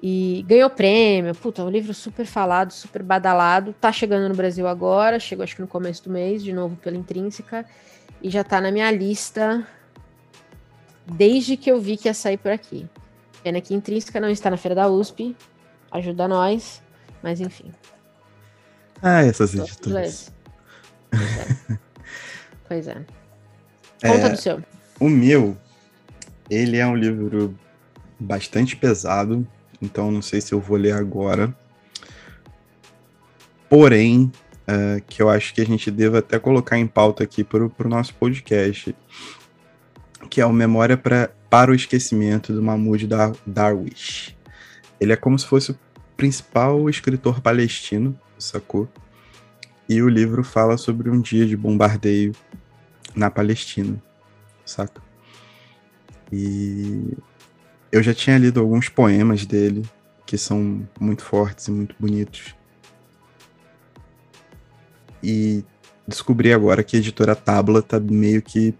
E 0.00 0.44
ganhou 0.46 0.70
prêmio. 0.70 1.34
Puta, 1.34 1.64
um 1.64 1.68
livro 1.68 1.92
super 1.92 2.24
falado, 2.24 2.70
super 2.70 3.02
badalado. 3.02 3.74
Tá 3.80 3.90
chegando 3.90 4.28
no 4.28 4.34
Brasil 4.36 4.68
agora. 4.68 5.18
Chegou 5.18 5.42
acho 5.42 5.56
que 5.56 5.62
no 5.62 5.66
começo 5.66 6.04
do 6.04 6.10
mês, 6.10 6.44
de 6.44 6.52
novo 6.52 6.76
pela 6.76 6.96
Intrínseca. 6.96 7.66
E 8.22 8.30
já 8.30 8.44
tá 8.44 8.60
na 8.60 8.70
minha 8.70 8.92
lista 8.92 9.66
desde 11.04 11.56
que 11.56 11.68
eu 11.68 11.80
vi 11.80 11.96
que 11.96 12.06
ia 12.06 12.14
sair 12.14 12.36
por 12.36 12.52
aqui. 12.52 12.86
Pena 13.42 13.60
que 13.60 13.74
Intrínseca 13.74 14.20
não 14.20 14.28
está 14.28 14.48
na 14.48 14.56
feira 14.56 14.76
da 14.76 14.88
USP, 14.88 15.34
ajuda 15.90 16.28
nós, 16.28 16.80
mas 17.20 17.40
enfim. 17.40 17.72
Ah, 19.02 19.24
essas 19.24 19.54
editoras. 19.54 20.32
Pois 22.68 22.86
é. 22.86 23.02
é. 24.02 24.08
Conta 24.08 24.26
é, 24.26 24.28
do 24.28 24.36
seu. 24.36 24.62
O 25.00 25.08
meu, 25.08 25.56
ele 26.50 26.76
é 26.76 26.86
um 26.86 26.94
livro 26.94 27.58
bastante 28.20 28.76
pesado, 28.76 29.46
então 29.80 30.10
não 30.10 30.20
sei 30.20 30.42
se 30.42 30.52
eu 30.52 30.60
vou 30.60 30.76
ler 30.76 30.92
agora. 30.92 31.56
Porém, 33.70 34.30
uh, 34.68 35.02
que 35.08 35.22
eu 35.22 35.30
acho 35.30 35.54
que 35.54 35.62
a 35.62 35.64
gente 35.64 35.90
deva 35.90 36.18
até 36.18 36.38
colocar 36.38 36.78
em 36.78 36.86
pauta 36.86 37.24
aqui 37.24 37.42
para 37.42 37.64
o 37.64 37.88
nosso 37.88 38.14
podcast, 38.14 38.94
que 40.28 40.40
é 40.40 40.44
o 40.44 40.52
Memória 40.52 40.96
pra, 40.96 41.30
para 41.48 41.70
o 41.70 41.74
Esquecimento 41.74 42.52
do 42.52 42.62
Mahmoud 42.62 43.06
Dar 43.06 43.32
Darwish. 43.46 44.36
Ele 45.00 45.12
é 45.12 45.16
como 45.16 45.38
se 45.38 45.46
fosse 45.46 45.70
o 45.70 45.78
principal 46.16 46.90
escritor 46.90 47.40
palestino, 47.40 48.18
sacou? 48.38 48.88
E 49.88 50.02
o 50.02 50.08
livro 50.08 50.44
fala 50.44 50.76
sobre 50.76 51.08
um 51.08 51.20
dia 51.20 51.46
de 51.46 51.56
bombardeio 51.56 52.34
na 53.14 53.30
Palestina, 53.30 54.02
saca? 54.64 55.00
E 56.30 57.16
eu 57.90 58.02
já 58.02 58.12
tinha 58.12 58.36
lido 58.36 58.60
alguns 58.60 58.88
poemas 58.88 59.46
dele, 59.46 59.82
que 60.26 60.36
são 60.36 60.86
muito 61.00 61.24
fortes 61.24 61.68
e 61.68 61.70
muito 61.70 61.96
bonitos. 61.98 62.54
E 65.22 65.64
descobri 66.06 66.52
agora 66.52 66.84
que 66.84 66.96
a 66.96 66.98
editora 66.98 67.34
Tabla 67.34 67.82
tá 67.82 67.98
meio 67.98 68.42
que 68.42 68.74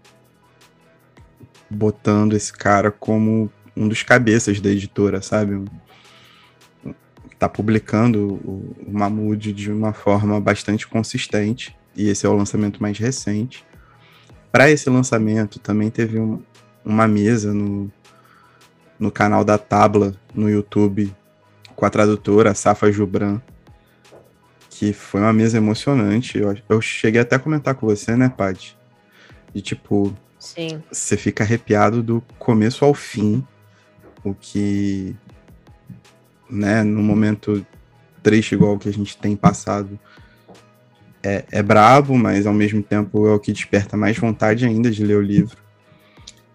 botando 1.69 2.33
esse 2.33 2.53
cara 2.53 2.91
como 2.91 3.51
um 3.75 3.87
dos 3.87 4.03
cabeças 4.03 4.59
da 4.59 4.69
editora, 4.69 5.21
sabe? 5.21 5.63
Tá 7.39 7.49
publicando 7.49 8.33
o, 8.43 8.75
o 8.85 8.91
Mahmoud 8.91 9.53
de 9.53 9.71
uma 9.71 9.93
forma 9.93 10.39
bastante 10.39 10.87
consistente, 10.87 11.75
e 11.95 12.09
esse 12.09 12.25
é 12.25 12.29
o 12.29 12.35
lançamento 12.35 12.81
mais 12.81 12.97
recente. 12.97 13.65
Para 14.51 14.69
esse 14.69 14.89
lançamento 14.89 15.57
também 15.57 15.89
teve 15.89 16.19
um, 16.19 16.43
uma 16.83 17.07
mesa 17.07 17.53
no, 17.53 17.89
no 18.99 19.09
canal 19.09 19.43
da 19.45 19.57
Tabla 19.57 20.13
no 20.35 20.49
YouTube 20.49 21.15
com 21.75 21.85
a 21.85 21.89
tradutora 21.89 22.53
Safa 22.53 22.91
Jubran, 22.91 23.39
que 24.69 24.91
foi 24.91 25.21
uma 25.21 25.33
mesa 25.33 25.57
emocionante. 25.57 26.37
Eu, 26.37 26.57
eu 26.67 26.81
cheguei 26.81 27.21
até 27.21 27.37
a 27.37 27.39
comentar 27.39 27.73
com 27.73 27.87
você, 27.87 28.15
né, 28.15 28.27
Paty? 28.27 28.77
De 29.53 29.61
tipo, 29.61 30.13
Sim. 30.39 30.81
Você 30.89 31.17
fica 31.17 31.43
arrepiado 31.43 32.01
do 32.01 32.23
começo 32.39 32.85
ao 32.85 32.93
fim, 32.93 33.45
o 34.23 34.33
que, 34.33 35.15
né, 36.49 36.83
no 36.83 37.01
momento 37.01 37.65
triste 38.21 38.53
igual 38.53 38.77
que 38.77 38.89
a 38.89 38.93
gente 38.93 39.17
tem 39.17 39.35
passado, 39.35 39.99
é, 41.23 41.45
é 41.51 41.63
mas 42.17 42.47
ao 42.47 42.53
mesmo 42.53 42.81
tempo 42.81 43.27
é 43.27 43.33
o 43.33 43.39
que 43.39 43.51
desperta 43.51 43.97
mais 43.97 44.17
vontade 44.17 44.65
ainda 44.65 44.89
de 44.89 45.03
ler 45.03 45.17
o 45.17 45.21
livro. 45.21 45.57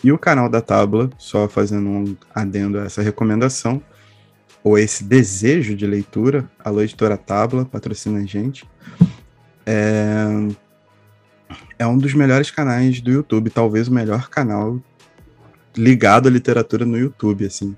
E 0.02 0.12
o 0.12 0.18
canal 0.18 0.48
da 0.48 0.60
Tábua, 0.60 1.10
só 1.16 1.48
fazendo 1.48 1.88
um 1.88 2.16
adendo 2.34 2.78
a 2.78 2.84
essa 2.84 3.02
recomendação, 3.02 3.82
ou 4.62 4.78
esse 4.78 5.04
desejo 5.04 5.74
de 5.74 5.86
leitura, 5.86 6.50
a 6.62 6.70
editora 6.72 7.16
Tábua, 7.16 7.64
patrocina 7.64 8.18
a 8.18 8.24
gente. 8.24 8.66
É, 9.66 10.26
é 11.78 11.86
um 11.86 11.98
dos 11.98 12.14
melhores 12.14 12.50
canais 12.50 13.00
do 13.00 13.10
YouTube, 13.10 13.50
talvez 13.50 13.88
o 13.88 13.92
melhor 13.92 14.28
canal 14.28 14.80
ligado 15.76 16.28
à 16.28 16.30
literatura 16.30 16.84
no 16.84 16.96
YouTube, 16.96 17.44
assim. 17.46 17.76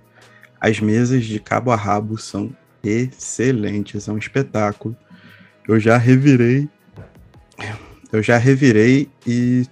As 0.66 0.80
mesas 0.80 1.24
de 1.24 1.38
cabo 1.38 1.70
a 1.70 1.76
rabo 1.76 2.18
são 2.18 2.50
excelentes, 2.82 4.08
é 4.08 4.12
um 4.12 4.18
espetáculo. 4.18 4.96
Eu 5.68 5.78
já 5.78 5.96
revirei, 5.96 6.68
eu 8.12 8.20
já 8.20 8.36
revirei 8.36 9.08
e 9.24 9.64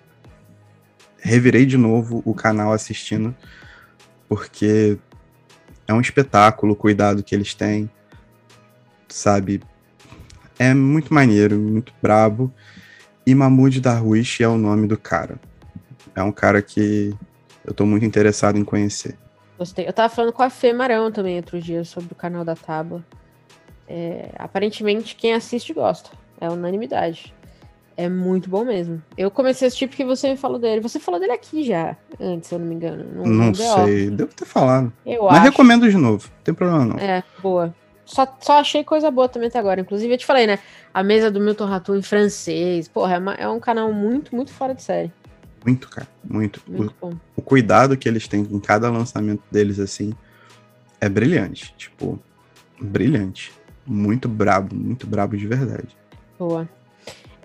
revirei 1.18 1.66
de 1.66 1.76
novo 1.76 2.22
o 2.24 2.32
canal 2.32 2.72
assistindo, 2.72 3.34
porque 4.28 4.96
é 5.88 5.92
um 5.92 6.00
espetáculo 6.00 6.74
o 6.74 6.76
cuidado 6.76 7.24
que 7.24 7.34
eles 7.34 7.54
têm, 7.54 7.90
sabe? 9.08 9.60
É 10.60 10.72
muito 10.72 11.12
maneiro, 11.12 11.58
muito 11.58 11.92
brabo. 12.00 12.54
E 13.26 13.34
Mahmoud 13.34 13.80
Darwish 13.80 14.44
é 14.44 14.46
o 14.46 14.56
nome 14.56 14.86
do 14.86 14.96
cara. 14.96 15.40
É 16.14 16.22
um 16.22 16.30
cara 16.30 16.62
que 16.62 17.12
eu 17.64 17.74
tô 17.74 17.84
muito 17.84 18.04
interessado 18.04 18.56
em 18.56 18.64
conhecer. 18.64 19.23
Gostei. 19.58 19.86
Eu 19.86 19.92
tava 19.92 20.12
falando 20.12 20.32
com 20.32 20.42
a 20.42 20.50
Fê 20.50 20.72
Marão 20.72 21.10
também 21.12 21.36
outro 21.36 21.60
dia 21.60 21.84
sobre 21.84 22.12
o 22.12 22.16
canal 22.16 22.44
da 22.44 22.54
Tábua. 22.54 23.04
É, 23.88 24.30
aparentemente, 24.38 25.14
quem 25.14 25.32
assiste 25.32 25.72
gosta. 25.72 26.10
É 26.40 26.48
unanimidade. 26.48 27.32
É 27.96 28.08
muito 28.08 28.50
bom 28.50 28.64
mesmo. 28.64 29.00
Eu 29.16 29.30
comecei 29.30 29.66
a 29.66 29.68
assistir 29.68 29.86
porque 29.86 30.04
você 30.04 30.28
me 30.28 30.36
falou 30.36 30.58
dele. 30.58 30.80
Você 30.80 30.98
falou 30.98 31.20
dele 31.20 31.32
aqui 31.32 31.62
já, 31.62 31.96
antes, 32.20 32.48
se 32.48 32.54
eu 32.54 32.58
não 32.58 32.66
me 32.66 32.74
engano. 32.74 33.04
Não, 33.14 33.24
não 33.24 33.54
sei. 33.54 34.10
Devo 34.10 34.34
ter 34.34 34.44
falado. 34.44 34.92
Eu 35.06 35.24
Mas 35.24 35.34
acho. 35.34 35.44
recomendo 35.44 35.88
de 35.88 35.96
novo. 35.96 36.28
Não 36.28 36.42
tem 36.42 36.54
problema 36.54 36.84
não. 36.84 36.98
É, 36.98 37.22
boa. 37.40 37.72
Só, 38.04 38.26
só 38.40 38.58
achei 38.58 38.82
coisa 38.82 39.10
boa 39.10 39.28
também 39.28 39.48
até 39.48 39.58
agora. 39.58 39.80
Inclusive, 39.80 40.12
eu 40.12 40.18
te 40.18 40.26
falei, 40.26 40.46
né? 40.46 40.58
A 40.92 41.02
mesa 41.02 41.30
do 41.30 41.40
Milton 41.40 41.66
Ratum 41.66 41.94
em 41.94 42.02
francês. 42.02 42.88
Porra, 42.88 43.14
é, 43.14 43.18
uma, 43.18 43.34
é 43.34 43.48
um 43.48 43.60
canal 43.60 43.92
muito, 43.92 44.34
muito 44.34 44.52
fora 44.52 44.74
de 44.74 44.82
série. 44.82 45.12
Muito, 45.64 45.88
cara. 45.88 46.08
Muito. 46.22 46.62
muito 46.66 46.94
o, 47.00 47.14
o, 47.36 47.42
cuidado 47.42 47.96
que 47.96 48.08
eles 48.08 48.28
têm 48.28 48.42
em 48.42 48.60
cada 48.60 48.90
lançamento 48.90 49.42
deles, 49.50 49.78
assim, 49.78 50.14
é 51.00 51.08
brilhante. 51.08 51.74
Tipo, 51.76 52.18
brilhante. 52.80 53.52
Muito 53.86 54.28
brabo, 54.28 54.74
muito 54.74 55.06
brabo 55.06 55.36
de 55.36 55.46
verdade. 55.46 55.96
Boa. 56.38 56.68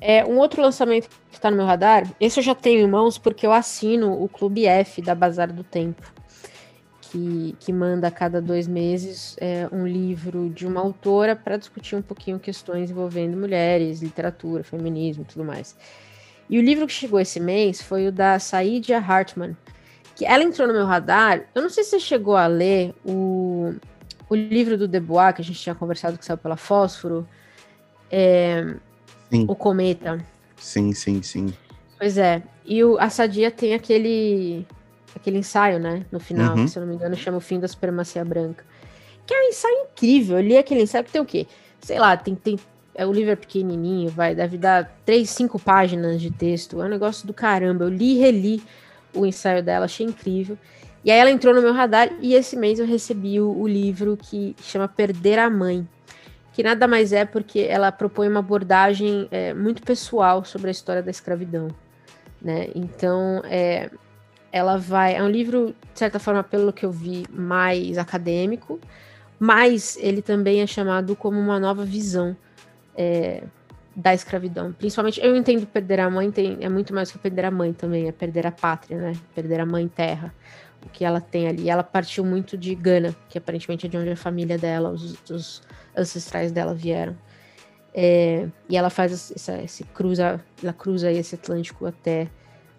É, 0.01 0.25
um 0.25 0.37
outro 0.37 0.61
lançamento 0.61 1.09
que 1.29 1.37
está 1.37 1.51
no 1.51 1.57
meu 1.57 1.65
radar, 1.65 2.09
esse 2.19 2.39
eu 2.39 2.43
já 2.43 2.55
tenho 2.55 2.79
em 2.79 2.89
mãos 2.89 3.17
porque 3.17 3.45
eu 3.45 3.51
assino 3.51 4.21
o 4.21 4.29
Clube 4.29 4.65
F 4.65 5.01
da 5.01 5.13
Bazar 5.13 5.51
do 5.51 5.63
Tempo 5.63 6.19
que, 7.11 7.55
que 7.59 7.73
manda 7.73 8.07
a 8.07 8.11
cada 8.11 8.41
dois 8.41 8.67
meses 8.67 9.35
é, 9.39 9.67
um 9.71 9.85
livro 9.87 10.49
de 10.49 10.67
uma 10.67 10.79
autora 10.79 11.35
para 11.35 11.57
discutir 11.57 11.95
um 11.95 12.01
pouquinho 12.01 12.39
questões 12.39 12.91
envolvendo 12.91 13.35
mulheres, 13.35 14.01
literatura, 14.01 14.63
feminismo 14.63 15.23
e 15.23 15.25
tudo 15.25 15.43
mais. 15.43 15.75
E 16.49 16.57
o 16.57 16.61
livro 16.61 16.87
que 16.87 16.93
chegou 16.93 17.19
esse 17.19 17.39
mês 17.39 17.81
foi 17.81 18.07
o 18.07 18.11
da 18.11 18.39
Saidia 18.39 18.97
Hartman, 18.97 19.55
que 20.15 20.25
ela 20.25 20.43
entrou 20.43 20.67
no 20.67 20.73
meu 20.73 20.85
radar. 20.85 21.43
Eu 21.53 21.61
não 21.61 21.69
sei 21.69 21.83
se 21.83 21.91
você 21.91 21.99
chegou 21.99 22.35
a 22.35 22.47
ler 22.47 22.93
o, 23.05 23.73
o 24.27 24.35
livro 24.35 24.77
do 24.77 24.87
Debois, 24.87 25.35
que 25.35 25.41
a 25.41 25.45
gente 25.45 25.59
tinha 25.59 25.75
conversado 25.75 26.17
que 26.17 26.25
saiu 26.25 26.37
pela 26.37 26.57
Fósforo, 26.57 27.27
é, 28.11 28.75
O 29.47 29.55
Cometa. 29.55 30.25
Sim, 30.57 30.91
sim, 30.93 31.21
sim. 31.21 31.53
Pois 31.97 32.17
é. 32.17 32.41
E 32.65 32.83
o, 32.83 32.97
a 32.99 33.09
Sadia 33.09 33.51
tem 33.51 33.73
aquele 33.73 34.65
aquele 35.15 35.37
ensaio, 35.37 35.79
né? 35.79 36.05
No 36.11 36.19
final, 36.19 36.55
uhum. 36.55 36.65
que, 36.65 36.71
se 36.71 36.77
eu 36.77 36.81
não 36.81 36.89
me 36.89 36.95
engano, 36.95 37.15
chama 37.15 37.37
O 37.37 37.41
Fim 37.41 37.59
da 37.59 37.67
Supremacia 37.67 38.23
Branca. 38.23 38.65
Que 39.25 39.33
é 39.33 39.39
um 39.39 39.49
ensaio 39.49 39.87
incrível. 39.91 40.37
Eu 40.37 40.43
li 40.43 40.57
aquele 40.57 40.81
ensaio 40.81 41.03
que 41.03 41.11
tem 41.11 41.21
o 41.21 41.25
quê? 41.25 41.45
Sei 41.79 41.99
lá, 41.99 42.15
tem, 42.17 42.35
tem 42.35 42.57
é, 42.99 43.05
o 43.05 43.13
livro 43.13 43.31
é 43.31 43.35
pequenininho, 43.37 44.09
vai, 44.09 44.35
deve 44.35 44.57
dar 44.57 44.91
três, 45.05 45.29
cinco 45.29 45.57
páginas 45.57 46.19
de 46.19 46.29
texto. 46.29 46.81
É 46.81 46.85
um 46.85 46.89
negócio 46.89 47.25
do 47.25 47.33
caramba. 47.33 47.85
Eu 47.85 47.89
li 47.89 48.17
e 48.17 48.19
reli 48.19 48.61
o 49.13 49.25
ensaio 49.25 49.63
dela, 49.63 49.85
achei 49.85 50.05
incrível. 50.05 50.57
E 51.05 51.09
aí 51.09 51.17
ela 51.17 51.31
entrou 51.31 51.55
no 51.55 51.61
meu 51.61 51.71
radar 51.71 52.09
e 52.19 52.33
esse 52.33 52.57
mês 52.57 52.77
eu 52.77 52.85
recebi 52.85 53.39
o, 53.39 53.57
o 53.57 53.65
livro 53.65 54.17
que 54.17 54.53
chama 54.61 54.85
Perder 54.85 55.39
a 55.39 55.49
Mãe, 55.49 55.87
que 56.51 56.61
nada 56.61 56.89
mais 56.89 57.13
é 57.13 57.23
porque 57.23 57.59
ela 57.59 57.89
propõe 57.89 58.27
uma 58.27 58.41
abordagem 58.41 59.29
é, 59.31 59.53
muito 59.53 59.81
pessoal 59.81 60.43
sobre 60.43 60.67
a 60.67 60.71
história 60.71 61.01
da 61.01 61.09
escravidão, 61.09 61.69
né? 62.41 62.67
Então, 62.75 63.41
é, 63.45 63.89
ela 64.51 64.75
vai. 64.75 65.15
É 65.15 65.23
um 65.23 65.29
livro, 65.29 65.73
de 65.93 65.99
certa 65.99 66.19
forma, 66.19 66.43
pelo 66.43 66.73
que 66.73 66.85
eu 66.85 66.91
vi, 66.91 67.25
mais 67.31 67.97
acadêmico, 67.97 68.77
mas 69.39 69.97
ele 70.01 70.21
também 70.21 70.59
é 70.59 70.67
chamado 70.67 71.15
como 71.15 71.39
uma 71.39 71.61
nova 71.61 71.85
visão 71.85 72.35
é, 72.99 73.43
da 73.95 74.13
escravidão. 74.13 74.73
Principalmente, 74.73 75.21
eu 75.23 75.33
entendo 75.33 75.65
perder 75.65 76.01
a 76.01 76.09
mãe, 76.09 76.29
tem, 76.29 76.57
é 76.59 76.67
muito 76.67 76.93
mais 76.93 77.09
que 77.09 77.17
perder 77.17 77.45
a 77.45 77.51
mãe 77.51 77.71
também, 77.71 78.09
é 78.09 78.11
perder 78.11 78.45
a 78.45 78.51
pátria, 78.51 78.99
né? 78.99 79.13
Perder 79.33 79.61
a 79.61 79.65
mãe 79.65 79.87
terra, 79.87 80.35
o 80.85 80.89
que 80.89 81.05
ela 81.05 81.21
tem 81.21 81.47
ali. 81.47 81.69
Ela 81.69 81.81
partiu 81.83 82.25
muito 82.25 82.57
de 82.57 82.75
Gana, 82.75 83.15
que 83.29 83.37
aparentemente 83.37 83.85
é 83.85 83.89
de 83.89 83.97
onde 83.97 84.09
a 84.09 84.17
família 84.17 84.57
dela, 84.57 84.89
os, 84.89 85.17
os 85.29 85.61
ancestrais 85.95 86.51
dela 86.51 86.73
vieram. 86.73 87.17
É, 87.93 88.47
e 88.67 88.75
ela 88.75 88.89
faz 88.89 89.31
essa, 89.31 89.61
esse 89.61 89.83
cruza, 89.85 90.39
ela 90.61 90.73
cruza 90.73 91.09
esse 91.09 91.35
Atlântico 91.35 91.85
até 91.85 92.27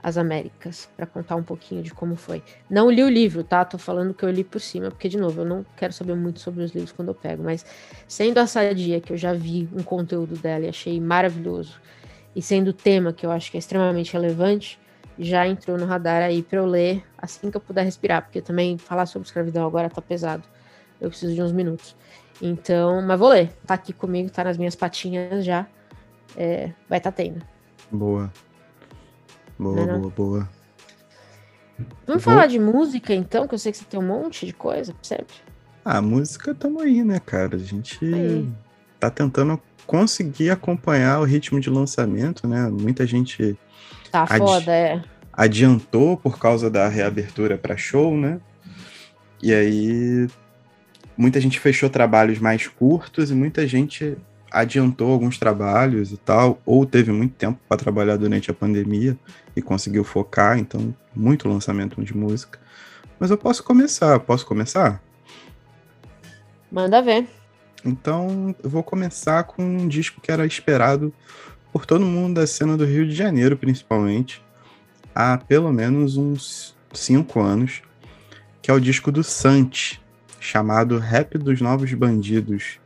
as 0.03 0.16
Américas, 0.16 0.88
para 0.96 1.07
contar 1.07 1.36
um 1.36 1.42
pouquinho 1.42 1.82
de 1.82 1.92
como 1.92 2.16
foi. 2.16 2.42
Não 2.68 2.90
li 2.90 3.03
o 3.03 3.09
livro, 3.09 3.44
tá? 3.44 3.64
Tô 3.64 3.78
falando 3.78 4.14
que 4.14 4.24
eu 4.24 4.30
li 4.30 4.42
por 4.42 4.61
cima, 4.61 4.90
porque, 4.90 5.09
de 5.09 5.18
novo, 5.18 5.42
eu 5.42 5.44
não 5.44 5.64
quero 5.76 5.92
saber 5.92 6.14
muito 6.14 6.40
sobre 6.40 6.62
os 6.62 6.72
livros 6.72 6.92
quando 6.92 7.09
eu 7.09 7.14
pego, 7.14 7.42
mas 7.42 7.64
sendo 8.09 8.38
a 8.38 8.46
Sadia, 8.46 9.01
que 9.01 9.12
eu 9.12 9.16
já 9.16 9.32
vi 9.32 9.68
um 9.72 9.82
conteúdo 9.82 10.36
dela 10.36 10.64
e 10.64 10.68
achei 10.68 11.01
maravilhoso, 11.01 11.80
e 12.34 12.40
sendo 12.40 12.68
o 12.68 12.72
tema 12.72 13.12
que 13.12 13.26
eu 13.26 13.30
acho 13.30 13.51
que 13.51 13.57
é 13.57 13.61
extremamente 13.61 14.12
relevante, 14.12 14.78
já 15.18 15.46
entrou 15.46 15.76
no 15.76 15.84
radar 15.84 16.22
aí 16.22 16.42
para 16.42 16.59
eu 16.59 16.66
ler 16.66 17.05
assim 17.18 17.51
que 17.51 17.57
eu 17.57 17.61
puder 17.61 17.84
respirar, 17.84 18.22
porque 18.22 18.40
também 18.40 18.78
falar 18.78 19.05
sobre 19.05 19.26
escravidão 19.26 19.66
agora 19.66 19.90
tá 19.90 20.01
pesado. 20.01 20.44
Eu 21.01 21.09
preciso 21.11 21.34
de 21.34 21.42
uns 21.42 21.53
minutos. 21.53 21.96
Então, 22.40 23.03
mas 23.03 23.18
vou 23.18 23.28
ler. 23.28 23.51
Tá 23.66 23.74
aqui 23.74 23.92
comigo, 23.92 24.30
tá 24.30 24.44
nas 24.44 24.57
minhas 24.57 24.74
patinhas 24.74 25.44
já. 25.44 25.66
É, 26.36 26.72
vai 26.88 26.98
estar 26.98 27.11
tá 27.11 27.16
tendo. 27.16 27.42
Boa. 27.90 28.30
Boa, 29.61 29.85
não, 29.85 30.01
boa, 30.01 30.13
boa. 30.17 30.49
Vamos 32.07 32.25
Vou... 32.25 32.33
falar 32.33 32.47
de 32.47 32.59
música 32.59 33.13
então, 33.13 33.47
que 33.47 33.53
eu 33.53 33.59
sei 33.59 33.71
que 33.71 33.77
você 33.77 33.85
tem 33.85 34.01
um 34.01 34.07
monte 34.07 34.47
de 34.47 34.55
coisa, 34.55 34.95
percebe? 34.95 35.27
Ah, 35.85 36.01
música 36.01 36.55
tamo 36.55 36.81
aí, 36.81 37.05
né, 37.05 37.21
cara? 37.21 37.57
A 37.57 37.59
gente 37.59 38.03
aí. 38.03 38.49
tá 38.99 39.11
tentando 39.11 39.61
conseguir 39.87 40.49
acompanhar 40.49 41.21
o 41.21 41.25
ritmo 41.25 41.61
de 41.61 41.69
lançamento, 41.69 42.49
né? 42.49 42.71
Muita 42.71 43.07
gente. 43.07 43.59
Tá 44.11 44.23
adi... 44.23 44.39
foda, 44.39 44.73
é. 44.73 45.03
Adiantou 45.31 46.17
por 46.17 46.39
causa 46.39 46.71
da 46.71 46.89
reabertura 46.89 47.59
para 47.59 47.77
show, 47.77 48.17
né? 48.17 48.41
E 49.43 49.53
aí. 49.53 50.27
Muita 51.19 51.39
gente 51.39 51.61
fechou 51.61 51.91
trabalhos 51.91 52.39
mais 52.39 52.67
curtos 52.67 53.31
e 53.31 53.35
muita 53.35 53.67
gente 53.67 54.17
adiantou 54.51 55.12
alguns 55.12 55.38
trabalhos 55.38 56.12
e 56.12 56.16
tal, 56.16 56.61
ou 56.66 56.84
teve 56.84 57.12
muito 57.12 57.34
tempo 57.34 57.59
para 57.68 57.76
trabalhar 57.76 58.16
durante 58.16 58.51
a 58.51 58.55
pandemia 58.55 59.16
e 59.55 59.62
conseguiu 59.62 60.03
focar, 60.05 60.59
então 60.59 60.94
muito 61.14 61.48
lançamento 61.48 62.03
de 62.03 62.16
música. 62.16 62.59
Mas 63.18 63.30
eu 63.30 63.38
posso 63.38 63.62
começar, 63.62 64.18
posso 64.20 64.46
começar? 64.46 65.03
Manda 66.70 67.03
ver. 67.03 67.28
Então, 67.84 68.55
eu 68.62 68.68
vou 68.68 68.82
começar 68.82 69.44
com 69.44 69.62
um 69.62 69.88
disco 69.88 70.20
que 70.20 70.30
era 70.30 70.46
esperado 70.46 71.12
por 71.72 71.86
todo 71.86 72.05
mundo 72.05 72.34
da 72.34 72.46
cena 72.46 72.76
do 72.76 72.84
Rio 72.84 73.07
de 73.07 73.14
Janeiro, 73.14 73.57
principalmente, 73.57 74.42
há 75.14 75.38
pelo 75.38 75.72
menos 75.72 76.16
uns 76.16 76.76
cinco 76.92 77.40
anos, 77.40 77.82
que 78.61 78.70
é 78.70 78.74
o 78.74 78.80
disco 78.80 79.11
do 79.11 79.22
Santi, 79.22 80.01
chamado 80.38 80.98
Rap 80.98 81.38
dos 81.38 81.61
Novos 81.61 81.92
Bandidos, 81.94 82.78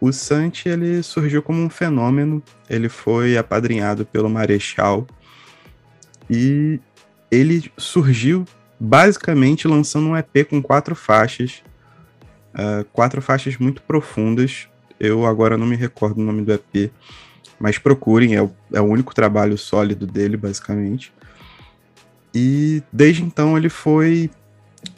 o 0.00 0.12
Santi 0.12 0.68
ele 0.68 1.02
surgiu 1.02 1.42
como 1.42 1.60
um 1.60 1.68
fenômeno, 1.68 2.42
ele 2.70 2.88
foi 2.88 3.36
apadrinhado 3.36 4.06
pelo 4.06 4.30
Marechal 4.30 5.06
e 6.30 6.78
ele 7.30 7.70
surgiu 7.76 8.44
basicamente 8.78 9.66
lançando 9.66 10.08
um 10.08 10.16
EP 10.16 10.48
com 10.48 10.62
quatro 10.62 10.94
faixas, 10.94 11.62
uh, 12.54 12.84
quatro 12.92 13.20
faixas 13.20 13.56
muito 13.56 13.82
profundas. 13.82 14.68
Eu 15.00 15.26
agora 15.26 15.56
não 15.56 15.66
me 15.66 15.76
recordo 15.76 16.18
o 16.18 16.24
nome 16.24 16.42
do 16.42 16.52
EP, 16.52 16.92
mas 17.58 17.76
procurem, 17.76 18.34
é 18.36 18.42
o, 18.42 18.52
é 18.72 18.80
o 18.80 18.84
único 18.84 19.14
trabalho 19.14 19.58
sólido 19.58 20.06
dele, 20.06 20.36
basicamente. 20.36 21.12
E 22.32 22.82
desde 22.92 23.22
então 23.22 23.56
ele 23.56 23.68
foi 23.68 24.30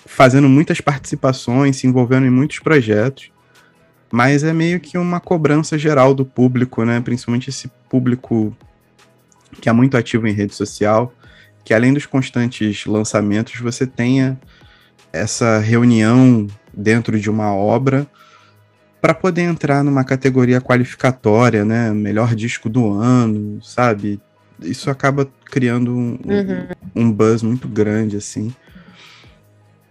fazendo 0.05 0.49
muitas 0.49 0.81
participações, 0.81 1.77
se 1.77 1.87
envolvendo 1.87 2.27
em 2.27 2.31
muitos 2.31 2.59
projetos 2.59 3.31
mas 4.13 4.43
é 4.43 4.53
meio 4.53 4.81
que 4.81 4.99
uma 4.99 5.21
cobrança 5.21 5.79
geral 5.79 6.15
do 6.15 6.25
público, 6.25 6.85
né? 6.85 7.01
Principalmente 7.01 7.51
esse 7.51 7.69
público 7.89 8.57
que 9.61 9.69
é 9.69 9.73
muito 9.73 9.97
ativo 9.97 10.27
em 10.27 10.33
rede 10.33 10.55
social, 10.55 11.13
que 11.65 11.73
além 11.73 11.93
dos 11.93 12.07
constantes 12.07 12.87
lançamentos, 12.87 13.61
você 13.61 13.87
tenha 13.87 14.39
essa 15.13 15.59
reunião 15.59 16.47
dentro 16.73 17.19
de 17.19 17.31
uma 17.31 17.55
obra 17.55 18.07
para 19.01 19.15
poder 19.15 19.43
entrar 19.43 19.83
numa 19.83 20.05
categoria 20.05 20.61
qualificatória, 20.61 21.65
né? 21.65 21.91
Melhor 21.93 22.35
disco 22.35 22.69
do 22.69 22.93
ano, 22.93 23.63
sabe? 23.63 24.21
Isso 24.61 24.91
acaba 24.91 25.29
criando 25.45 25.93
um, 25.93 26.19
uhum. 26.25 26.67
um 26.95 27.13
buzz 27.13 27.43
muito 27.43 27.67
grande, 27.67 28.17
assim. 28.17 28.55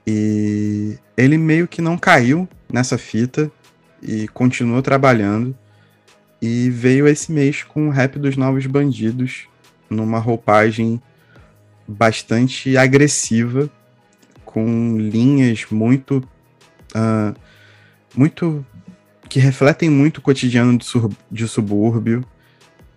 E 0.05 0.97
ele 1.17 1.37
meio 1.37 1.67
que 1.67 1.81
não 1.81 1.97
caiu 1.97 2.47
nessa 2.71 2.97
fita 2.97 3.51
e 4.01 4.27
continuou 4.27 4.81
trabalhando. 4.81 5.55
E 6.41 6.69
veio 6.69 7.07
esse 7.07 7.31
mês 7.31 7.63
com 7.63 7.87
o 7.87 7.91
rap 7.91 8.17
dos 8.17 8.37
Novos 8.37 8.65
Bandidos, 8.65 9.47
numa 9.89 10.19
roupagem 10.19 11.01
bastante 11.87 12.77
agressiva, 12.77 13.69
com 14.45 14.97
linhas 14.97 15.65
muito. 15.69 16.23
Uh, 16.95 17.35
muito. 18.15 18.65
que 19.27 19.39
refletem 19.39 19.89
muito 19.89 20.17
o 20.17 20.21
cotidiano 20.21 20.77
de, 20.77 20.85
de 21.29 21.47
subúrbio, 21.47 22.25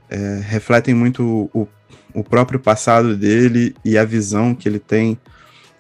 é, 0.09 0.41
refletem 0.45 0.95
muito 0.95 1.51
o, 1.55 1.69
o 2.15 2.23
próprio 2.23 2.61
passado 2.61 3.17
dele 3.17 3.75
e 3.85 3.97
a 3.97 4.05
visão 4.05 4.55
que 4.55 4.69
ele 4.69 4.79
tem 4.79 5.19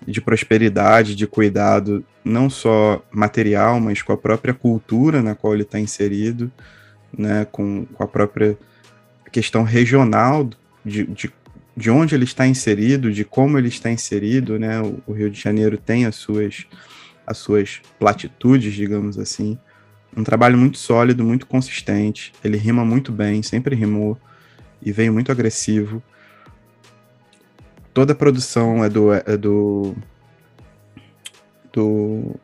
de 0.07 0.21
prosperidade, 0.21 1.15
de 1.15 1.27
cuidado, 1.27 2.05
não 2.25 2.51
só 2.51 3.05
material, 3.11 3.81
mas 3.81 4.03
com 4.03 4.13
a 4.13 4.17
própria 4.17 4.55
cultura 4.55 5.23
na 5.23 5.35
qual 5.35 5.55
ele 5.55 5.63
está 5.63 5.79
inserido, 5.79 6.51
né, 7.17 7.47
com, 7.51 7.85
com 7.87 8.03
a 8.03 8.07
própria 8.07 8.57
questão 9.31 9.63
regional 9.63 10.49
de, 10.85 11.05
de, 11.07 11.31
de 11.77 11.91
onde 11.91 12.15
ele 12.15 12.25
está 12.25 12.47
inserido, 12.47 13.13
de 13.13 13.25
como 13.25 13.59
ele 13.59 13.69
está 13.69 13.91
inserido, 13.91 14.59
né, 14.59 14.81
o, 14.81 15.01
o 15.07 15.13
Rio 15.13 15.31
de 15.31 15.41
Janeiro 15.41 15.77
tem 15.77 16.07
as 16.07 16.17
suas, 16.17 16.67
as 17.27 17.39
suas 17.39 17.81
platitudes, 17.99 18.75
digamos 18.75 19.19
assim, 19.19 19.59
um 20.17 20.23
trabalho 20.23 20.59
muito 20.59 20.79
sólido, 20.79 21.25
muito 21.25 21.47
consistente, 21.47 22.33
ele 22.45 22.57
rima 22.57 22.85
muito 22.85 23.11
bem, 23.11 23.43
sempre 23.43 23.75
rimou, 23.75 24.19
e 24.85 24.91
veio 24.91 25.13
muito 25.13 25.31
agressivo, 25.31 26.03
toda 27.93 28.13
a 28.13 28.17
produção 28.17 28.85
é 28.85 28.89
do, 28.89 29.13
é 29.13 29.37
do 29.37 29.95
do 31.73 32.37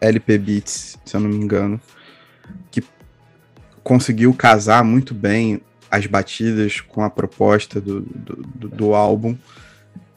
LP 0.00 0.38
Beats, 0.38 0.98
se 1.04 1.16
eu 1.16 1.20
não 1.20 1.28
me 1.28 1.36
engano, 1.36 1.80
que 2.70 2.82
conseguiu 3.82 4.32
casar 4.32 4.84
muito 4.84 5.12
bem 5.12 5.60
as 5.90 6.06
batidas 6.06 6.80
com 6.80 7.02
a 7.02 7.10
proposta 7.10 7.80
do, 7.80 8.00
do, 8.00 8.36
do, 8.36 8.68
do 8.68 8.94
álbum. 8.94 9.36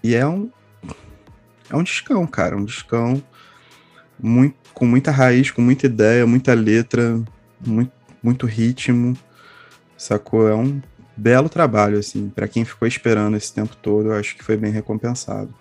E 0.04 0.14
é 0.14 0.26
um, 0.26 0.52
é 1.70 1.76
um 1.76 1.84
discão, 1.84 2.28
cara, 2.28 2.56
um 2.56 2.64
discão. 2.64 3.22
muito, 4.22 4.56
com 4.74 4.86
muita 4.86 5.10
raiz, 5.10 5.50
com 5.50 5.62
muita 5.62 5.88
ideia, 5.88 6.28
muita 6.28 6.54
letra, 6.54 7.20
muito, 7.66 7.92
muito 8.22 8.46
ritmo, 8.46 9.18
sacou? 9.98 10.48
É 10.48 10.54
um 10.54 10.80
belo 11.16 11.50
trabalho, 11.50 12.00
assim, 12.00 12.30
para 12.30 12.48
quem 12.48 12.66
ficou 12.66 12.88
esperando 12.88 13.38
esse 13.38 13.54
tempo 13.54 13.76
todo, 13.76 14.10
eu 14.10 14.16
acho 14.16 14.36
que 14.36 14.44
foi 14.44 14.58
bem 14.58 14.72
recompensado. 14.72 15.54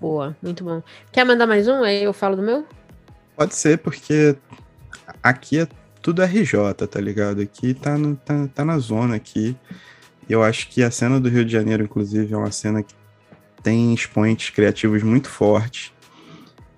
Boa, 0.00 0.36
muito 0.42 0.62
bom. 0.64 0.82
Quer 1.12 1.24
mandar 1.24 1.46
mais 1.46 1.66
um? 1.66 1.82
Aí 1.82 2.02
eu 2.02 2.12
falo 2.12 2.36
do 2.36 2.42
meu? 2.42 2.66
Pode 3.36 3.54
ser, 3.54 3.78
porque 3.78 4.36
aqui 5.22 5.60
é 5.60 5.68
tudo 6.02 6.22
RJ, 6.22 6.86
tá 6.86 7.00
ligado? 7.00 7.40
Aqui 7.40 7.72
tá, 7.72 7.96
no, 7.96 8.14
tá, 8.14 8.48
tá 8.54 8.64
na 8.64 8.78
zona 8.78 9.16
aqui. 9.16 9.56
Eu 10.28 10.42
acho 10.42 10.68
que 10.68 10.82
a 10.82 10.90
cena 10.90 11.18
do 11.18 11.28
Rio 11.28 11.44
de 11.44 11.52
Janeiro, 11.52 11.82
inclusive, 11.82 12.32
é 12.32 12.36
uma 12.36 12.52
cena 12.52 12.82
que 12.82 12.94
tem 13.62 13.94
expoentes 13.94 14.50
criativos 14.50 15.02
muito 15.02 15.28
fortes. 15.28 15.92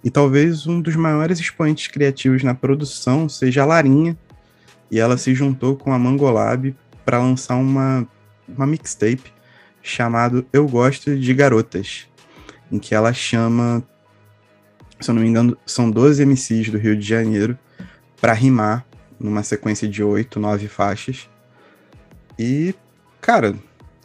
E 0.04 0.10
talvez 0.10 0.68
um 0.68 0.80
dos 0.80 0.94
maiores 0.94 1.40
expoentes 1.40 1.88
criativos 1.88 2.44
na 2.44 2.54
produção 2.54 3.28
seja 3.28 3.62
a 3.62 3.66
Larinha. 3.66 4.16
E 4.90 4.98
ela 5.00 5.16
se 5.16 5.34
juntou 5.34 5.76
com 5.76 5.92
a 5.92 5.98
Mangolab 5.98 6.74
para 7.04 7.18
lançar 7.18 7.56
uma, 7.56 8.06
uma 8.48 8.66
mixtape 8.66 9.32
chamado 9.82 10.46
Eu 10.52 10.66
Gosto 10.66 11.16
de 11.16 11.34
Garotas, 11.34 12.08
em 12.70 12.78
que 12.78 12.94
ela 12.94 13.12
chama, 13.12 13.82
se 15.00 15.10
eu 15.10 15.14
não 15.14 15.22
me 15.22 15.28
engano, 15.28 15.56
são 15.64 15.90
12 15.90 16.24
MCs 16.24 16.70
do 16.70 16.78
Rio 16.78 16.96
de 16.96 17.06
Janeiro 17.06 17.56
para 18.20 18.32
rimar 18.32 18.84
numa 19.18 19.42
sequência 19.42 19.88
de 19.88 20.02
oito, 20.02 20.40
nove 20.40 20.68
faixas. 20.68 21.28
E, 22.38 22.74
cara, 23.20 23.54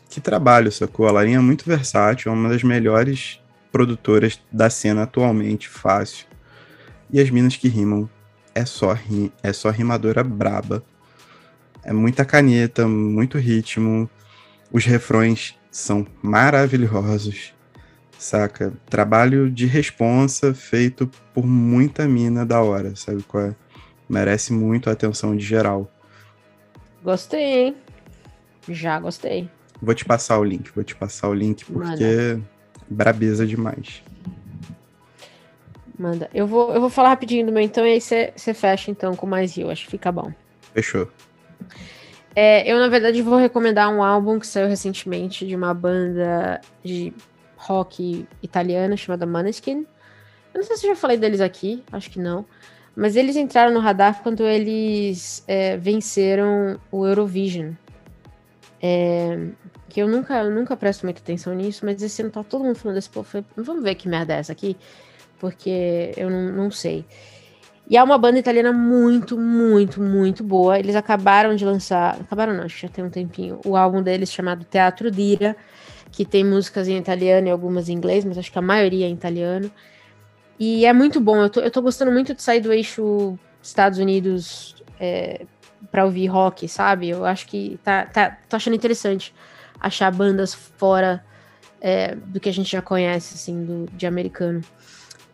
que 0.09 0.21
trabalho, 0.21 0.71
sacou? 0.71 1.07
A 1.07 1.11
Larinha 1.11 1.37
é 1.37 1.41
muito 1.41 1.65
versátil, 1.65 2.31
é 2.31 2.35
uma 2.35 2.49
das 2.49 2.63
melhores 2.63 3.39
produtoras 3.71 4.39
da 4.51 4.69
cena 4.69 5.03
atualmente, 5.03 5.67
fácil. 5.67 6.27
E 7.09 7.19
as 7.19 7.29
minas 7.29 7.55
que 7.55 7.67
rimam 7.67 8.09
é 8.53 8.65
só, 8.65 8.93
rim, 8.93 9.31
é 9.41 9.53
só 9.53 9.69
rimadora 9.69 10.23
braba. 10.23 10.83
É 11.83 11.91
muita 11.91 12.23
caneta, 12.25 12.87
muito 12.87 13.37
ritmo. 13.37 14.09
Os 14.71 14.85
refrões 14.85 15.57
são 15.69 16.05
maravilhosos, 16.21 17.53
saca? 18.17 18.73
Trabalho 18.89 19.49
de 19.49 19.65
responsa 19.65 20.53
feito 20.53 21.09
por 21.33 21.45
muita 21.45 22.07
mina 22.07 22.45
da 22.45 22.61
hora, 22.61 22.95
sabe 22.95 23.23
qual 23.23 23.45
é? 23.45 23.55
Merece 24.07 24.53
muito 24.53 24.89
a 24.89 24.93
atenção 24.93 25.35
de 25.35 25.43
geral. 25.43 25.91
Gostei, 27.03 27.67
hein? 27.67 27.75
Já 28.69 28.99
gostei. 28.99 29.49
Vou 29.81 29.95
te 29.95 30.05
passar 30.05 30.37
o 30.37 30.43
link, 30.43 30.69
vou 30.75 30.83
te 30.83 30.95
passar 30.95 31.27
o 31.29 31.33
link 31.33 31.65
porque 31.65 32.35
Manda. 32.35 32.41
brabeza 32.89 33.47
demais. 33.47 34.03
Manda. 36.01 36.31
Eu 36.33 36.47
vou, 36.47 36.73
eu 36.73 36.81
vou 36.81 36.89
falar 36.89 37.09
rapidinho 37.09 37.45
do 37.45 37.51
meu 37.51 37.61
então 37.61 37.85
e 37.85 37.93
aí 37.93 38.01
você 38.01 38.53
fecha 38.55 38.89
então 38.89 39.15
com 39.15 39.27
mais 39.27 39.55
eu, 39.55 39.69
acho 39.69 39.85
que 39.85 39.91
fica 39.91 40.11
bom. 40.11 40.33
Fechou. 40.73 41.07
É, 42.35 42.69
eu, 42.69 42.79
na 42.79 42.87
verdade, 42.87 43.21
vou 43.21 43.37
recomendar 43.37 43.93
um 43.93 44.01
álbum 44.01 44.39
que 44.39 44.47
saiu 44.47 44.67
recentemente 44.67 45.45
de 45.45 45.55
uma 45.55 45.75
banda 45.75 46.59
de 46.83 47.13
rock 47.55 48.27
italiana 48.41 48.97
chamada 48.97 49.27
Maneskin. 49.27 49.85
Eu 50.51 50.61
não 50.61 50.63
sei 50.63 50.75
se 50.75 50.87
eu 50.87 50.95
já 50.95 50.95
falei 50.95 51.17
deles 51.17 51.39
aqui, 51.39 51.83
acho 51.91 52.09
que 52.09 52.17
não. 52.17 52.47
Mas 52.95 53.15
eles 53.15 53.35
entraram 53.35 53.71
no 53.71 53.79
radar 53.79 54.23
quando 54.23 54.43
eles 54.43 55.43
é, 55.47 55.77
venceram 55.77 56.79
o 56.91 57.05
Eurovision. 57.05 57.73
É, 58.81 59.49
que 59.87 60.01
eu 60.01 60.07
nunca, 60.07 60.41
eu 60.41 60.49
nunca 60.49 60.75
presto 60.75 61.03
muita 61.03 61.19
atenção 61.19 61.53
nisso, 61.53 61.85
mas 61.85 62.01
esse 62.01 62.23
ano 62.23 62.31
tá 62.31 62.43
todo 62.43 62.63
mundo 62.63 62.75
falando 62.75 62.95
desse 62.95 63.09
povo. 63.09 63.45
Vamos 63.55 63.83
ver 63.83 63.93
que 63.93 64.09
merda 64.09 64.33
é 64.33 64.39
essa 64.39 64.51
aqui, 64.51 64.75
porque 65.41 66.13
eu 66.15 66.29
não, 66.29 66.53
não 66.53 66.71
sei. 66.71 67.03
E 67.89 67.97
é 67.97 68.03
uma 68.03 68.17
banda 68.17 68.37
italiana 68.37 68.71
muito, 68.71 69.37
muito, 69.37 69.99
muito 69.99 70.43
boa. 70.43 70.77
Eles 70.77 70.95
acabaram 70.95 71.55
de 71.55 71.65
lançar. 71.65 72.15
Acabaram 72.21 72.53
não, 72.53 72.63
acho 72.63 72.75
que 72.75 72.81
já 72.83 72.87
tem 72.87 73.03
um 73.03 73.09
tempinho. 73.09 73.59
O 73.65 73.75
álbum 73.75 74.03
deles 74.03 74.31
chamado 74.31 74.63
Teatro 74.63 75.09
Dira, 75.09 75.57
que 76.11 76.23
tem 76.23 76.45
músicas 76.45 76.87
em 76.87 76.95
italiano 76.95 77.47
e 77.47 77.51
algumas 77.51 77.89
em 77.89 77.93
inglês, 77.93 78.23
mas 78.23 78.37
acho 78.37 78.51
que 78.51 78.59
a 78.59 78.61
maioria 78.61 79.07
é 79.07 79.09
em 79.09 79.13
italiano. 79.13 79.69
E 80.59 80.85
é 80.85 80.93
muito 80.93 81.19
bom. 81.19 81.37
Eu 81.41 81.49
tô, 81.49 81.59
eu 81.59 81.71
tô 81.71 81.81
gostando 81.81 82.11
muito 82.11 82.35
de 82.35 82.41
sair 82.43 82.61
do 82.61 82.71
eixo 82.71 83.37
Estados 83.61 83.97
Unidos 83.97 84.75
é, 84.99 85.45
para 85.91 86.05
ouvir 86.05 86.27
rock, 86.27 86.67
sabe? 86.67 87.09
Eu 87.09 87.25
acho 87.25 87.47
que 87.47 87.79
tá, 87.83 88.05
tá, 88.05 88.37
tô 88.47 88.55
achando 88.55 88.75
interessante 88.75 89.33
achar 89.79 90.11
bandas 90.11 90.53
fora 90.53 91.25
é, 91.81 92.15
do 92.15 92.39
que 92.39 92.47
a 92.47 92.53
gente 92.53 92.71
já 92.71 92.81
conhece, 92.81 93.33
assim, 93.33 93.65
do, 93.65 93.91
de 93.91 94.05
americano. 94.05 94.61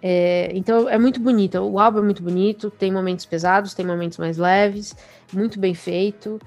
É, 0.02 0.52
então 0.54 0.88
é 0.88 0.98
muito 0.98 1.20
bonito. 1.20 1.58
O 1.60 1.80
álbum 1.80 2.00
é 2.00 2.04
muito 2.04 2.22
bonito, 2.22 2.70
tem 2.70 2.92
momentos 2.92 3.26
pesados, 3.26 3.74
tem 3.74 3.86
momentos 3.86 4.18
mais 4.18 4.38
leves, 4.38 4.96
muito 5.34 5.60
bem 5.60 5.74
feito. 5.74 6.40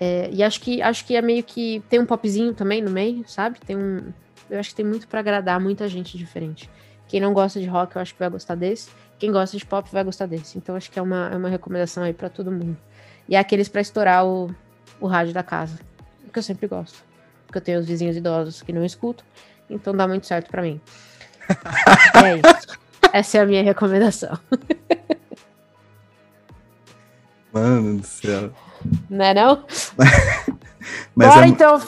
É, 0.00 0.28
e 0.32 0.42
acho 0.42 0.60
que 0.60 0.82
acho 0.82 1.04
que 1.04 1.14
é 1.14 1.22
meio 1.22 1.42
que 1.42 1.82
tem 1.88 2.00
um 2.00 2.06
popzinho 2.06 2.54
também 2.54 2.82
no 2.82 2.90
meio, 2.90 3.24
sabe? 3.28 3.58
Tem 3.60 3.76
um, 3.76 4.12
eu 4.50 4.58
acho 4.58 4.70
que 4.70 4.76
tem 4.76 4.84
muito 4.84 5.06
para 5.08 5.20
agradar 5.20 5.60
muita 5.60 5.88
gente 5.88 6.16
diferente. 6.18 6.68
Quem 7.08 7.20
não 7.20 7.32
gosta 7.32 7.60
de 7.60 7.66
rock, 7.66 7.96
eu 7.96 8.02
acho 8.02 8.12
que 8.12 8.18
vai 8.18 8.30
gostar 8.30 8.54
desse. 8.54 8.90
Quem 9.18 9.30
gosta 9.30 9.56
de 9.56 9.64
pop 9.64 9.88
vai 9.92 10.02
gostar 10.02 10.26
desse. 10.26 10.58
Então 10.58 10.74
acho 10.74 10.90
que 10.90 10.98
é 10.98 11.02
uma, 11.02 11.30
é 11.32 11.36
uma 11.36 11.48
recomendação 11.48 12.02
aí 12.02 12.12
para 12.12 12.28
todo 12.28 12.50
mundo. 12.50 12.76
E 13.28 13.36
é 13.36 13.38
aqueles 13.38 13.68
para 13.68 13.80
estourar 13.80 14.26
o, 14.26 14.54
o 15.00 15.06
rádio 15.06 15.32
da 15.32 15.42
casa. 15.42 15.78
Que 16.32 16.38
eu 16.38 16.42
sempre 16.42 16.66
gosto. 16.66 17.04
Porque 17.46 17.58
eu 17.58 17.62
tenho 17.62 17.78
os 17.78 17.86
vizinhos 17.86 18.16
idosos 18.16 18.62
que 18.62 18.72
não 18.72 18.84
escutam. 18.84 19.24
Então 19.68 19.94
dá 19.94 20.08
muito 20.08 20.26
certo 20.26 20.50
para 20.50 20.62
mim. 20.62 20.80
é 22.24 22.36
isso. 22.36 22.81
Essa 23.12 23.38
é 23.38 23.40
a 23.42 23.46
minha 23.46 23.62
recomendação. 23.62 24.38
Mano 27.52 27.98
do 27.98 28.06
céu. 28.06 28.50
Não 29.10 29.24
é 29.24 29.34
não? 29.34 29.64
Mas 31.14 31.28
Bora 31.28 31.46
é... 31.46 31.48
então. 31.48 31.80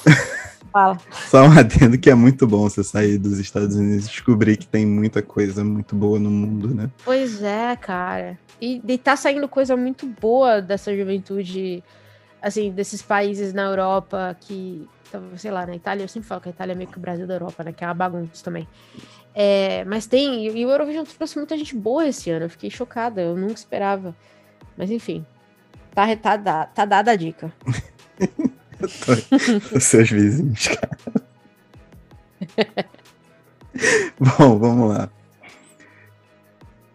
Fala. 0.70 0.98
Só 1.30 1.46
um 1.46 1.58
adendo 1.58 1.96
que 1.96 2.10
é 2.10 2.14
muito 2.14 2.46
bom 2.46 2.68
você 2.68 2.84
sair 2.84 3.16
dos 3.16 3.38
Estados 3.38 3.74
Unidos 3.74 4.06
e 4.06 4.10
descobrir 4.10 4.56
que 4.56 4.66
tem 4.66 4.84
muita 4.84 5.22
coisa 5.22 5.64
muito 5.64 5.96
boa 5.96 6.18
no 6.18 6.30
mundo, 6.30 6.74
né? 6.74 6.90
Pois 7.04 7.42
é, 7.42 7.74
cara. 7.76 8.38
E, 8.60 8.82
e 8.86 8.98
tá 8.98 9.16
saindo 9.16 9.48
coisa 9.48 9.76
muito 9.76 10.06
boa 10.06 10.60
dessa 10.60 10.94
juventude, 10.94 11.82
assim, 12.42 12.70
desses 12.70 13.00
países 13.00 13.52
na 13.52 13.62
Europa 13.62 14.36
que, 14.40 14.86
sei 15.36 15.50
lá, 15.50 15.66
na 15.66 15.74
Itália, 15.74 16.04
eu 16.04 16.08
sempre 16.08 16.28
falo 16.28 16.40
que 16.40 16.48
a 16.48 16.52
Itália 16.52 16.72
é 16.72 16.76
meio 16.76 16.90
que 16.90 16.98
o 16.98 17.00
Brasil 17.00 17.26
da 17.26 17.34
Europa, 17.34 17.64
né? 17.64 17.72
Que 17.72 17.84
é 17.84 17.86
uma 17.86 17.94
bagunça 17.94 18.44
também. 18.44 18.68
É, 19.34 19.84
mas 19.84 20.06
tem, 20.06 20.46
e 20.46 20.64
o 20.64 20.70
Eurovision 20.70 21.04
trouxe 21.04 21.36
muita 21.36 21.58
gente 21.58 21.74
boa 21.74 22.06
esse 22.06 22.30
ano, 22.30 22.44
eu 22.44 22.50
fiquei 22.50 22.70
chocada, 22.70 23.20
eu 23.20 23.36
nunca 23.36 23.54
esperava. 23.54 24.14
Mas 24.76 24.90
enfim, 24.90 25.26
tá, 25.92 26.14
tá, 26.16 26.66
tá 26.66 26.84
dada 26.84 27.10
a 27.10 27.16
dica. 27.16 27.52
Os 29.74 29.84
seus 29.84 30.10
vizinhos, 30.10 30.68
cara. 30.68 30.98
Bom, 34.38 34.58
vamos 34.58 34.88
lá. 34.90 35.10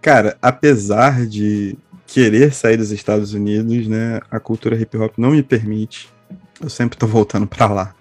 Cara, 0.01 0.37
apesar 0.41 1.25
de 1.25 1.77
querer 2.07 2.53
sair 2.53 2.77
dos 2.77 2.91
Estados 2.91 3.33
Unidos, 3.33 3.87
né, 3.87 4.21
a 4.31 4.39
cultura 4.39 4.79
hip 4.79 4.97
hop 4.97 5.13
não 5.17 5.31
me 5.31 5.43
permite. 5.43 6.09
Eu 6.61 6.69
sempre 6.69 6.97
tô 6.97 7.05
voltando 7.05 7.47
para 7.47 7.67
lá. 7.67 7.95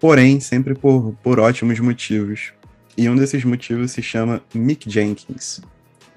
Porém, 0.00 0.40
sempre 0.40 0.74
por, 0.74 1.14
por 1.22 1.38
ótimos 1.38 1.78
motivos. 1.80 2.52
E 2.96 3.08
um 3.08 3.16
desses 3.16 3.44
motivos 3.44 3.90
se 3.90 4.02
chama 4.02 4.42
Mick 4.54 4.90
Jenkins. 4.90 5.60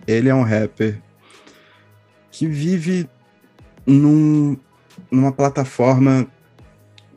Ele 0.07 0.30
é 0.30 0.36
um 0.36 0.43
rapper 0.43 1.01
que 2.32 2.47
vive 2.47 3.09
num, 3.86 4.55
numa 5.11 5.32
plataforma 5.32 6.25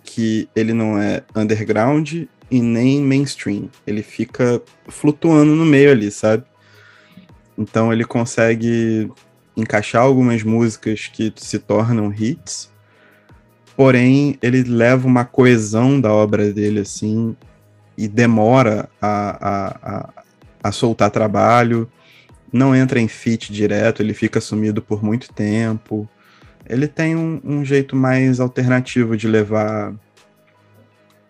que 0.02 0.48
ele 0.54 0.72
não 0.72 0.98
é 0.98 1.22
underground 1.34 2.12
e 2.50 2.60
nem 2.60 3.00
mainstream. 3.00 3.70
Ele 3.86 4.02
fica 4.02 4.60
flutuando 4.88 5.54
no 5.54 5.64
meio 5.64 5.92
ali, 5.92 6.10
sabe? 6.10 6.44
Então 7.56 7.92
ele 7.92 8.04
consegue 8.04 9.10
encaixar 9.56 10.02
algumas 10.02 10.42
músicas 10.42 11.06
que 11.06 11.32
se 11.36 11.58
tornam 11.58 12.12
hits, 12.12 12.70
porém 13.76 14.38
ele 14.42 14.62
leva 14.64 15.06
uma 15.06 15.24
coesão 15.24 16.00
da 16.00 16.12
obra 16.12 16.52
dele 16.52 16.80
assim 16.80 17.36
e 18.04 18.08
demora 18.08 18.88
a, 19.00 19.48
a, 19.48 19.76
a, 19.82 20.24
a 20.64 20.72
soltar 20.72 21.10
trabalho, 21.10 21.90
não 22.52 22.74
entra 22.74 23.00
em 23.00 23.08
fit 23.08 23.52
direto, 23.52 24.02
ele 24.02 24.14
fica 24.14 24.40
sumido 24.40 24.82
por 24.82 25.02
muito 25.02 25.32
tempo 25.32 26.08
ele 26.66 26.86
tem 26.86 27.16
um, 27.16 27.40
um, 27.44 27.64
jeito 27.64 27.96
mais 27.96 28.40
alternativo 28.40 29.16
de 29.16 29.26
levar 29.28 29.94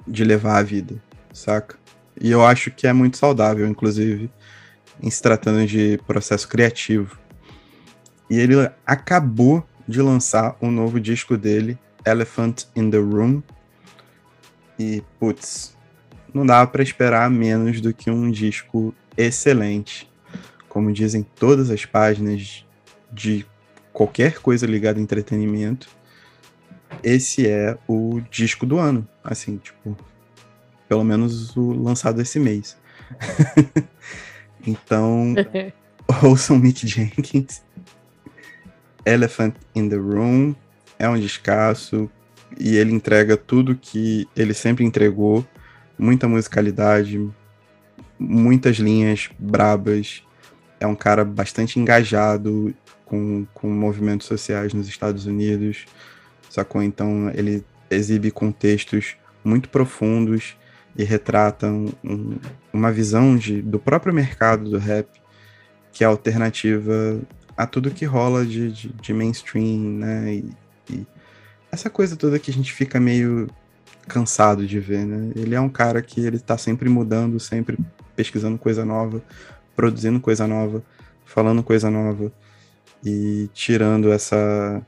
de 0.07 0.25
levar 0.25 0.59
a 0.59 0.63
vida, 0.63 1.01
saca? 1.33 1.77
E 2.21 2.31
eu 2.31 2.45
acho 2.45 2.73
que 2.73 2.87
é 2.87 2.93
muito 2.93 3.17
saudável, 3.17 3.67
inclusive, 3.69 4.31
em 5.01 5.09
se 5.09 5.23
tratando 5.23 5.65
de 5.65 5.99
processo 6.07 6.49
criativo. 6.49 7.17
E 8.29 8.39
ele 8.39 8.55
acabou 8.85 9.65
de 9.87 10.03
lançar 10.03 10.57
um 10.61 10.71
novo 10.73 10.99
disco 10.99 11.37
dele, 11.37 11.79
Elephant 12.05 12.65
in 12.75 12.91
the 12.91 12.99
Room. 12.99 13.43
E, 14.77 15.03
putz, 15.21 15.72
não 16.33 16.47
dava 16.47 16.71
para 16.71 16.83
esperar 16.83 17.31
menos 17.31 17.81
do 17.81 17.93
que 17.93 18.11
um 18.11 18.31
disco 18.31 18.95
excelente 19.17 20.11
como 20.73 20.91
dizem 20.91 21.23
todas 21.23 21.69
as 21.69 21.85
páginas 21.85 22.65
de 23.13 23.45
qualquer 23.93 24.39
coisa 24.39 24.65
ligada 24.65 24.99
a 24.99 25.03
entretenimento, 25.03 25.87
esse 27.03 27.47
é 27.47 27.77
o 27.87 28.23
disco 28.31 28.65
do 28.65 28.79
ano. 28.79 29.07
Assim, 29.23 29.59
tipo, 29.59 29.95
pelo 30.89 31.05
menos 31.05 31.55
o 31.59 31.73
lançado 31.73 32.23
esse 32.23 32.41
mês. 32.41 32.75
então, 34.67 35.35
ouçam 36.25 36.59
Mick 36.59 36.89
Jenkins. 36.89 37.63
Elephant 39.05 39.55
in 39.75 39.91
the 39.91 39.97
Room 39.97 40.55
é 40.99 41.07
um 41.07 41.21
descasso 41.21 42.11
e 42.59 42.77
ele 42.77 42.95
entrega 42.95 43.37
tudo 43.37 43.77
que 43.77 44.27
ele 44.35 44.55
sempre 44.55 44.87
entregou, 44.87 45.47
muita 46.03 46.27
musicalidade, 46.27 47.31
muitas 48.19 48.77
linhas 48.77 49.31
brabas. 49.39 50.25
É 50.81 50.87
um 50.87 50.97
cara 50.97 51.25
bastante 51.25 51.79
engajado 51.79 52.75
com, 53.05 53.47
com 53.55 53.71
movimentos 53.71 54.27
sociais 54.27 54.75
nos 54.75 54.89
Estados 54.89 55.27
Unidos, 55.27 55.87
sacou? 56.51 56.83
Então 56.83 57.31
ele 57.33 57.65
exibe 57.89 58.33
contextos 58.33 59.17
muito 59.45 59.69
profundos 59.69 60.57
e 60.97 61.05
retratam 61.05 61.87
um, 62.03 62.37
uma 62.73 62.91
visão 62.91 63.37
de, 63.37 63.63
do 63.63 63.79
próprio 63.79 64.13
mercado 64.13 64.69
do 64.69 64.79
rap 64.79 65.09
que 65.93 66.03
é 66.03 66.07
alternativa 66.07 67.21
a 67.57 67.65
tudo 67.65 67.91
que 67.93 68.05
rola 68.05 68.45
de, 68.45 68.73
de, 68.73 68.89
de 68.89 69.13
mainstream, 69.13 69.79
né? 69.99 70.35
E, 70.35 70.53
e, 70.91 71.07
essa 71.71 71.89
coisa 71.89 72.17
toda 72.17 72.39
que 72.41 72.51
a 72.51 72.55
gente 72.55 72.73
fica 72.73 72.99
meio 72.99 73.49
cansado 74.09 74.67
de 74.67 74.81
ver, 74.81 75.05
né? 75.05 75.33
Ele 75.35 75.55
é 75.55 75.61
um 75.61 75.69
cara 75.69 76.03
que 76.03 76.21
ele 76.21 76.39
tá 76.39 76.59
sempre 76.59 76.89
mudando, 76.89 77.39
sempre 77.39 77.79
pesquisando 78.15 78.59
coisa 78.59 78.85
nova, 78.85 79.23
produzindo 79.75 80.21
coisa 80.21 80.47
nova, 80.47 80.83
falando 81.25 81.63
coisa 81.63 81.91
nova 81.91 82.33
e 83.05 83.49
tirando 83.53 84.13
essa 84.13 84.85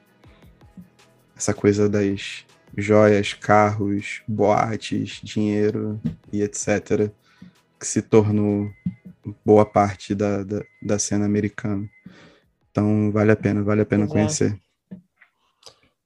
essa 1.37 1.53
coisa 1.53 1.89
das 1.89 2.45
joias, 2.77 3.33
carros, 3.35 4.23
boates, 4.27 5.21
dinheiro 5.23 6.01
e 6.33 6.43
etc., 6.43 7.11
que 7.79 7.87
se 7.87 8.03
tornou 8.03 8.71
boa 9.45 9.65
parte 9.65 10.15
da, 10.15 10.43
da, 10.43 10.63
da 10.83 10.99
cena 10.99 11.25
americana. 11.25 11.89
Então, 12.71 13.11
vale 13.11 13.33
a 13.33 13.37
pena, 13.37 13.63
vale 13.63 13.83
a 13.83 13.87
pena 13.87 14.05
Exato. 14.05 14.15
conhecer. 14.15 14.61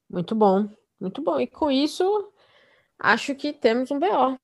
Muito 0.09 0.35
bom, 0.35 0.67
muito 0.99 1.21
bom. 1.21 1.39
E 1.39 1.47
com 1.47 1.69
isso, 1.69 2.31
acho 2.99 3.35
que 3.35 3.53
temos 3.53 3.91
um 3.91 3.99
BO. 3.99 4.39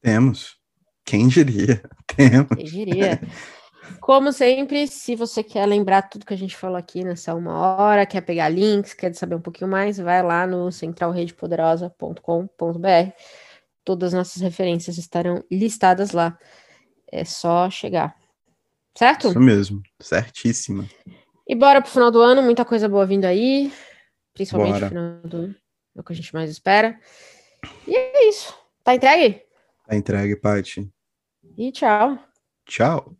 Temos. 0.00 0.56
Quem 1.04 1.28
diria? 1.28 1.82
Temos. 2.14 2.56
Quem 2.56 2.64
diria? 2.64 3.20
Como 4.00 4.32
sempre, 4.32 4.86
se 4.86 5.14
você 5.16 5.42
quer 5.42 5.66
lembrar 5.66 6.02
tudo 6.02 6.26
que 6.26 6.34
a 6.34 6.38
gente 6.38 6.56
falou 6.56 6.76
aqui 6.76 7.02
nessa 7.04 7.34
uma 7.34 7.58
hora, 7.58 8.06
quer 8.06 8.20
pegar 8.20 8.48
links, 8.48 8.94
quer 8.94 9.12
saber 9.14 9.34
um 9.34 9.40
pouquinho 9.40 9.68
mais, 9.70 9.98
vai 9.98 10.22
lá 10.22 10.46
no 10.46 10.70
centralredepoderosa.com.br. 10.70 13.12
Todas 13.84 14.14
as 14.14 14.18
nossas 14.18 14.40
referências 14.42 14.98
estarão 14.98 15.42
listadas 15.50 16.12
lá. 16.12 16.38
É 17.10 17.24
só 17.24 17.68
chegar. 17.70 18.14
Certo? 18.96 19.28
Isso 19.28 19.40
mesmo, 19.40 19.82
certíssima. 20.00 20.88
E 21.46 21.54
bora 21.54 21.82
pro 21.82 21.90
final 21.90 22.10
do 22.10 22.20
ano, 22.20 22.42
muita 22.42 22.64
coisa 22.64 22.88
boa 22.88 23.04
vindo 23.04 23.26
aí. 23.26 23.70
Principalmente 24.32 24.72
bora. 24.72 24.84
no 24.84 24.88
final 24.88 25.20
do 25.24 25.36
ano. 25.36 25.54
É 25.94 26.00
o 26.00 26.04
que 26.04 26.12
a 26.12 26.16
gente 26.16 26.34
mais 26.34 26.50
espera. 26.50 26.98
E 27.86 27.96
é 27.96 28.28
isso. 28.28 28.54
Tá 28.82 28.94
entregue? 28.94 29.42
Tá 29.86 29.96
entregue, 29.96 30.36
Paty. 30.36 30.90
E 31.56 31.72
tchau. 31.72 32.18
Tchau. 32.66 33.16